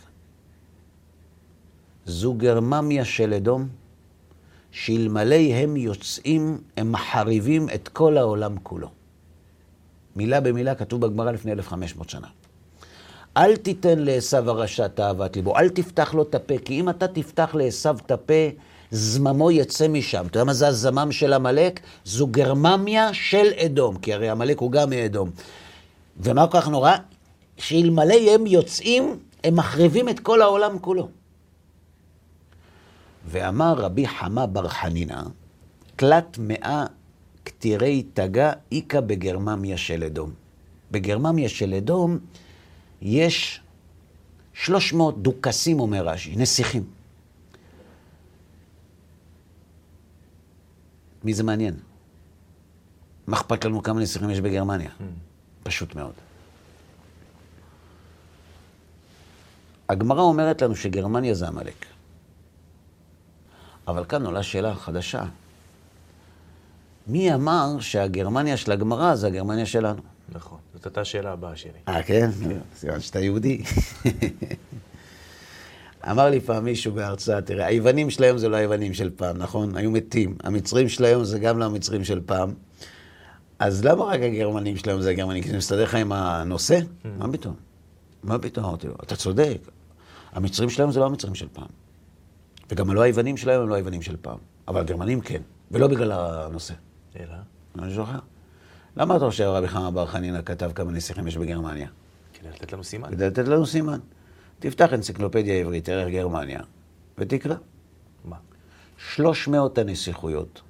זו 2.06 2.34
גרממיה 2.34 3.06
של 3.06 3.34
אדום, 3.34 3.68
שאלמלא 4.72 5.36
הם 5.36 5.78
יוצאים, 5.78 6.58
הם 6.78 6.91
מחריבים 6.91 7.70
את 7.76 7.88
כל 7.88 8.18
העולם 8.18 8.56
כולו. 8.64 8.88
מילה 10.16 10.41
במילה 10.41 10.76
כתוב 10.76 11.01
בגמרא 11.01 11.32
לפני 11.32 11.51
1500 11.51 12.10
שנה. 12.10 12.28
אל 13.38 13.56
תיתן 13.56 13.99
לעשו 13.99 14.38
הרשע 14.38 14.88
תאוות 14.88 15.36
ליבו, 15.36 15.58
אל 15.58 15.70
תפתח 15.70 16.14
לו 16.14 16.24
את 16.24 16.36
הפה, 16.36 16.53
כי 16.66 16.80
אם 16.80 16.89
אתה 16.89 17.08
תפתח 17.08 17.56
לעשו 17.56 17.91
את 18.06 18.12
הפה, 18.12 18.49
זממו 18.91 19.51
יצא 19.51 19.88
משם. 19.88 20.26
אתה 20.26 20.38
יודע 20.38 20.43
מה 20.43 20.53
זה 20.53 20.68
הזמם 20.68 21.12
של 21.12 21.34
עמלק? 21.34 21.80
זו 22.06 22.28
גרממיה 22.28 23.14
של 23.14 23.47
אדום, 23.66 23.97
כי 23.97 24.14
הרי 24.14 24.30
עמלק 24.30 24.60
הוא 24.60 24.72
גם 24.72 24.89
מאדום. 24.89 25.30
ומה 26.20 26.47
כל 26.47 26.62
כך 26.62 26.68
נורא? 26.68 26.93
שאלמלא 27.58 28.16
הם 28.32 28.47
יוצאים, 28.47 29.20
הם 29.43 29.56
מחריבים 29.56 30.10
את 30.10 30.20
כל 30.20 30.41
העולם 30.41 30.80
כולו. 30.80 31.08
ואמר 33.26 33.74
רבי 33.74 34.08
חמא 34.08 34.46
בר 34.46 34.68
חנינא, 34.68 35.22
תלת 35.96 36.38
מאה 36.40 36.86
כתירי 37.46 38.04
תגה 38.14 38.52
איכא 38.72 39.00
בגרממיה 39.00 39.78
של 39.78 40.04
אדום. 40.04 40.34
בגרממיה 40.92 41.50
של 41.50 41.74
אדום 41.74 42.20
יש 43.02 43.62
300 44.54 45.22
דוכסים, 45.22 45.80
אומר 45.80 46.08
רש"י, 46.08 46.36
נסיכים. 46.36 46.84
מי 51.24 51.34
זה 51.34 51.44
מעניין? 51.44 51.74
מה 53.28 53.38
אכפת 53.38 53.66
לנו 53.66 53.84
כמה 53.84 54.02
נסיכים 54.02 54.30
יש 54.30 54.42
בגרמניה? 54.42 54.90
פשוט 55.64 55.96
מאוד. 55.96 56.14
הגמרא 59.90 60.22
אומרת 60.22 60.62
לנו 60.62 60.76
שגרמניה 60.76 61.34
זה 61.34 61.48
עמלק. 61.48 61.86
אבל 63.88 64.06
כאן 64.06 64.26
עולה 64.26 64.44
שאלה 64.44 64.76
חדשה. 64.76 65.24
מי 67.08 67.34
אמר 67.34 67.80
שהגרמניה 67.80 68.58
של 68.58 68.72
הגמרא 68.72 69.16
זה 69.16 69.28
הגרמניה 69.28 69.66
שלנו? 69.66 70.02
נכון. 70.30 70.58
זאת 70.74 70.86
הייתה 70.86 71.02
השאלה 71.02 71.32
הבאה 71.32 71.56
שלי. 71.56 71.72
אה, 71.88 72.04
כן? 72.04 72.30
סימן 72.76 73.00
שאתה 73.00 73.20
יהודי. 73.20 73.64
אמר 76.12 76.30
לי 76.30 76.40
פעם 76.40 76.64
מישהו 76.64 76.94
בהרצאה, 76.94 77.42
תראה, 77.42 77.66
היוונים 77.66 78.10
של 78.10 78.24
היום 78.24 78.38
זה 78.38 78.50
לא 78.50 78.56
היוונים 78.56 78.94
של 78.94 79.10
פעם, 79.16 79.38
נכון? 79.38 79.78
היו 79.78 79.92
מתים. 79.92 80.38
המצרים 80.44 80.90
של 80.90 81.06
היום 81.06 81.24
זה 81.24 81.40
גם 81.40 81.60
לא 81.60 81.66
המצרים 81.66 82.04
של 82.04 82.22
פעם. 82.26 82.54
אז 83.60 83.86
למה 83.86 84.04
רק 84.04 84.20
הגרמנים 84.22 84.78
של 84.78 84.90
היום 84.90 85.02
זה 85.02 85.10
הגרמנים? 85.10 85.44
כי 85.44 85.50
זה 85.50 85.58
מסתדר 85.58 85.84
לך 85.84 85.96
עם 85.96 86.12
הנושא? 86.12 86.80
מה 87.18 87.32
פתאום? 87.32 87.56
מה 88.24 88.40
פתאום? 88.40 88.76
אתה 89.04 89.16
צודק. 89.16 89.58
המצרים 90.32 90.70
של 90.70 90.82
היום 90.82 90.92
זה 90.92 91.00
לא 91.00 91.06
המצרים 91.06 91.36
של 91.36 91.48
פעם. 91.54 91.85
וגם 92.70 92.93
לא 92.93 93.01
היוונים 93.01 93.38
של 93.38 93.49
היום 93.49 93.63
הם 93.63 93.70
לא 93.70 93.76
היוונים 93.76 94.01
של 94.01 94.18
פעם. 94.22 94.38
אבל 94.68 94.82
הגרמנים 94.82 95.22
כן, 95.22 95.41
ולא 95.72 95.88
בגלל 95.88 96.11
הנושא. 96.11 96.74
אלא? 97.20 97.36
משהו 97.76 98.03
אחר. 98.03 98.20
למה 98.97 99.18
אתה 99.18 99.26
חושב 99.26 99.43
רבי 99.43 99.68
חמא 99.68 99.89
בר 99.89 100.05
חנינא 100.05 100.41
כתב 100.45 100.72
כמה 100.76 100.91
נסיכים 100.91 101.28
יש 101.28 101.38
בגרמניה? 101.38 101.88
כדי 102.34 102.49
לתת 102.49 102.74
לנו 102.74 102.84
סימן. 102.84 103.11
כדי 103.11 103.28
לתת 103.28 103.47
לנו 103.47 103.66
סימן. 103.66 103.99
תפתח 104.59 104.93
אנציקלופדיה 104.93 105.59
עברית, 105.59 105.89
ערך 105.89 106.07
גרמניה, 106.07 106.59
ותקרא. 107.18 107.55
מה? 108.26 108.38
300 108.97 109.78
הנסיכויות, 109.78 110.61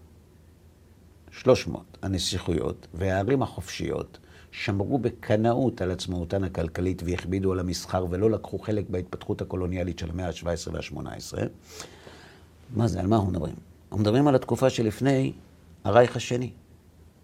300 1.32 1.98
הנסיכויות 2.02 2.88
והערים 2.94 3.42
החופשיות 3.42 4.18
שמרו 4.58 4.98
בקנאות 4.98 5.82
על 5.82 5.92
עצמאותן 5.92 6.44
הכלכלית 6.44 7.04
והכבידו 7.06 7.52
על 7.52 7.60
המסחר 7.60 8.06
ולא 8.10 8.32
לקחו 8.32 8.60
חלק 8.60 8.90
בהתפתחות 8.90 9.42
הקולוניאלית 9.42 10.00
של 10.00 10.10
המאה 10.10 10.28
ה-17 10.28 10.72
וה-18. 10.72 11.38
מה 12.76 12.88
זה, 12.88 13.00
על 13.00 13.08
מה 13.08 13.16
אנחנו 13.16 13.32
מדברים? 13.32 13.56
אנחנו 13.86 14.02
מדברים 14.02 14.28
על 14.28 14.36
התקופה 14.36 14.70
שלפני 14.70 15.34
הרייך 15.84 16.16
השני. 16.16 16.50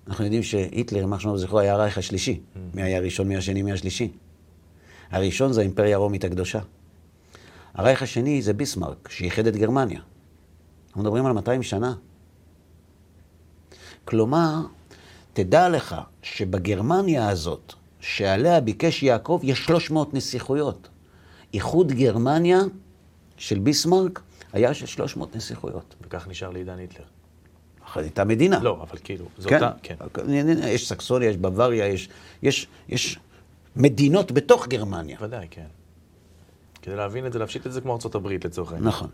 אנחנו 0.08 0.24
יודעים 0.24 0.44
שהיטלר, 0.44 1.00
יימח 1.00 1.20
שמו 1.20 1.32
וזכרו, 1.32 1.60
היה 1.60 1.74
הרייך 1.74 1.98
השלישי. 1.98 2.40
מי 2.74 2.82
היה 2.82 2.98
הראשון, 2.98 3.28
מי 3.28 3.38
השני, 3.38 3.62
מי 3.62 3.72
השלישי? 3.72 4.12
הראשון 5.12 5.54
זה 5.54 5.62
האימפריה 5.62 5.96
הרומית 5.96 6.24
הקדושה. 6.24 6.60
הרייך 7.74 8.02
השני 8.02 8.42
זה 8.42 8.54
ביסמרק, 8.54 9.10
שאיחד 9.10 9.48
את 9.48 9.56
גרמניה. 9.56 10.02
אנחנו 10.88 11.02
מדברים 11.02 11.26
על 11.26 11.32
200 11.32 11.64
שנה. 11.64 11.94
כלומר, 14.06 14.62
תדע 15.34 15.70
לך 15.70 15.96
שבגרמניה 16.22 17.30
הזאת, 17.30 17.74
שעליה 18.00 18.60
ביקש 18.60 19.04
יעקב, 19.04 19.40
יש 19.44 19.66
300 19.66 20.14
נסיכויות. 20.14 20.90
איחוד 21.54 21.92
גרמניה 21.92 22.60
של 23.38 23.60
ביסמרק 23.60 24.22
היה 24.54 24.74
של 24.74 24.86
300 24.86 25.36
נסיכויות. 25.36 25.96
וכך 26.02 26.28
נשאר 26.28 26.50
לעידן 26.50 26.78
היטלר. 26.78 27.06
אחרי 27.86 28.04
הייתה 28.04 28.24
מדינה. 28.24 28.60
לא, 28.60 28.78
אבל 28.82 28.98
כאילו, 29.04 29.26
זו 29.38 29.50
כן, 29.50 29.56
אותה... 29.56 29.72
כן. 29.84 29.96
יש 30.68 30.90
סקסוניה, 30.90 31.30
יש 31.30 31.38
בוואריה, 31.38 31.88
יש, 31.88 32.10
יש, 32.44 32.68
יש 32.90 33.20
מדינות 33.76 34.32
בתוך 34.32 34.68
גרמניה. 34.68 35.18
ודאי, 35.22 35.48
כן. 35.52 35.66
כדי 36.82 36.96
להבין 36.96 37.26
את 37.26 37.34
זה, 37.34 37.40
להפשיט 37.40 37.68
את 37.68 37.74
זה 37.74 37.82
כמו 37.82 37.94
ארצות 37.94 38.16
הברית 38.16 38.46
לצורך 38.46 38.72
העניין. 38.72 38.88
נכון. 38.88 39.10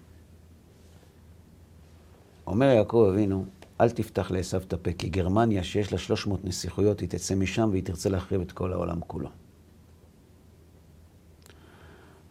אומר 2.48 2.66
יעקב 2.66 3.08
אבינו, 3.12 3.46
אל 3.82 3.90
תפתח 3.90 4.32
לעשו 4.32 4.58
את 4.58 4.74
הפה, 4.74 4.94
כי 4.94 5.10
גרמניה, 5.10 5.64
שיש 5.64 5.92
לה 5.92 5.98
300 5.98 6.46
נסיכויות, 6.46 7.00
היא 7.00 7.10
תצא 7.10 7.36
משם 7.36 7.70
והיא 7.72 7.84
תרצה 7.84 8.10
להחריב 8.10 8.42
את 8.42 8.52
כל 8.52 8.74
העולם 8.74 9.00
כולו. 9.08 9.30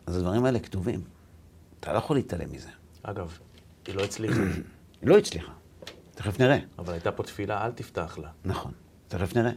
אז 0.07 0.17
הדברים 0.17 0.45
האלה 0.45 0.59
כתובים. 0.59 1.01
אתה 1.81 1.93
לא 1.93 1.99
יכול 1.99 2.17
להתעלם 2.17 2.53
מזה. 2.53 2.69
אגב, 3.03 3.39
היא 3.87 3.95
לא 3.95 4.05
הצליחה, 4.05 4.41
היא 5.03 5.09
לא 5.09 5.19
הצליחה. 5.19 5.53
תכף 6.15 6.41
נראה. 6.41 6.59
אבל 6.79 6.93
הייתה 6.93 7.13
פה 7.13 7.23
תפילה, 7.23 7.67
אל 7.67 7.73
תפתח 7.73 8.19
לה. 8.23 8.31
נכון, 8.45 8.73
תכף 9.09 9.37
נראה. 9.37 9.53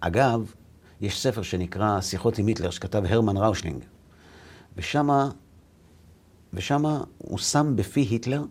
אגב, 0.00 0.54
יש 1.00 1.22
ספר 1.22 1.42
שנקרא 1.42 2.00
שיחות 2.00 2.38
עם 2.38 2.46
היטלר, 2.46 2.70
שכתב 2.70 3.02
הרמן 3.08 3.36
ראושלינג, 3.36 3.84
ושמה, 4.76 5.30
ושמה 6.52 7.04
הוא 7.18 7.38
שם 7.38 7.72
בפי 7.76 8.00
היטלר 8.00 8.42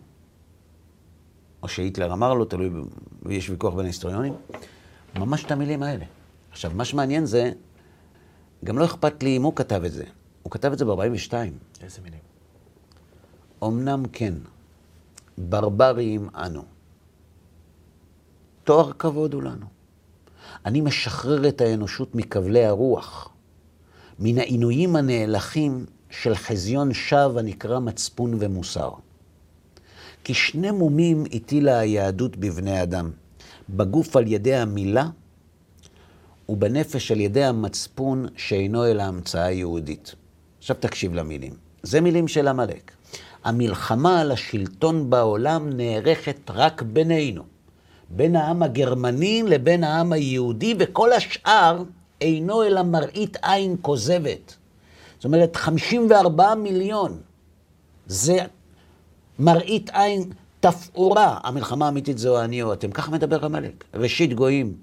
או 1.62 1.68
שהיטלר 1.68 2.12
אמר 2.12 2.34
לו, 2.34 2.44
תלוי, 2.44 2.70
ויש 3.22 3.50
ויכוח 3.50 3.74
בין 3.74 3.84
ההיסטוריונים, 3.84 4.34
ממש 5.14 5.44
את 5.44 5.50
המילים 5.50 5.82
האלה. 5.82 6.04
עכשיו, 6.50 6.70
מה 6.74 6.84
שמעניין 6.84 7.26
זה, 7.26 7.52
גם 8.64 8.78
לא 8.78 8.84
אכפת 8.84 9.22
לי 9.22 9.36
אם 9.36 9.42
הוא 9.42 9.56
כתב 9.56 9.84
את 9.84 9.92
זה. 9.92 10.04
הוא 10.42 10.50
כתב 10.50 10.72
את 10.72 10.78
זה 10.78 10.84
ב-42. 10.84 11.32
איזה 11.82 12.00
מילים? 12.02 12.20
אמנם 13.62 14.02
כן, 14.12 14.34
ברבריים 15.38 16.28
אנו. 16.34 16.62
תואר 18.64 18.92
כבוד 18.92 19.34
הוא 19.34 19.42
לנו. 19.42 19.66
אני 20.66 20.80
משחרר 20.80 21.48
את 21.48 21.60
האנושות 21.60 22.14
מכבלי 22.14 22.64
הרוח, 22.64 23.28
מן 24.18 24.38
העינויים 24.38 24.96
הנאלחים 24.96 25.86
של 26.10 26.34
חזיון 26.34 26.94
שווא 26.94 27.38
הנקרא 27.38 27.78
מצפון 27.78 28.34
ומוסר. 28.38 28.90
כי 30.24 30.34
שני 30.34 30.70
מומים 30.70 31.24
הטילה 31.32 31.78
היהדות 31.78 32.36
בבני 32.36 32.82
אדם, 32.82 33.10
בגוף 33.70 34.16
על 34.16 34.26
ידי 34.26 34.54
המילה 34.54 35.08
ובנפש 36.48 37.12
על 37.12 37.20
ידי 37.20 37.44
המצפון 37.44 38.26
שאינו 38.36 38.86
אלא 38.86 39.02
המצאה 39.02 39.50
יהודית. 39.50 40.14
עכשיו 40.58 40.76
תקשיב 40.80 41.14
למילים. 41.14 41.54
זה 41.82 42.00
מילים 42.00 42.28
של 42.28 42.48
עמלק. 42.48 42.92
המלחמה 43.44 44.20
על 44.20 44.32
השלטון 44.32 45.10
בעולם 45.10 45.70
נערכת 45.76 46.50
רק 46.50 46.82
בינינו, 46.82 47.42
בין 48.10 48.36
העם 48.36 48.62
הגרמני 48.62 49.42
לבין 49.46 49.84
העם 49.84 50.12
היהודי, 50.12 50.74
וכל 50.78 51.12
השאר 51.12 51.82
אינו 52.20 52.64
אלא 52.64 52.82
מראית 52.82 53.36
עין 53.42 53.76
כוזבת. 53.82 54.54
זאת 55.16 55.24
אומרת, 55.24 55.56
54 55.56 56.54
מיליון 56.54 57.18
זה 58.06 58.38
מראית 59.38 59.90
עין 59.92 60.30
תפאורה. 60.60 61.38
המלחמה 61.42 61.86
האמיתית 61.86 62.18
זו 62.18 62.44
אני 62.44 62.62
או 62.62 62.72
אתם. 62.72 62.90
ככה 62.90 63.10
מדבר 63.10 63.44
עמלק. 63.44 63.84
ראשית 63.94 64.34
גויים 64.34 64.74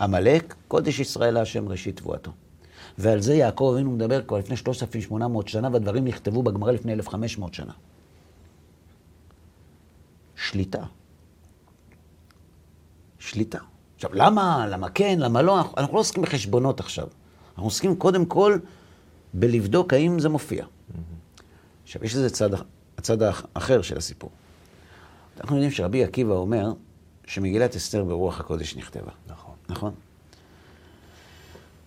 עמלק, 0.00 0.54
קודש 0.68 1.00
ישראל 1.00 1.34
להשם 1.34 1.68
ראשית 1.68 1.96
תבואתו. 1.96 2.30
ועל 2.98 3.20
זה 3.20 3.34
יעקב 3.34 3.70
אבינו 3.74 3.90
מדבר 3.90 4.22
כבר 4.22 4.38
לפני 4.38 4.56
3,800 4.56 5.48
שנה, 5.48 5.68
והדברים 5.72 6.04
נכתבו 6.04 6.42
בגמרא 6.42 6.72
לפני 6.72 6.92
1,500 6.92 7.54
שנה. 7.54 7.72
שליטה. 10.36 10.82
שליטה. 13.18 13.58
עכשיו, 13.94 14.10
למה, 14.14 14.66
למה 14.66 14.90
כן, 14.90 15.18
למה 15.18 15.42
לא, 15.42 15.58
אנחנו, 15.58 15.74
אנחנו 15.76 15.94
לא 15.94 16.00
עוסקים 16.00 16.22
בחשבונות 16.22 16.80
עכשיו. 16.80 17.06
אנחנו 17.48 17.66
עוסקים 17.66 17.96
קודם 17.96 18.26
כל 18.26 18.58
בלבדוק 19.34 19.92
האם 19.92 20.18
זה 20.18 20.28
מופיע. 20.28 20.64
עכשיו, 21.84 22.04
יש 22.04 22.14
איזה 22.14 22.30
צד, 22.30 22.50
הצד 22.98 23.22
האחר 23.22 23.82
של 23.82 23.96
הסיפור. 23.96 24.30
אנחנו 25.40 25.56
יודעים 25.56 25.70
שרבי 25.70 26.04
עקיבא 26.04 26.34
אומר 26.34 26.72
שמגילת 27.26 27.76
אסתר 27.76 28.04
ברוח 28.04 28.40
הקודש 28.40 28.76
נכתבה. 28.76 29.10
נכון. 29.26 29.54
נכון? 29.68 29.94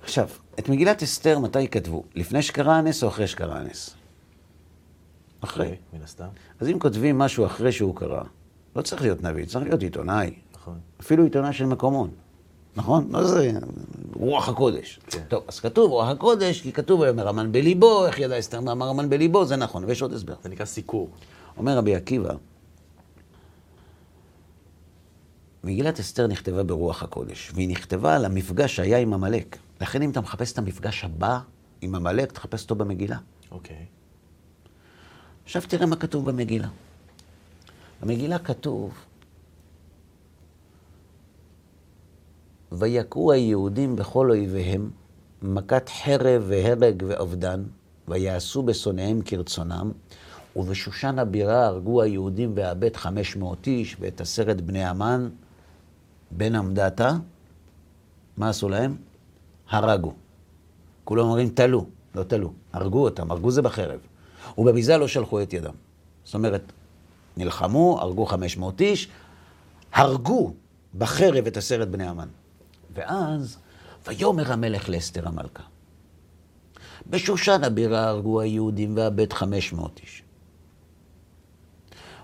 עכשיו, 0.04 0.30
את 0.60 0.70
מגילת 0.70 1.04
אסתר 1.04 1.40
מתי 1.40 1.68
כתבו? 1.68 2.04
לפני 2.16 2.42
שקרה 2.42 2.78
הנס 2.78 3.04
או 3.04 3.08
אחרי 3.08 3.28
שקרה 3.28 3.60
הנס? 3.60 3.96
אחרי. 5.42 5.66
אוקיי, 5.66 5.78
מן 5.94 6.04
הסתם. 6.04 6.28
אז 6.60 6.68
אם 6.68 6.80
כותבים 6.80 7.18
משהו 7.18 7.46
אחרי 7.46 7.72
שהוא 7.72 7.96
קרה, 7.96 8.24
לא 8.76 8.82
צריך 8.82 9.02
להיות 9.02 9.24
נביא, 9.24 9.46
צריך 9.46 9.64
להיות 9.64 9.82
עיתונאי. 9.82 10.34
נכון. 10.54 10.80
אפילו 11.02 11.24
עיתונאי 11.24 11.54
של 11.54 11.66
מקומון. 11.66 12.12
נכון? 12.76 13.08
לא 13.12 13.24
זה 13.24 13.52
רוח 14.14 14.50
הקודש. 14.50 15.00
כן. 15.08 15.24
טוב, 15.28 15.44
אז 15.48 15.60
כתוב 15.60 15.92
רוח 15.92 16.08
הקודש, 16.08 16.62
כי 16.62 16.72
כתוב 16.72 17.00
ויאמר 17.00 17.28
המן 17.28 17.52
בליבו, 17.52 18.06
איך 18.06 18.20
ידע 18.20 18.40
אסתר 18.40 18.62
מה 18.62 18.72
אמר 18.72 18.90
המן 18.90 19.10
בליבו, 19.10 19.46
זה 19.46 19.56
נכון, 19.56 19.84
ויש 19.86 20.02
עוד 20.02 20.14
הסבר. 20.14 20.36
זה 20.44 20.50
נקרא 20.50 20.66
סיקור. 20.66 21.10
אומר 21.58 21.78
רבי 21.78 21.96
עקיבא, 21.96 22.34
מגילת 25.64 26.00
אסתר 26.00 26.28
נכתבה 26.28 26.64
ברוח 26.64 27.04
הקודש, 27.04 27.52
והיא 27.56 27.70
נכתבה 27.70 28.16
על 28.16 28.26
המפגש 28.26 28.76
שהיה 28.76 28.98
עם 28.98 29.14
עמלק. 29.14 29.58
לכן 29.82 30.02
אם 30.02 30.10
אתה 30.10 30.22
מחפש 30.22 30.54
את 30.54 30.58
המפגש 30.58 31.04
הבא 31.04 31.40
עם 31.82 31.96
עמלק, 31.96 32.32
תחפש 32.32 32.64
אותו 32.64 32.76
במגילה. 32.76 33.18
אוקיי. 33.52 33.86
עכשיו 35.44 35.62
תראה 35.68 35.86
מה 35.86 35.96
כתוב 35.96 36.26
במגילה. 36.26 36.68
במגילה 38.02 38.40
כתוב, 38.40 38.94
ויכו 42.72 43.32
היהודים 43.32 43.96
בכל 43.96 44.30
אויביהם, 44.30 44.90
מכת 45.42 45.90
חרב 45.90 46.44
והרג 46.48 47.04
ואובדן, 47.08 47.64
ויעשו 48.08 48.64
בשונאיהם 48.64 49.22
כרצונם, 49.26 49.92
ובשושן 50.56 51.20
הבירה 51.20 51.66
הרגו 51.66 52.02
היהודים 52.02 52.52
והבט 52.56 52.96
חמש 52.96 53.36
מאות 53.36 53.68
איש, 53.68 53.98
ואת 54.00 54.22
עשרת 54.22 54.62
בני 54.62 54.84
המן, 54.84 55.30
בן 56.32 56.56
עמדתה, 56.56 57.12
מה 58.38 58.50
עשו 58.50 58.70
להם? 58.70 58.96
הרגו. 59.70 60.14
כולם 61.04 61.26
אומרים 61.26 61.50
תלו, 61.50 61.86
לא 62.16 62.24
תלו, 62.24 62.54
הרגו 62.74 63.04
אותם, 63.04 63.32
הרגו 63.32 63.52
זה 63.52 63.62
בחרב. 63.62 64.00
ובביזה 64.58 64.98
לא 64.98 65.08
שלחו 65.08 65.42
את 65.42 65.54
ידם. 65.54 65.74
זאת 66.24 66.34
אומרת, 66.34 66.72
נלחמו, 67.38 67.98
הרגו 68.02 68.26
500 68.26 68.82
איש, 68.82 69.10
הרגו 69.94 70.54
בחרב 70.98 71.48
את 71.48 71.58
עשרת 71.58 71.90
בני 71.90 72.08
המן. 72.08 72.28
ואז, 72.94 73.58
ויאמר 74.08 74.52
המלך 74.52 74.90
לאסתר 74.90 75.28
המלכה. 75.28 75.64
בשושן 77.08 77.64
הבירה 77.64 78.08
הרגו 78.08 78.42
היהודים 78.42 78.98
והבית 78.98 79.34
500 79.34 80.00
איש. 80.00 80.24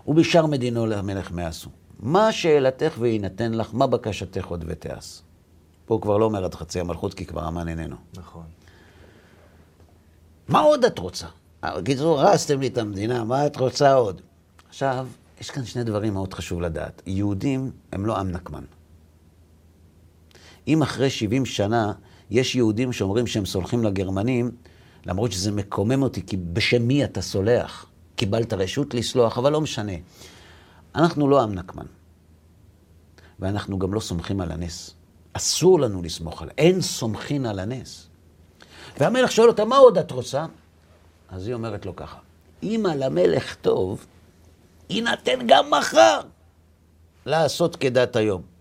ובשאר 0.08 0.46
מדינו 0.46 0.86
למלך 0.86 1.32
מה 1.32 1.48
עשו. 1.48 1.70
מה 2.00 2.32
שאלתך 2.32 2.96
ויינתן 3.00 3.54
לך, 3.54 3.70
מה 3.74 3.88
בקשתך 3.88 4.46
עוד 4.46 4.66
ותעש. 4.68 5.22
פה 5.86 5.94
הוא 5.94 6.02
כבר 6.02 6.18
לא 6.18 6.26
אומר 6.26 6.46
עד 6.46 6.56
חצי 6.56 6.80
המלכות, 6.80 7.14
כי 7.14 7.26
כבר 7.26 7.44
המן 7.44 7.68
איננו. 7.68 7.96
נכון. 8.18 8.46
מה 10.48 10.60
עוד 10.60 10.86
את 10.86 11.00
רוצה? 11.00 11.28
בקיצור, 11.66 12.22
הרסתם 12.22 12.62
לי 12.62 12.68
את 12.68 12.78
המדינה, 12.78 13.24
מה 13.24 13.48
את 13.48 13.58
רוצה 13.58 13.94
עוד? 13.94 14.22
עכשיו, 14.70 15.08
יש 15.42 15.52
כאן 15.52 15.66
שני 15.66 15.84
דברים 15.84 16.14
מאוד 16.14 16.34
חשוב 16.34 16.62
לדעת. 16.62 17.02
יהודים 17.06 17.72
הם 17.92 18.06
לא 18.06 18.18
עם 18.18 18.32
נקמן. 18.32 18.64
אם 20.68 20.82
אחרי 20.82 21.10
70 21.10 21.46
שנה 21.46 21.92
יש 22.30 22.56
יהודים 22.56 22.94
שאומרים 22.94 23.28
שהם 23.28 23.46
סולחים 23.46 23.84
לגרמנים, 23.84 24.52
למרות 25.06 25.32
שזה 25.32 25.52
מקומם 25.52 26.04
אותי, 26.04 26.26
כי 26.26 26.38
בשם 26.38 26.82
מי 26.82 27.04
אתה 27.04 27.22
סולח? 27.22 27.86
קיבלת 28.16 28.54
רשות 28.54 28.94
לסלוח, 28.94 29.38
אבל 29.38 29.52
לא 29.52 29.62
משנה. 29.62 29.92
אנחנו 30.96 31.30
לא 31.30 31.42
עם 31.42 31.54
נקמן. 31.54 31.86
ואנחנו 33.40 33.80
גם 33.80 33.94
לא 33.94 34.00
סומכים 34.00 34.42
על 34.42 34.52
הנס. 34.52 34.94
אסור 35.34 35.80
לנו 35.80 36.02
לסמוך 36.02 36.42
על... 36.42 36.50
אין 36.58 36.82
סומכין 36.82 37.46
על 37.46 37.60
הנס. 37.60 38.08
והמלך 39.00 39.32
שואל 39.32 39.48
אותה, 39.48 39.66
מה 39.66 39.78
עוד 39.78 39.98
את 39.98 40.12
רוצה? 40.12 40.46
אז 41.30 41.48
היא 41.48 41.54
אומרת 41.54 41.86
לו 41.86 41.96
ככה, 41.96 42.18
אם 42.64 42.86
על 42.92 43.04
המלך 43.04 43.56
טוב, 43.56 44.06
יינתן 44.90 45.40
גם 45.48 45.72
מחר 45.72 46.20
לעשות 47.26 47.76
כדת 47.76 48.16
היום. 48.16 48.57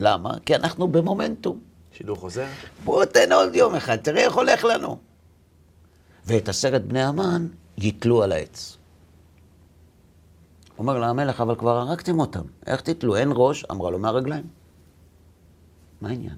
למה? 0.00 0.34
כי 0.46 0.54
אנחנו 0.54 0.88
במומנטום. 0.88 1.60
שידור 1.92 2.16
חוזר? 2.16 2.46
בוא 2.84 3.04
תן 3.04 3.32
עוד 3.32 3.54
יום 3.54 3.74
אחד, 3.74 3.96
תראה 3.96 4.24
איך 4.24 4.34
הולך 4.34 4.64
לנו. 4.64 4.98
ואת 6.26 6.48
עשרת 6.48 6.84
בני 6.84 7.02
המן 7.02 7.46
יתלו 7.78 8.22
על 8.22 8.32
העץ. 8.32 8.76
אומר 10.78 10.98
לה 10.98 11.08
המלך, 11.08 11.40
אבל 11.40 11.54
כבר 11.54 11.76
הרגתם 11.76 12.20
אותם, 12.20 12.42
איך 12.66 12.80
תתלו? 12.80 13.16
אין 13.16 13.30
ראש? 13.32 13.64
אמרה 13.70 13.90
לו, 13.90 13.98
מהרגליים. 13.98 14.46
מה 16.00 16.08
העניין? 16.08 16.36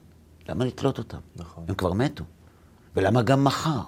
למה 0.49 0.65
לתלות 0.65 0.99
אותם? 0.99 1.19
נכון. 1.37 1.65
הם 1.69 1.75
כבר 1.75 1.93
מתו. 1.93 2.25
ולמה 2.97 3.23
גם 3.23 3.45
מחר? 3.45 3.81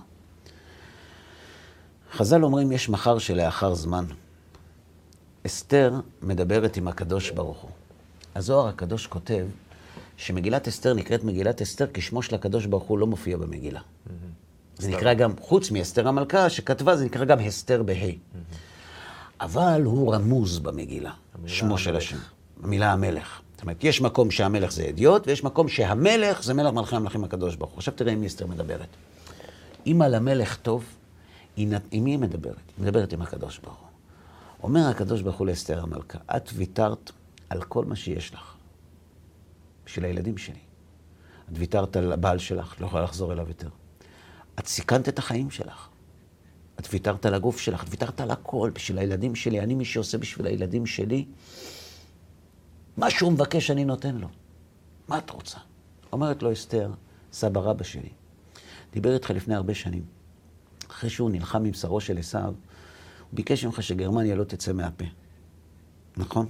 חז"ל 2.13 2.45
אומרים, 2.45 2.73
יש 2.73 2.89
מחר 2.89 3.19
שלאחר 3.19 3.75
זמן. 3.75 4.05
אסתר 5.47 6.01
מדברת 6.23 6.77
עם 6.77 6.89
הקדוש 6.89 7.31
ברוך 7.31 7.61
הוא. 7.61 7.71
הזוהר 8.35 8.69
הקדוש 8.69 9.07
כותב 9.07 9.47
שמגילת 10.17 10.69
אסתר 10.69 10.95
נקראת 10.95 11.25
מגילת 11.25 11.63
אסתר 11.63 11.87
כי 11.87 12.01
שמו 12.01 12.23
של 12.23 12.35
הקדוש 12.35 12.67
ברוך 12.67 12.85
הוא 12.85 12.99
לא 12.99 13.07
מופיע 13.07 13.37
במגילה. 13.37 13.81
זה. 14.79 14.91
נקרא 14.91 15.15
גם, 15.15 15.33
חוץ 15.41 15.71
מאסתר 15.71 16.09
המלכה 16.09 16.51
שכתבה, 16.51 16.97
זה 16.97 17.05
נקרא 17.05 17.25
גם 17.25 17.39
הסתר 17.39 17.83
בה'. 17.83 17.95
אבל 19.41 19.83
הוא 19.85 20.15
רמוז 20.15 20.59
במגילה, 20.59 21.13
שמו 21.47 21.79
של. 21.79 21.97
השם. 21.97 22.17
המילה 22.63 22.93
המלך. 22.93 23.41
זאת 23.53 23.63
אומרת, 23.63 23.85
יש 23.85 24.01
מקום 24.01 24.31
שהמלך 24.31 24.73
זה 24.73 24.89
אדיוט, 24.89 25.27
ויש 25.27 25.45
מקום 25.45 25.69
שהמלך 25.69 26.43
זה 26.43 26.55
מלך 26.55 26.73
מלכי 26.73 26.97
המלכים 26.97 27.25
הקדוש 27.25 27.57
ברוך 27.57 27.71
הוא. 27.71 27.79
עכשיו 27.79 27.95
תראה 27.95 28.13
עם 28.13 28.21
מי 28.21 28.27
אסתר 28.27 28.47
מדברת. 28.47 28.89
אם 29.87 30.03
על 30.03 30.15
המלך 30.15 30.57
טוב, 30.57 30.85
עם 31.57 31.71
מי 31.93 32.11
היא 32.11 32.19
מדברת? 32.19 32.55
היא 32.79 32.85
מדברת 32.85 33.13
עם 33.13 33.23
הקדוש 33.23 33.59
ברוך 33.59 33.79
הוא. 33.79 33.89
אומר 34.63 34.89
הקדוש 34.89 35.23
ברוך 35.23 35.37
הוא 35.37 35.47
לאסתר 35.47 35.83
המלכה, 35.83 36.19
את 36.37 36.51
ויתרת 36.55 37.11
על 37.51 37.63
כל 37.63 37.85
מה 37.85 37.97
שיש 37.97 38.35
לך, 38.35 38.55
בשביל 39.87 40.05
הילדים 40.05 40.39
שלי. 40.39 40.59
את 41.53 41.59
ויתרת 41.59 41.97
על 41.97 42.13
הבעל 42.13 42.39
שלך, 42.39 42.81
לא 42.81 42.87
יכולה 42.87 43.03
לחזור 43.03 43.33
אליו 43.33 43.49
יותר. 43.49 43.69
את 44.59 44.67
סיכנת 44.67 45.09
את 45.09 45.19
החיים 45.19 45.51
שלך. 45.51 45.89
את 46.81 46.89
ויתרת 46.93 47.27
על 47.27 47.35
הגוף 47.35 47.61
שלך, 47.61 47.85
את 47.85 47.89
ויתרת 47.91 48.21
על 48.21 48.31
הכל 48.31 48.71
בשביל 48.75 48.99
הילדים 48.99 49.35
שלי. 49.35 49.61
אני, 49.61 49.75
מי 49.75 49.85
שעושה 49.85 50.19
בשביל 50.19 50.47
הילדים 50.47 50.87
שלי, 50.87 51.25
מה 52.97 53.11
שהוא 53.11 53.33
מבקש 53.33 53.71
אני 53.71 53.85
נותן 53.85 54.17
לו. 54.17 54.29
מה 55.09 55.19
את 55.19 55.31
רוצה? 55.31 55.59
אומרת 56.13 56.43
לו 56.43 56.53
אסתר, 56.53 56.93
סבא 57.33 57.61
רבא 57.61 57.85
שלי, 57.85 58.09
דיבר 58.93 59.15
איתך 59.15 59.31
לפני 59.31 59.55
הרבה 59.55 59.75
שנים. 59.75 60.05
אחרי 60.91 61.11
שהוא 61.11 61.31
נלחם 61.31 61.65
עם 61.65 61.75
שרו 61.75 62.01
של 62.01 62.19
עשיו, 62.19 62.45
הוא 62.45 62.57
ביקש 63.33 63.65
ממך 63.65 63.83
שגרמניה 63.83 64.35
לא 64.35 64.45
תצא 64.45 64.73
מהפה. 64.73 65.05
נכון? 66.17 66.47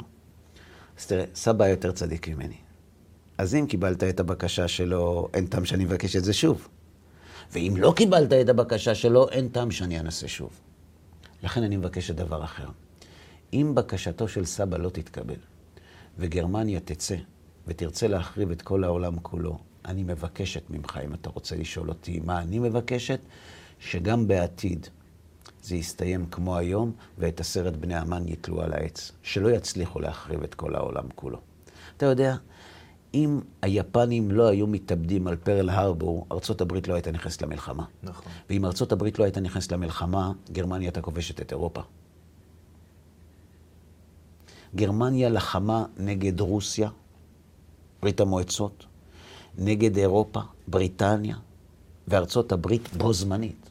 אז 1.00 1.06
תראה, 1.06 1.24
סבא 1.34 1.68
יותר 1.68 1.92
צדיק 1.92 2.28
ממני. 2.28 2.56
אז 3.38 3.54
אם 3.54 3.66
קיבלת 3.68 4.04
את 4.04 4.20
הבקשה 4.20 4.68
שלו, 4.68 5.28
אין 5.34 5.46
טעם 5.46 5.64
שאני 5.64 5.84
מבקש 5.84 6.16
את 6.16 6.24
זה 6.24 6.32
שוב. 6.32 6.68
ואם 7.52 7.74
לא 7.78 7.92
קיבלת 7.96 8.32
את 8.32 8.48
הבקשה 8.48 8.94
שלו, 8.94 9.28
אין 9.28 9.48
טעם 9.48 9.70
שאני 9.70 10.00
אנסה 10.00 10.28
שוב. 10.28 10.50
לכן 11.42 11.62
אני 11.62 11.76
מבקש 11.76 12.10
את 12.10 12.16
דבר 12.16 12.44
אחר. 12.44 12.68
אם 13.52 13.72
בקשתו 13.74 14.28
של 14.28 14.44
סבא 14.44 14.76
לא 14.76 14.88
תתקבל, 14.88 15.34
וגרמניה 16.18 16.80
תצא 16.80 17.16
ותרצה 17.66 18.08
להחריב 18.08 18.50
את 18.50 18.62
כל 18.62 18.84
העולם 18.84 19.18
כולו, 19.22 19.58
אני 19.84 20.02
מבקשת 20.02 20.62
ממך, 20.70 20.98
אם 21.04 21.14
אתה 21.14 21.30
רוצה 21.30 21.56
לשאול 21.56 21.88
אותי 21.88 22.20
מה 22.24 22.40
אני 22.40 22.58
מבקשת, 22.58 23.20
שגם 23.78 24.28
בעתיד 24.28 24.86
זה 25.62 25.76
יסתיים 25.76 26.26
כמו 26.26 26.56
היום, 26.56 26.92
ואת 27.18 27.40
עשרת 27.40 27.76
בני 27.76 27.94
המן 27.94 28.28
יתלו 28.28 28.62
על 28.62 28.72
העץ. 28.72 29.12
שלא 29.22 29.48
יצליחו 29.48 30.00
להחריב 30.00 30.42
את 30.42 30.54
כל 30.54 30.74
העולם 30.74 31.04
כולו. 31.14 31.38
אתה 31.96 32.06
יודע, 32.06 32.36
אם 33.14 33.40
היפנים 33.62 34.30
לא 34.30 34.48
היו 34.48 34.66
מתאבדים 34.66 35.26
על 35.26 35.36
פרל 35.36 35.70
הרבור, 35.70 36.26
ארצות 36.32 36.60
הברית 36.60 36.88
לא 36.88 36.94
הייתה 36.94 37.10
נכנסת 37.10 37.42
למלחמה. 37.42 37.84
נכון. 38.02 38.32
ואם 38.50 38.64
ארצות 38.64 38.92
הברית 38.92 39.18
לא 39.18 39.24
הייתה 39.24 39.40
נכנסת 39.40 39.72
למלחמה, 39.72 40.32
גרמניה 40.52 40.88
הייתה 40.88 41.00
כובשת 41.00 41.40
את 41.40 41.52
אירופה. 41.52 41.80
גרמניה 44.74 45.28
לחמה 45.28 45.84
נגד 45.96 46.40
רוסיה, 46.40 46.90
ברית 48.02 48.20
המועצות, 48.20 48.86
נגד 49.58 49.96
אירופה, 49.96 50.40
בריטניה 50.68 51.36
וארצות 52.08 52.52
הברית 52.52 52.96
בו 52.96 53.12
זמנית. 53.12 53.69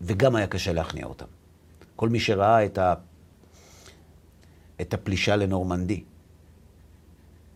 וגם 0.00 0.36
היה 0.36 0.46
קשה 0.46 0.72
להכניע 0.72 1.06
אותם. 1.06 1.26
כל 1.96 2.08
מי 2.08 2.20
שראה 2.20 2.64
את, 2.64 2.78
ה... 2.78 2.94
את 4.80 4.94
הפלישה 4.94 5.36
לנורמנדי, 5.36 6.04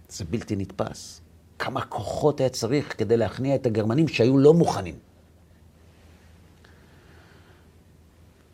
זה 0.08 0.24
בלתי 0.24 0.56
נתפס. 0.56 1.20
כמה 1.58 1.84
כוחות 1.86 2.40
היה 2.40 2.48
צריך 2.48 2.98
כדי 2.98 3.16
להכניע 3.16 3.54
את 3.54 3.66
הגרמנים 3.66 4.08
שהיו 4.08 4.38
לא 4.38 4.54
מוכנים. 4.54 4.98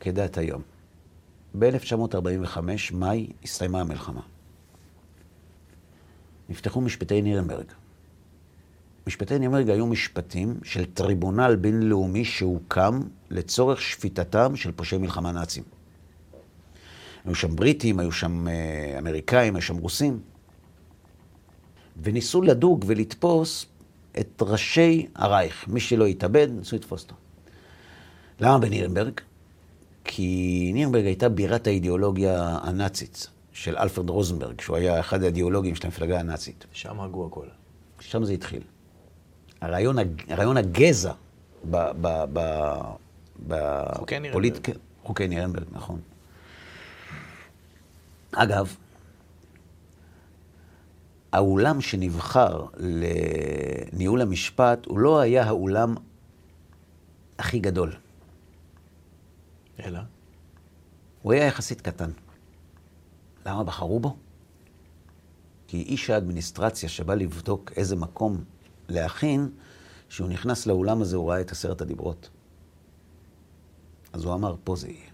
כדת 0.00 0.38
היום. 0.38 0.62
ב-1945, 1.58 2.58
מאי, 2.92 3.32
הסתיימה 3.44 3.80
המלחמה. 3.80 4.20
נפתחו 6.48 6.80
משפטי 6.80 7.22
נירנברג. 7.22 7.66
משפטי 9.10 9.38
נירנברג 9.38 9.70
היו 9.70 9.86
משפטים 9.86 10.54
של 10.62 10.84
טריבונל 10.84 11.56
בינלאומי 11.56 12.24
שהוקם 12.24 13.00
לצורך 13.30 13.80
שפיטתם 13.80 14.56
של 14.56 14.72
פושעי 14.72 14.98
מלחמה 14.98 15.32
נאצים. 15.32 15.62
היו 17.24 17.34
שם 17.34 17.56
בריטים, 17.56 18.00
היו 18.00 18.12
שם 18.12 18.48
אה, 18.48 18.98
אמריקאים, 18.98 19.56
היו 19.56 19.62
שם 19.62 19.76
רוסים. 19.76 20.20
וניסו 22.02 22.42
לדוג 22.42 22.84
ולתפוס 22.86 23.66
את 24.20 24.42
ראשי 24.42 25.06
הרייך. 25.14 25.68
מי 25.68 25.80
שלא 25.80 26.06
התאבד, 26.06 26.48
ניסו 26.50 26.76
לתפוס 26.76 27.02
אותו. 27.02 27.14
למה 28.40 28.58
בנירנברג? 28.58 29.20
כי 30.04 30.70
נירנברג 30.74 31.04
הייתה 31.04 31.28
בירת 31.28 31.66
האידיאולוגיה 31.66 32.58
הנאצית 32.62 33.26
של 33.52 33.76
אלפרד 33.76 34.10
רוזנברג, 34.10 34.60
שהוא 34.60 34.76
היה 34.76 35.00
אחד 35.00 35.22
האידיאולוגים 35.22 35.74
של 35.74 35.86
המפלגה 35.86 36.20
הנאצית. 36.20 36.66
שם 36.72 37.00
הגו 37.00 37.26
הכל. 37.26 37.46
שם 38.00 38.24
זה 38.24 38.32
התחיל. 38.32 38.62
הרעיון, 39.60 39.96
הרעיון 40.28 40.56
הגזע 40.56 41.12
בפוליטיקה... 43.46 44.72
חוקי 45.02 45.28
נירנברג, 45.28 45.66
נכון. 45.72 46.00
אגב, 48.32 48.76
האולם 51.32 51.80
שנבחר 51.80 52.66
לניהול 52.76 54.20
המשפט, 54.20 54.86
הוא 54.86 54.98
לא 54.98 55.20
היה 55.20 55.44
האולם 55.44 55.94
הכי 57.38 57.58
גדול. 57.58 57.92
אלא? 59.84 60.00
הוא 61.22 61.32
היה 61.32 61.46
יחסית 61.46 61.80
קטן. 61.80 62.10
למה 63.46 63.64
בחרו 63.64 64.00
בו? 64.00 64.16
כי 65.66 65.82
איש 65.82 66.10
האדמיניסטרציה 66.10 66.88
שבא 66.88 67.14
לבדוק 67.14 67.72
איזה 67.76 67.96
מקום 67.96 68.44
להכין, 68.90 69.50
כשהוא 70.08 70.28
נכנס 70.28 70.66
לאולם 70.66 71.02
הזה 71.02 71.16
הוא 71.16 71.30
ראה 71.30 71.40
את 71.40 71.50
עשרת 71.50 71.80
הדיברות. 71.80 72.30
אז 74.12 74.24
הוא 74.24 74.34
אמר, 74.34 74.54
פה 74.64 74.76
זה 74.76 74.88
יהיה. 74.88 75.10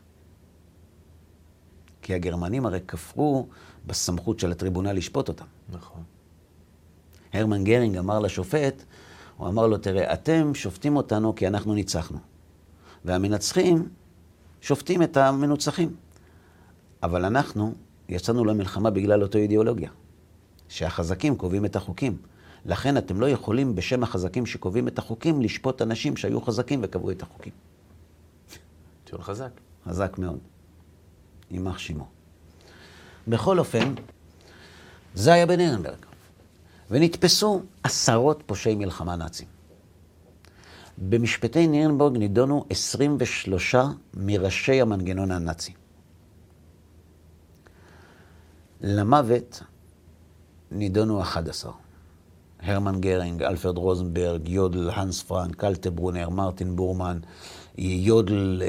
כי 2.03 2.15
הגרמנים 2.15 2.67
הרי 2.67 2.81
כפרו 2.89 3.47
בסמכות 3.87 4.41
של 4.41 4.53
הטריבונל 4.53 4.93
לשפוט 4.93 5.29
אותם. 5.29 5.45
נכון. 5.69 6.03
הרמן 7.33 7.65
גרינג 7.65 7.97
אמר 7.97 8.19
לשופט, 8.19 8.83
הוא 9.37 9.49
אמר 9.49 9.67
לו, 9.67 9.79
תראה, 9.79 10.13
אתם 10.13 10.55
שופטים 10.55 10.97
אותנו 10.97 11.35
כי 11.35 11.47
אנחנו 11.47 11.75
ניצחנו. 11.75 12.19
והמנצחים 13.05 13.89
שופטים 14.61 15.03
את 15.03 15.17
המנוצחים. 15.17 15.97
אבל 17.03 17.25
אנחנו 17.25 17.75
יצאנו 18.09 18.45
למלחמה 18.45 18.91
בגלל 18.91 19.23
אותו 19.23 19.39
אידיאולוגיה, 19.39 19.91
שהחזקים 20.69 21.37
קובעים 21.37 21.65
את 21.65 21.77
החוקים. 21.77 22.19
לכן 22.67 22.97
אתם 22.97 23.21
לא 23.21 23.29
יכולים 23.29 23.75
בשם 23.75 24.03
החזקים 24.03 24.47
שקובעים 24.47 24.89
את 24.89 24.99
החוקים 24.99 25.43
לשפוט 25.43 25.83
אנשים 25.83 26.17
שהיו 26.17 26.41
חזקים 26.41 26.81
וקבעו 26.83 27.11
את 27.11 27.23
החוקים. 27.23 27.53
טיעון 29.05 29.23
חזק. 29.23 29.51
חזק 29.89 30.19
מאוד. 30.19 30.39
יימח 31.51 31.79
שמו. 31.79 32.09
בכל 33.29 33.59
אופן, 33.59 33.95
זה 35.15 35.33
היה 35.33 35.47
בנירנברג. 35.47 35.99
ונתפסו 36.91 37.63
עשרות 37.83 38.43
פושעי 38.47 38.75
מלחמה 38.75 39.17
נאצים. 39.17 39.49
במשפטי 40.99 41.67
נירנברג 41.67 42.17
נידונו 42.17 42.65
23 42.71 43.75
מראשי 44.15 44.81
המנגנון 44.81 45.31
הנאצי. 45.31 45.73
למוות 48.81 49.63
נידונו 50.71 51.23
11. 51.23 51.73
הרמן 52.67 53.01
גרינג, 53.01 53.43
אלפרד 53.43 53.79
רוזנברג, 53.79 54.49
יודל, 54.49 54.91
הנס 54.91 55.23
פרנק, 55.23 55.57
קלטנברונר, 55.57 56.29
מרטין 56.29 56.77
בורמן, 56.77 57.19
יודל, 57.79 58.63
אה, 58.63 58.69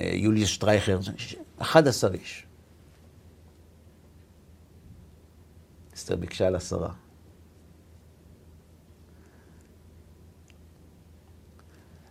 אה, 0.00 0.10
יוליוס 0.14 0.48
שטרייכר, 0.48 0.98
11 1.58 2.14
איש. 2.14 2.46
אסתר 5.94 6.16
ביקשה 6.16 6.46
על 6.46 6.56
עשרה. 6.56 6.92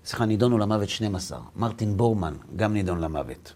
סליחה, 0.05 0.25
נידונו 0.25 0.57
למוות 0.57 0.89
12. 0.89 1.39
מרטין 1.55 1.97
בורמן 1.97 2.33
גם 2.55 2.73
נידון 2.73 2.99
למוות. 2.99 3.53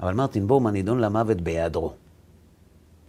אבל 0.00 0.14
מרטין 0.14 0.46
בורמן 0.46 0.72
נידון 0.72 1.00
למוות 1.00 1.40
בהיעדרו. 1.40 1.94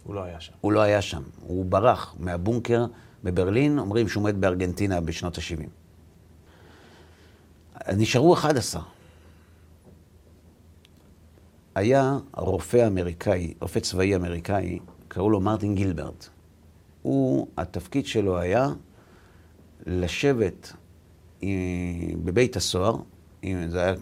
הוא 0.04 0.14
לא 0.14 0.22
היה 0.22 0.40
שם. 0.40 0.52
הוא 0.60 0.72
לא 0.72 0.80
היה 0.80 1.02
שם. 1.02 1.22
הוא 1.40 1.64
ברח 1.64 2.14
מהבונקר 2.18 2.86
בברלין, 3.26 3.78
אומרים 3.78 4.08
שהוא 4.08 4.24
מת 4.24 4.34
בארגנטינה 4.34 5.00
בשנות 5.00 5.38
ה-70. 5.38 5.68
נשארו 7.96 8.34
11. 8.34 8.82
היה 11.74 12.18
רופא 12.36 12.86
אמריקאי, 12.86 13.54
רופא 13.60 13.80
צבאי 13.80 14.16
אמריקאי, 14.16 14.78
קראו 15.08 15.30
לו 15.30 15.40
מרטין 15.40 15.74
גילברט. 15.74 16.28
הוא, 17.02 17.46
התפקיד 17.58 18.06
שלו 18.06 18.38
היה 18.38 18.68
לשבת 19.86 20.72
בבית 22.24 22.56
הסוהר, 22.56 22.96
זה 23.68 23.82
היה 23.82 23.94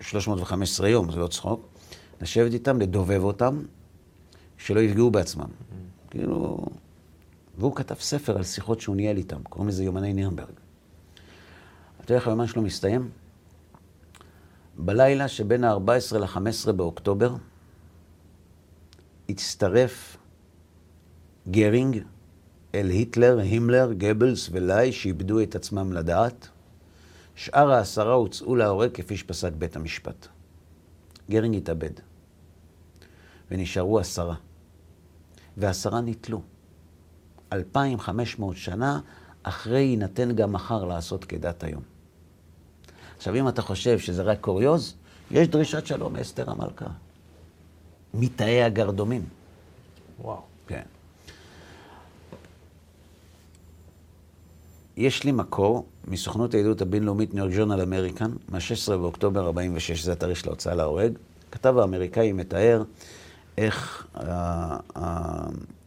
315 0.00 0.88
יום, 0.88 1.12
זה 1.12 1.18
לא 1.18 1.26
צחוק, 1.26 1.68
לשבת 2.20 2.52
איתם, 2.52 2.80
לדובב 2.80 3.22
אותם, 3.22 3.62
שלא 4.58 4.80
יפגעו 4.80 5.10
בעצמם. 5.10 5.48
כאילו... 6.10 6.66
והוא 7.58 7.76
כתב 7.76 7.94
ספר 7.94 8.36
על 8.36 8.42
שיחות 8.44 8.80
שהוא 8.80 8.96
ניהל 8.96 9.16
איתם, 9.16 9.42
קוראים 9.42 9.68
לזה 9.68 9.84
יומני 9.84 10.12
נירנברג. 10.12 10.54
אתה 11.96 12.04
יודע 12.04 12.14
איך 12.14 12.26
היומן 12.26 12.46
שלו 12.46 12.62
מסתיים? 12.62 13.10
בלילה 14.78 15.28
שבין 15.28 15.64
ה-14 15.64 16.18
ל-15 16.18 16.72
באוקטובר 16.72 17.34
הצטרף 19.28 20.16
גרינג 21.48 22.02
אל 22.74 22.90
היטלר, 22.90 23.38
הימלר, 23.38 23.92
גבלס 23.92 24.48
ולאי 24.52 24.92
שאיבדו 24.92 25.42
את 25.42 25.54
עצמם 25.54 25.92
לדעת. 25.92 26.48
שאר 27.34 27.70
העשרה 27.70 28.14
הוצאו 28.14 28.56
להורג 28.56 28.90
כפי 28.94 29.16
שפסק 29.16 29.52
בית 29.52 29.76
המשפט. 29.76 30.26
גרינג 31.30 31.56
התאבד, 31.56 31.90
ונשארו 33.50 33.98
עשרה. 33.98 34.34
ועשרה 35.56 36.00
נתלו. 36.00 36.42
2,500 37.52 38.56
שנה 38.56 39.00
אחרי 39.42 39.80
יינתן 39.80 40.32
גם 40.32 40.52
מחר 40.52 40.84
לעשות 40.84 41.24
כדת 41.24 41.64
היום. 41.64 41.82
עכשיו, 43.16 43.34
אם 43.34 43.48
אתה 43.48 43.62
חושב 43.62 43.98
שזה 43.98 44.22
רק 44.22 44.40
קוריוז, 44.40 44.94
יש 45.30 45.48
דרישת 45.48 45.86
שלום 45.86 46.12
מאסתר 46.12 46.50
המלכה. 46.50 46.86
מתאי 48.14 48.62
הגרדומים. 48.62 49.22
וואו. 50.22 50.40
כן. 50.66 50.82
יש 54.96 55.24
לי 55.24 55.32
מקור 55.32 55.86
מסוכנות 56.08 56.54
הידיעות 56.54 56.82
הבינלאומית 56.82 57.34
ניו 57.34 57.48
ג'ורנל 57.56 57.80
אמריקן, 57.80 58.30
מה-16 58.48 58.90
באוקטובר 58.90 59.46
46, 59.46 60.04
זה 60.04 60.12
התאריך 60.12 60.38
של 60.38 60.48
ההוצאה 60.48 60.74
להורג. 60.74 61.12
הכתב 61.50 61.78
האמריקאי 61.78 62.32
מתאר 62.32 62.82
איך 63.58 64.06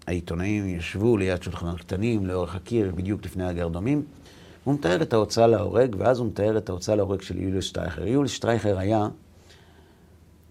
העיתונאים 0.10 0.68
ישבו 0.68 1.18
ליד 1.18 1.43
שולחנות 1.43 1.80
קטנים 1.80 2.26
לאורך 2.26 2.55
הקיר, 2.55 2.91
בדיוק 2.95 3.26
לפני 3.26 3.45
הגרדומים. 3.45 4.03
הוא 4.64 4.74
מתאר 4.74 5.01
את 5.01 5.14
ההוצאה 5.14 5.47
להורג, 5.47 5.95
ואז 5.99 6.20
הוא 6.20 6.28
מתאר 6.28 6.57
את 6.57 6.70
ההוצאה 6.70 6.95
להורג 6.95 7.22
של 7.22 7.41
יוליוס 7.41 7.66
שטרייכר. 7.66 8.07
יוליוס 8.07 8.32
שטרייכר 8.32 8.78
היה 8.78 9.07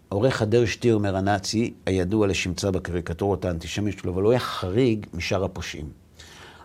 עורך 0.09 0.43
הדר 0.43 0.67
שטירמר 0.67 1.17
הנאצי, 1.17 1.75
הידוע 1.87 2.27
לשמצה 2.27 2.71
בקריקטורות 2.71 3.45
האנטישמיות 3.45 3.99
שלו, 3.99 4.13
אבל 4.13 4.23
הוא 4.23 4.31
היה 4.31 4.41
חריג 4.41 5.07
משאר 5.15 5.45
הפושעים. 5.45 5.89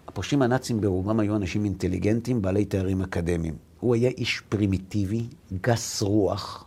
הפושעים 0.08 0.42
הנאצים 0.42 0.82
ברובם 0.82 1.20
היו 1.20 1.36
אנשים 1.36 1.66
אינטליגנטים, 1.66 2.42
בעלי 2.42 2.66
תארים 2.66 3.02
אקדמיים. 3.02 3.56
הוא 3.80 3.96
היה 3.96 4.10
איש 4.10 4.42
פרימיטיבי, 4.50 5.24
גס 5.62 6.02
רוח, 6.02 6.66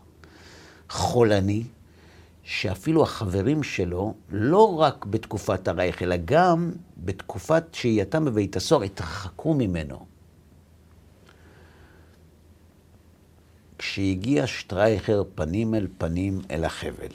חולני, 0.88 1.62
שאפילו 2.46 3.02
החברים 3.02 3.62
שלו, 3.62 4.14
לא 4.30 4.78
רק 4.78 5.04
בתקופת 5.04 5.68
הרייך, 5.68 6.02
אלא 6.02 6.16
גם 6.24 6.72
בתקופת 6.96 7.64
שהייתם 7.72 8.24
בבית 8.24 8.56
הסוהר, 8.56 8.82
התרחקו 8.82 9.54
ממנו. 9.54 10.06
כשהגיע 13.78 14.46
שטרייכר 14.46 15.22
פנים 15.34 15.74
אל 15.74 15.86
פנים 15.98 16.40
אל 16.50 16.64
החבל, 16.64 17.12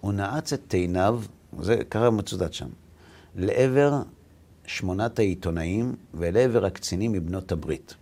הוא 0.00 0.12
נעץ 0.12 0.52
את 0.52 0.74
עיניו, 0.74 1.22
זה 1.60 1.84
ככה 1.90 2.10
מצודד 2.10 2.52
שם, 2.52 2.68
לעבר 3.34 4.02
שמונת 4.66 5.18
העיתונאים 5.18 5.94
ולעבר 6.14 6.64
הקצינים 6.64 7.12
מבנות 7.12 7.52
הברית. 7.52 7.94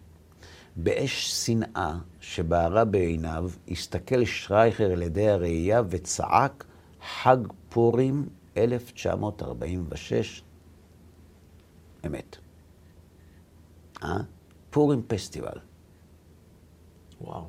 באש 0.76 1.46
שנאה 1.46 1.94
שבערה 2.20 2.84
בעיניו, 2.84 3.50
הסתכל 3.68 4.24
שרייכר 4.24 4.92
על 4.92 5.02
ידי 5.02 5.28
הראייה 5.28 5.82
וצעק 5.88 6.64
חג 7.22 7.36
פורים 7.68 8.28
1946, 8.56 10.42
אמת. 12.06 12.36
אה? 14.04 14.16
פורים 14.70 15.02
פסטיבל. 15.06 15.58
וואו. 17.20 17.44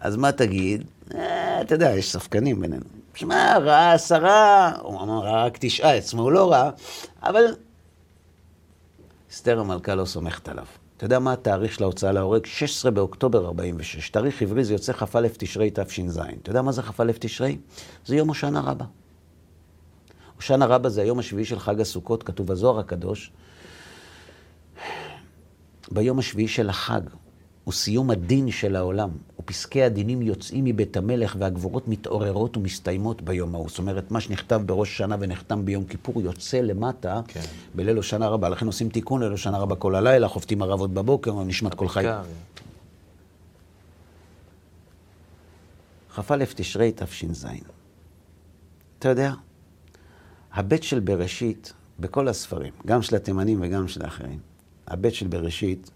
אז 0.00 0.16
מה 0.16 0.32
תגיד? 0.32 0.84
אה, 1.14 1.60
אתה 1.60 1.74
יודע, 1.74 1.90
יש 1.90 2.12
ספקנים 2.12 2.60
בינינו. 2.60 2.84
שמע, 3.14 3.58
ראה 3.58 3.92
עשרה, 3.92 4.72
הוא 4.82 5.00
אמר 5.00 5.18
ראה 5.18 5.44
רק 5.44 5.58
תשעה, 5.60 5.94
עצמו 5.94 6.22
הוא 6.22 6.32
לא 6.32 6.52
ראה, 6.52 6.70
אבל 7.22 7.44
אסתר 9.30 9.60
המלכה 9.60 9.94
לא 9.94 10.04
סומכת 10.04 10.48
עליו. 10.48 10.66
אתה 10.96 11.04
יודע 11.04 11.18
מה 11.18 11.32
התאריך 11.32 11.72
של 11.72 11.82
ההוצאה 11.82 12.12
להורג? 12.12 12.46
16 12.46 12.90
באוקטובר 12.90 13.46
46. 13.46 14.10
תאריך 14.10 14.42
עברי 14.42 14.64
זה 14.64 14.72
יוצא 14.72 14.92
כ"א 14.92 15.28
תשרי 15.38 15.70
תש"ז. 15.74 16.18
אתה 16.42 16.50
יודע 16.50 16.62
מה 16.62 16.72
זה 16.72 16.82
כ"א 16.82 17.12
תשרי? 17.18 17.58
זה 18.06 18.16
יום 18.16 18.28
הושענא 18.28 18.58
רבה. 18.58 18.84
הושענא 20.36 20.64
רבה 20.64 20.88
זה 20.88 21.02
היום 21.02 21.18
השביעי 21.18 21.44
של 21.44 21.58
חג 21.58 21.80
הסוכות, 21.80 22.22
כתוב 22.22 22.46
בזוהר 22.46 22.78
הקדוש. 22.78 23.32
ביום 25.92 26.18
השביעי 26.18 26.48
של 26.48 26.68
החג, 26.68 27.00
הוא 27.64 27.74
סיום 27.74 28.10
הדין 28.10 28.50
של 28.50 28.76
העולם, 28.76 29.10
ופסקי 29.44 29.82
הדינים 29.82 30.22
יוצאים 30.22 30.64
מבית 30.64 30.96
המלך 30.96 31.36
והגבורות 31.38 31.88
מתעוררות 31.88 32.56
ומסתיימות 32.56 33.22
ביום 33.22 33.54
ההוא. 33.54 33.68
זאת 33.68 33.78
אומרת, 33.78 34.10
מה 34.10 34.20
שנכתב 34.20 34.62
בראש 34.66 34.94
השנה 34.94 35.16
ונחתם 35.20 35.64
ביום 35.64 35.84
כיפור 35.84 36.22
יוצא 36.22 36.60
למטה 36.60 37.20
כן. 37.28 37.40
בליל 37.74 37.96
הושענא 37.96 38.24
רבה. 38.24 38.48
לכן 38.48 38.66
עושים 38.66 38.88
תיקון 38.88 39.22
ליל 39.22 39.30
הושענא 39.30 39.56
רבה 39.56 39.76
כל 39.76 39.94
הלילה, 39.94 40.28
חופטים 40.28 40.62
ערבות 40.62 40.94
בבוקר, 40.94 41.42
נשמת 41.42 41.74
כל 41.74 41.88
חי. 41.88 42.04
כ"א 46.14 46.44
תשרי 46.54 46.92
תש"ז. 46.96 47.46
אתה 48.98 49.08
יודע, 49.08 49.32
הבית 50.52 50.82
של 50.82 51.00
בראשית, 51.00 51.72
בכל 52.00 52.28
הספרים, 52.28 52.72
גם 52.86 53.02
של 53.02 53.16
התימנים 53.16 53.58
וגם 53.62 53.88
של 53.88 54.04
האחרים, 54.04 54.38
הבית 54.86 55.14
של 55.14 55.26
בראשית. 55.26 55.90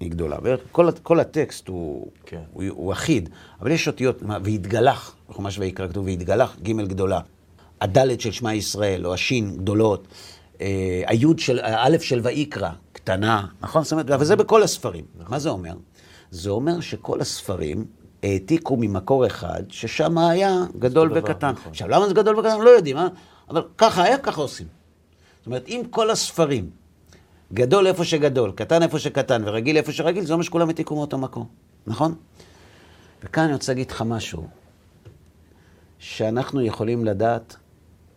היא 0.00 0.10
גדולה. 0.10 0.36
כל, 0.72 0.88
כל 1.02 1.20
הטקסט 1.20 1.68
הוא, 1.68 2.10
כן. 2.26 2.40
הוא, 2.52 2.64
הוא 2.70 2.92
אחיד, 2.92 3.28
אבל 3.60 3.70
יש 3.70 3.88
אותיות, 3.88 4.22
והתגלח, 4.44 5.16
בחומש 5.28 5.58
ויקרא 5.58 5.88
כתוב, 5.88 6.06
והתגלח 6.06 6.56
ג' 6.62 6.80
גדולה. 6.80 7.20
הדלת 7.80 8.20
של 8.20 8.32
שמע 8.32 8.54
ישראל, 8.54 9.06
או 9.06 9.14
השין 9.14 9.56
גדולות, 9.56 10.06
אה, 10.60 11.02
היוד 11.06 11.38
של, 11.38 11.58
האלף 11.58 12.02
של 12.02 12.20
ויקרא, 12.22 12.70
קטנה, 12.92 13.46
נכון? 13.60 13.82
זאת 13.82 13.92
אומרת, 13.92 14.06
וזה 14.20 14.36
בכל 14.36 14.62
הספרים. 14.62 15.04
נכון. 15.14 15.30
מה 15.30 15.38
זה 15.38 15.48
אומר? 15.48 15.74
זה 16.30 16.50
אומר 16.50 16.80
שכל 16.80 17.20
הספרים 17.20 17.84
העתיקו 18.22 18.76
ממקור 18.76 19.26
אחד, 19.26 19.62
ששם 19.68 20.18
היה 20.18 20.64
גדול 20.78 21.12
וקטן. 21.14 21.50
נכון. 21.50 21.70
עכשיו, 21.70 21.88
למה 21.88 22.08
זה 22.08 22.14
גדול 22.14 22.38
וקטן? 22.38 22.60
לא 22.60 22.70
יודעים, 22.70 22.96
אה? 22.96 23.08
אבל 23.50 23.62
ככה 23.78 24.02
היה, 24.02 24.18
ככה 24.18 24.40
עושים. 24.40 24.66
זאת 25.38 25.46
אומרת, 25.46 25.68
אם 25.68 25.82
כל 25.90 26.10
הספרים 26.10 26.70
גדול 27.52 27.86
איפה 27.86 28.04
שגדול, 28.04 28.52
קטן 28.52 28.82
איפה 28.82 28.98
שקטן 28.98 29.42
ורגיל 29.46 29.76
איפה 29.76 29.92
שרגיל, 29.92 30.24
זה 30.24 30.32
אומר 30.32 30.42
שכולם 30.44 30.68
העתיקו 30.68 30.94
מאותו 30.94 31.18
מקום, 31.18 31.46
נכון? 31.86 32.14
וכאן 33.24 33.44
אני 33.44 33.52
רוצה 33.52 33.72
להגיד 33.72 33.90
לך 33.90 34.02
משהו, 34.02 34.46
שאנחנו 35.98 36.62
יכולים 36.62 37.04
לדעת, 37.04 37.56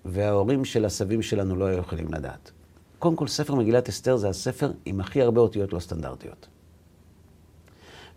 וההורים 0.05 0.65
של 0.65 0.85
הסבים 0.85 1.21
שלנו 1.21 1.55
לא 1.55 1.65
היו 1.65 1.77
יכולים 1.77 2.13
לדעת. 2.13 2.51
קודם 2.99 3.15
כל, 3.15 3.27
ספר 3.27 3.55
מגילת 3.55 3.89
אסתר 3.89 4.17
זה 4.17 4.29
הספר 4.29 4.71
עם 4.85 4.99
הכי 4.99 5.21
הרבה 5.21 5.41
אותיות 5.41 5.73
לא 5.73 5.79
סטנדרטיות. 5.79 6.47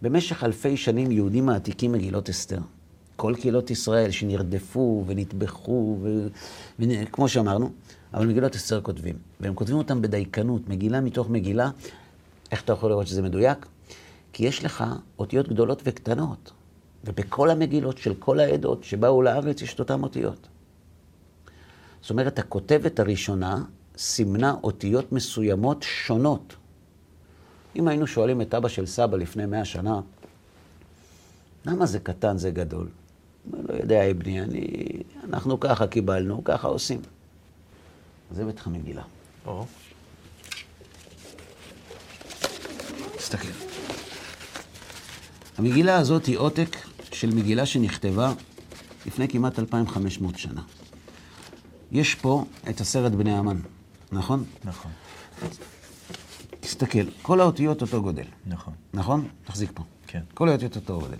במשך 0.02 0.44
אלפי 0.44 0.76
שנים 0.76 1.10
יהודים 1.10 1.46
מעתיקים 1.46 1.92
מגילות 1.92 2.28
אסתר. 2.28 2.58
כל 3.16 3.34
קהילות 3.40 3.70
ישראל 3.70 4.10
שנרדפו 4.10 5.04
ונטבחו, 5.06 5.98
וכמו 6.78 7.28
שאמרנו, 7.28 7.70
אבל 8.14 8.26
מגילות 8.26 8.56
אסתר 8.56 8.80
כותבים. 8.80 9.16
והם 9.40 9.54
כותבים 9.54 9.78
אותם 9.78 10.02
בדייקנות, 10.02 10.68
מגילה 10.68 11.00
מתוך 11.00 11.30
מגילה. 11.30 11.70
איך 12.50 12.62
אתה 12.62 12.72
יכול 12.72 12.90
לראות 12.90 13.06
שזה 13.06 13.22
מדויק? 13.22 13.66
כי 14.32 14.46
יש 14.46 14.64
לך 14.64 14.84
אותיות 15.18 15.48
גדולות 15.48 15.82
וקטנות, 15.84 16.52
ובכל 17.04 17.50
המגילות 17.50 17.98
של 17.98 18.14
כל 18.14 18.40
העדות 18.40 18.84
שבאו 18.84 19.22
לארץ 19.22 19.62
יש 19.62 19.74
את 19.74 19.80
אותן 19.80 20.02
אותיות. 20.02 20.48
זאת 22.02 22.10
אומרת, 22.10 22.38
הכותבת 22.38 23.00
הראשונה 23.00 23.64
סימנה 23.96 24.54
אותיות 24.62 25.12
מסוימות 25.12 25.82
שונות. 25.82 26.56
אם 27.76 27.88
היינו 27.88 28.06
שואלים 28.06 28.40
את 28.40 28.54
אבא 28.54 28.68
של 28.68 28.86
סבא 28.86 29.16
לפני 29.16 29.46
מאה 29.46 29.64
שנה, 29.64 30.00
למה 31.66 31.86
זה 31.86 31.98
קטן, 31.98 32.38
זה 32.38 32.50
גדול? 32.50 32.88
הוא 33.50 33.64
לא 33.68 33.74
יודע, 33.74 34.10
אבני, 34.10 34.42
אני... 34.42 34.66
אנחנו 35.24 35.60
ככה 35.60 35.86
קיבלנו, 35.86 36.44
ככה 36.44 36.68
עושים. 36.68 37.00
זה 38.30 38.44
בטח 38.44 38.66
המגילה. 38.66 39.02
או. 39.46 39.66
תסתכל. 43.16 43.48
המגילה 45.58 45.96
הזאת 45.96 46.26
היא 46.26 46.38
עותק 46.38 46.76
של 47.12 47.34
מגילה 47.34 47.66
שנכתבה 47.66 48.32
לפני 49.06 49.28
כמעט 49.28 49.58
2,500 49.58 50.38
שנה. 50.38 50.62
יש 51.92 52.14
פה 52.14 52.44
את 52.70 52.80
עשרת 52.80 53.12
בני 53.12 53.32
המן, 53.32 53.60
נכון? 54.12 54.44
נכון. 54.64 54.90
תסתכל, 56.60 57.10
כל 57.22 57.40
האותיות 57.40 57.82
אותו 57.82 58.02
גודל. 58.02 58.24
נכון. 58.46 58.74
נכון? 58.94 59.28
תחזיק 59.44 59.70
פה. 59.74 59.82
כן. 60.06 60.20
כל 60.34 60.48
האותיות 60.48 60.76
אותו 60.76 61.00
גודל. 61.00 61.16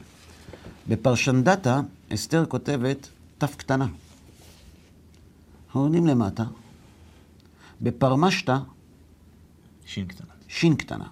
בפרשנדתה, 0.89 1.81
אסתר 2.15 2.47
כותבת 2.47 3.09
ת' 3.39 3.45
קטנה. 3.45 3.87
העונים 5.75 6.07
למטה, 6.07 6.45
בפרמשתא, 7.83 8.57
שין 9.87 10.07
קטנה. 10.07 10.33
שין 10.49 10.77
קטנה. 10.77 11.09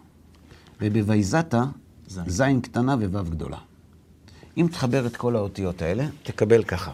ובוויזתה, 0.81 1.65
זין 2.07 2.61
קטנה 2.61 2.95
ווו 2.95 3.25
גדולה. 3.25 3.59
אם 4.57 4.67
תחבר 4.73 5.07
את 5.07 5.17
כל 5.17 5.37
האותיות 5.37 5.83
האלה, 5.83 6.07
תקבל 6.23 6.65
ככה. 6.65 6.93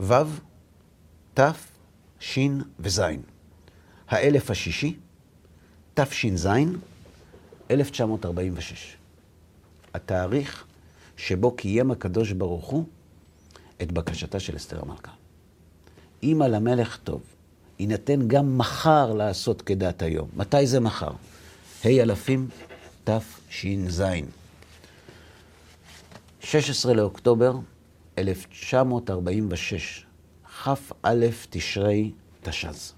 וו, 0.00 0.26
ת', 1.34 1.40
שין 2.20 2.62
וזין. 2.80 3.22
האלף 4.08 4.50
השישי, 4.50 4.96
תש"ז, 5.94 6.48
1946. 7.70 8.96
התאריך 9.94 10.64
שבו 11.16 11.56
קיים 11.56 11.90
הקדוש 11.90 12.32
ברוך 12.32 12.66
הוא 12.66 12.84
את 13.82 13.92
בקשתה 13.92 14.40
של 14.40 14.56
אסתר 14.56 14.82
המלכה. 14.82 15.12
אם 16.22 16.42
על 16.44 16.54
המלך 16.54 16.98
טוב, 17.04 17.20
יינתן 17.78 18.28
גם 18.28 18.58
מחר 18.58 19.12
לעשות 19.12 19.62
כדת 19.62 20.02
היום. 20.02 20.28
מתי 20.36 20.66
זה 20.66 20.80
מחר? 20.80 21.10
ה' 21.84 21.88
אלפים 21.88 22.48
תש"ז. 23.04 24.02
16 26.40 26.94
לאוקטובר 26.94 27.56
1946, 28.18 30.06
כ"א 30.62 31.26
תשרי 31.50 32.12
תש"ז. 32.42 32.92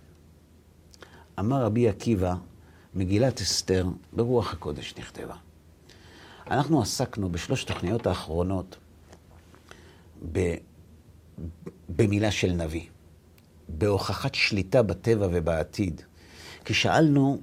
אמר 1.38 1.64
רבי 1.64 1.88
עקיבא, 1.88 2.34
מגילת 2.94 3.40
אסתר 3.40 3.86
ברוח 4.12 4.52
הקודש 4.52 4.94
נכתבה. 4.98 5.34
אנחנו 6.50 6.82
עסקנו 6.82 7.32
בשלוש 7.32 7.64
תוכניות 7.64 8.06
האחרונות 8.06 8.76
ב, 10.32 10.54
במילה 11.88 12.30
של 12.30 12.52
נביא, 12.52 12.86
בהוכחת 13.68 14.34
שליטה 14.34 14.82
בטבע 14.82 15.28
ובעתיד. 15.32 16.02
כי 16.64 16.74
שאלנו, 16.74 17.40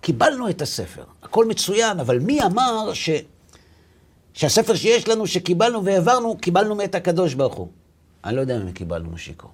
קיבלנו 0.00 0.50
את 0.50 0.62
הספר, 0.62 1.04
הכל 1.22 1.46
מצוין, 1.46 2.00
אבל 2.00 2.18
מי 2.18 2.42
אמר 2.42 2.90
ש... 2.94 3.10
שהספר 4.32 4.74
שיש 4.74 5.08
לנו, 5.08 5.26
שקיבלנו 5.26 5.84
והעברנו, 5.84 6.36
קיבלנו 6.38 6.74
מאת 6.74 6.94
הקדוש 6.94 7.34
ברוך 7.34 7.54
הוא. 7.54 7.68
אני 8.24 8.36
לא 8.36 8.40
יודע 8.40 8.56
אם 8.56 8.72
קיבלנו 8.72 9.10
משיקו. 9.10 9.48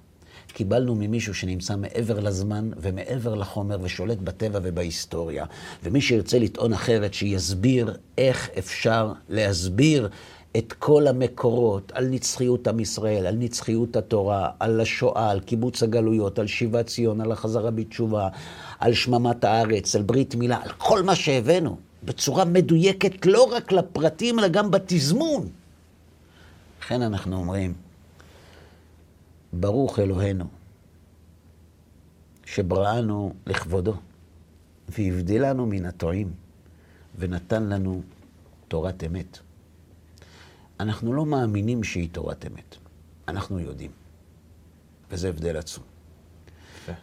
קיבלנו 0.55 0.95
ממישהו 0.95 1.33
שנמצא 1.33 1.75
מעבר 1.75 2.19
לזמן 2.19 2.69
ומעבר 2.77 3.35
לחומר 3.35 3.77
ושולט 3.81 4.17
בטבע 4.17 4.59
ובהיסטוריה. 4.63 5.45
ומי 5.83 6.01
שירצה 6.01 6.39
לטעון 6.39 6.73
אחרת, 6.73 7.13
שיסביר 7.13 7.97
איך 8.17 8.49
אפשר 8.57 9.13
להסביר 9.29 10.09
את 10.57 10.73
כל 10.73 11.07
המקורות 11.07 11.91
על 11.95 12.07
נצחיות 12.07 12.67
עם 12.67 12.79
ישראל, 12.79 13.27
על 13.27 13.35
נצחיות 13.35 13.95
התורה, 13.95 14.49
על 14.59 14.81
השואה, 14.81 15.31
על 15.31 15.39
קיבוץ 15.39 15.83
הגלויות, 15.83 16.39
על 16.39 16.47
שיבת 16.47 16.87
ציון, 16.87 17.21
על 17.21 17.31
החזרה 17.31 17.71
בתשובה, 17.71 18.29
על 18.79 18.93
שממת 18.93 19.43
הארץ, 19.43 19.95
על 19.95 20.01
ברית 20.01 20.35
מילה, 20.35 20.61
על 20.63 20.71
כל 20.77 21.03
מה 21.03 21.15
שהבאנו. 21.15 21.77
בצורה 22.03 22.45
מדויקת 22.45 23.25
לא 23.25 23.43
רק 23.43 23.71
לפרטים, 23.71 24.39
אלא 24.39 24.47
גם 24.47 24.71
בתזמון. 24.71 25.49
לכן 26.81 27.01
אנחנו 27.01 27.35
אומרים, 27.35 27.73
ברוך 29.53 29.99
אלוהינו, 29.99 30.45
שבראנו 32.45 33.33
לכבודו, 33.47 33.93
והבדילנו 34.89 35.65
מן 35.65 35.85
הטועים, 35.85 36.31
ונתן 37.19 37.63
לנו 37.63 38.01
תורת 38.67 39.03
אמת. 39.03 39.44
אנחנו 40.79 41.13
לא 41.13 41.25
מאמינים 41.25 41.83
שהיא 41.83 42.09
תורת 42.11 42.45
אמת, 42.45 42.75
אנחנו 43.27 43.59
יודעים, 43.59 43.91
וזה 45.11 45.29
הבדל 45.29 45.57
עצום. 45.57 45.83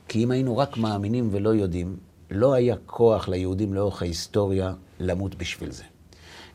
כי 0.08 0.24
אם 0.24 0.30
היינו 0.30 0.56
רק 0.56 0.76
מאמינים 0.76 1.28
ולא 1.32 1.50
יודעים, 1.50 1.96
לא 2.30 2.52
היה 2.52 2.76
כוח 2.86 3.28
ליהודים 3.28 3.74
לאורך 3.74 4.02
ההיסטוריה 4.02 4.74
למות 5.00 5.34
בשביל 5.34 5.70
זה. 5.70 5.84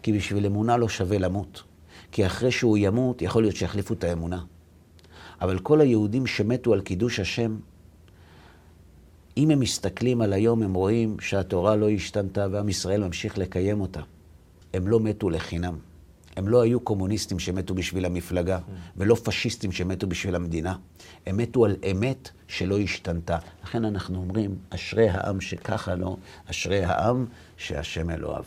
כי 0.03 0.13
בשביל 0.13 0.45
אמונה 0.45 0.77
לא 0.77 0.89
שווה 0.89 1.17
למות. 1.17 1.63
כי 2.11 2.25
אחרי 2.25 2.51
שהוא 2.51 2.77
ימות, 2.77 3.21
יכול 3.21 3.43
להיות 3.43 3.55
שיחליפו 3.55 3.93
את 3.93 4.03
האמונה. 4.03 4.43
אבל 5.41 5.59
כל 5.59 5.81
היהודים 5.81 6.27
שמתו 6.27 6.73
על 6.73 6.81
קידוש 6.81 7.19
השם, 7.19 7.57
אם 9.37 9.49
הם 9.49 9.59
מסתכלים 9.59 10.21
על 10.21 10.33
היום, 10.33 10.63
הם 10.63 10.73
רואים 10.73 11.19
שהתורה 11.19 11.75
לא 11.75 11.89
השתנתה 11.89 12.47
ועם 12.51 12.69
ישראל 12.69 13.03
ממשיך 13.03 13.37
לקיים 13.37 13.81
אותה. 13.81 14.01
הם 14.73 14.87
לא 14.87 14.99
מתו 14.99 15.29
לחינם. 15.29 15.77
הם 16.37 16.47
לא 16.47 16.61
היו 16.61 16.79
קומוניסטים 16.79 17.39
שמתו 17.39 17.75
בשביל 17.75 18.05
המפלגה, 18.05 18.59
ולא 18.97 19.15
פשיסטים 19.23 19.71
שמתו 19.71 20.07
בשביל 20.07 20.35
המדינה. 20.35 20.75
הם 21.25 21.37
מתו 21.37 21.65
על 21.65 21.75
אמת 21.91 22.29
שלא 22.47 22.79
השתנתה. 22.79 23.37
לכן 23.63 23.85
אנחנו 23.85 24.17
אומרים, 24.17 24.55
אשרי 24.69 25.09
העם 25.09 25.41
שככה 25.41 25.95
לו, 25.95 26.17
אשרי 26.49 26.83
העם 26.83 27.25
שהשם 27.57 28.09
אלוהיו. 28.09 28.43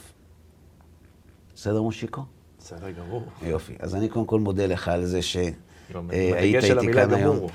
בסדר, 1.55 1.83
מושיקו? 1.83 2.23
בסדר 2.59 2.91
גמור. 2.91 3.25
יופי. 3.43 3.75
אז 3.79 3.95
אני 3.95 4.09
קודם 4.09 4.27
כל 4.27 4.41
מודה 4.41 4.67
לך 4.67 4.89
על 4.89 5.05
זה 5.05 5.23
ש... 5.23 5.37
אה, 5.37 6.39
היית 6.39 6.65
איתי 6.65 6.93
כאן 6.93 7.15
היום. 7.15 7.47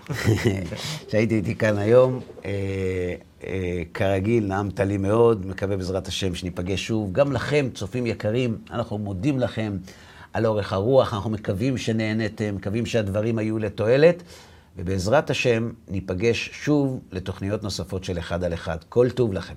שהייתי 1.09 1.35
איתי 1.35 1.55
כאן 1.55 1.77
היום. 1.77 2.19
אה, 2.45 2.51
אה, 3.43 3.83
כרגיל, 3.93 4.45
נעמת 4.45 4.79
לי 4.79 4.97
מאוד, 4.97 5.45
מקווה 5.45 5.77
בעזרת 5.77 6.07
השם 6.07 6.35
שניפגש 6.35 6.87
שוב. 6.87 7.13
גם 7.13 7.31
לכם, 7.31 7.67
צופים 7.73 8.05
יקרים, 8.05 8.57
אנחנו 8.71 8.97
מודים 8.97 9.39
לכם 9.39 9.77
על 10.35 10.45
אורך 10.45 10.73
הרוח, 10.73 11.13
אנחנו 11.13 11.29
מקווים 11.29 11.77
שנהנתם, 11.77 12.55
מקווים 12.55 12.85
שהדברים 12.85 13.37
היו 13.37 13.59
לתועלת, 13.59 14.23
ובעזרת 14.77 15.29
השם 15.29 15.71
ניפגש 15.87 16.49
שוב 16.53 16.99
לתוכניות 17.11 17.63
נוספות 17.63 18.03
של 18.03 18.19
אחד 18.19 18.43
על 18.43 18.53
אחד. 18.53 18.77
כל 18.89 19.09
טוב 19.09 19.33
לכם. 19.33 19.55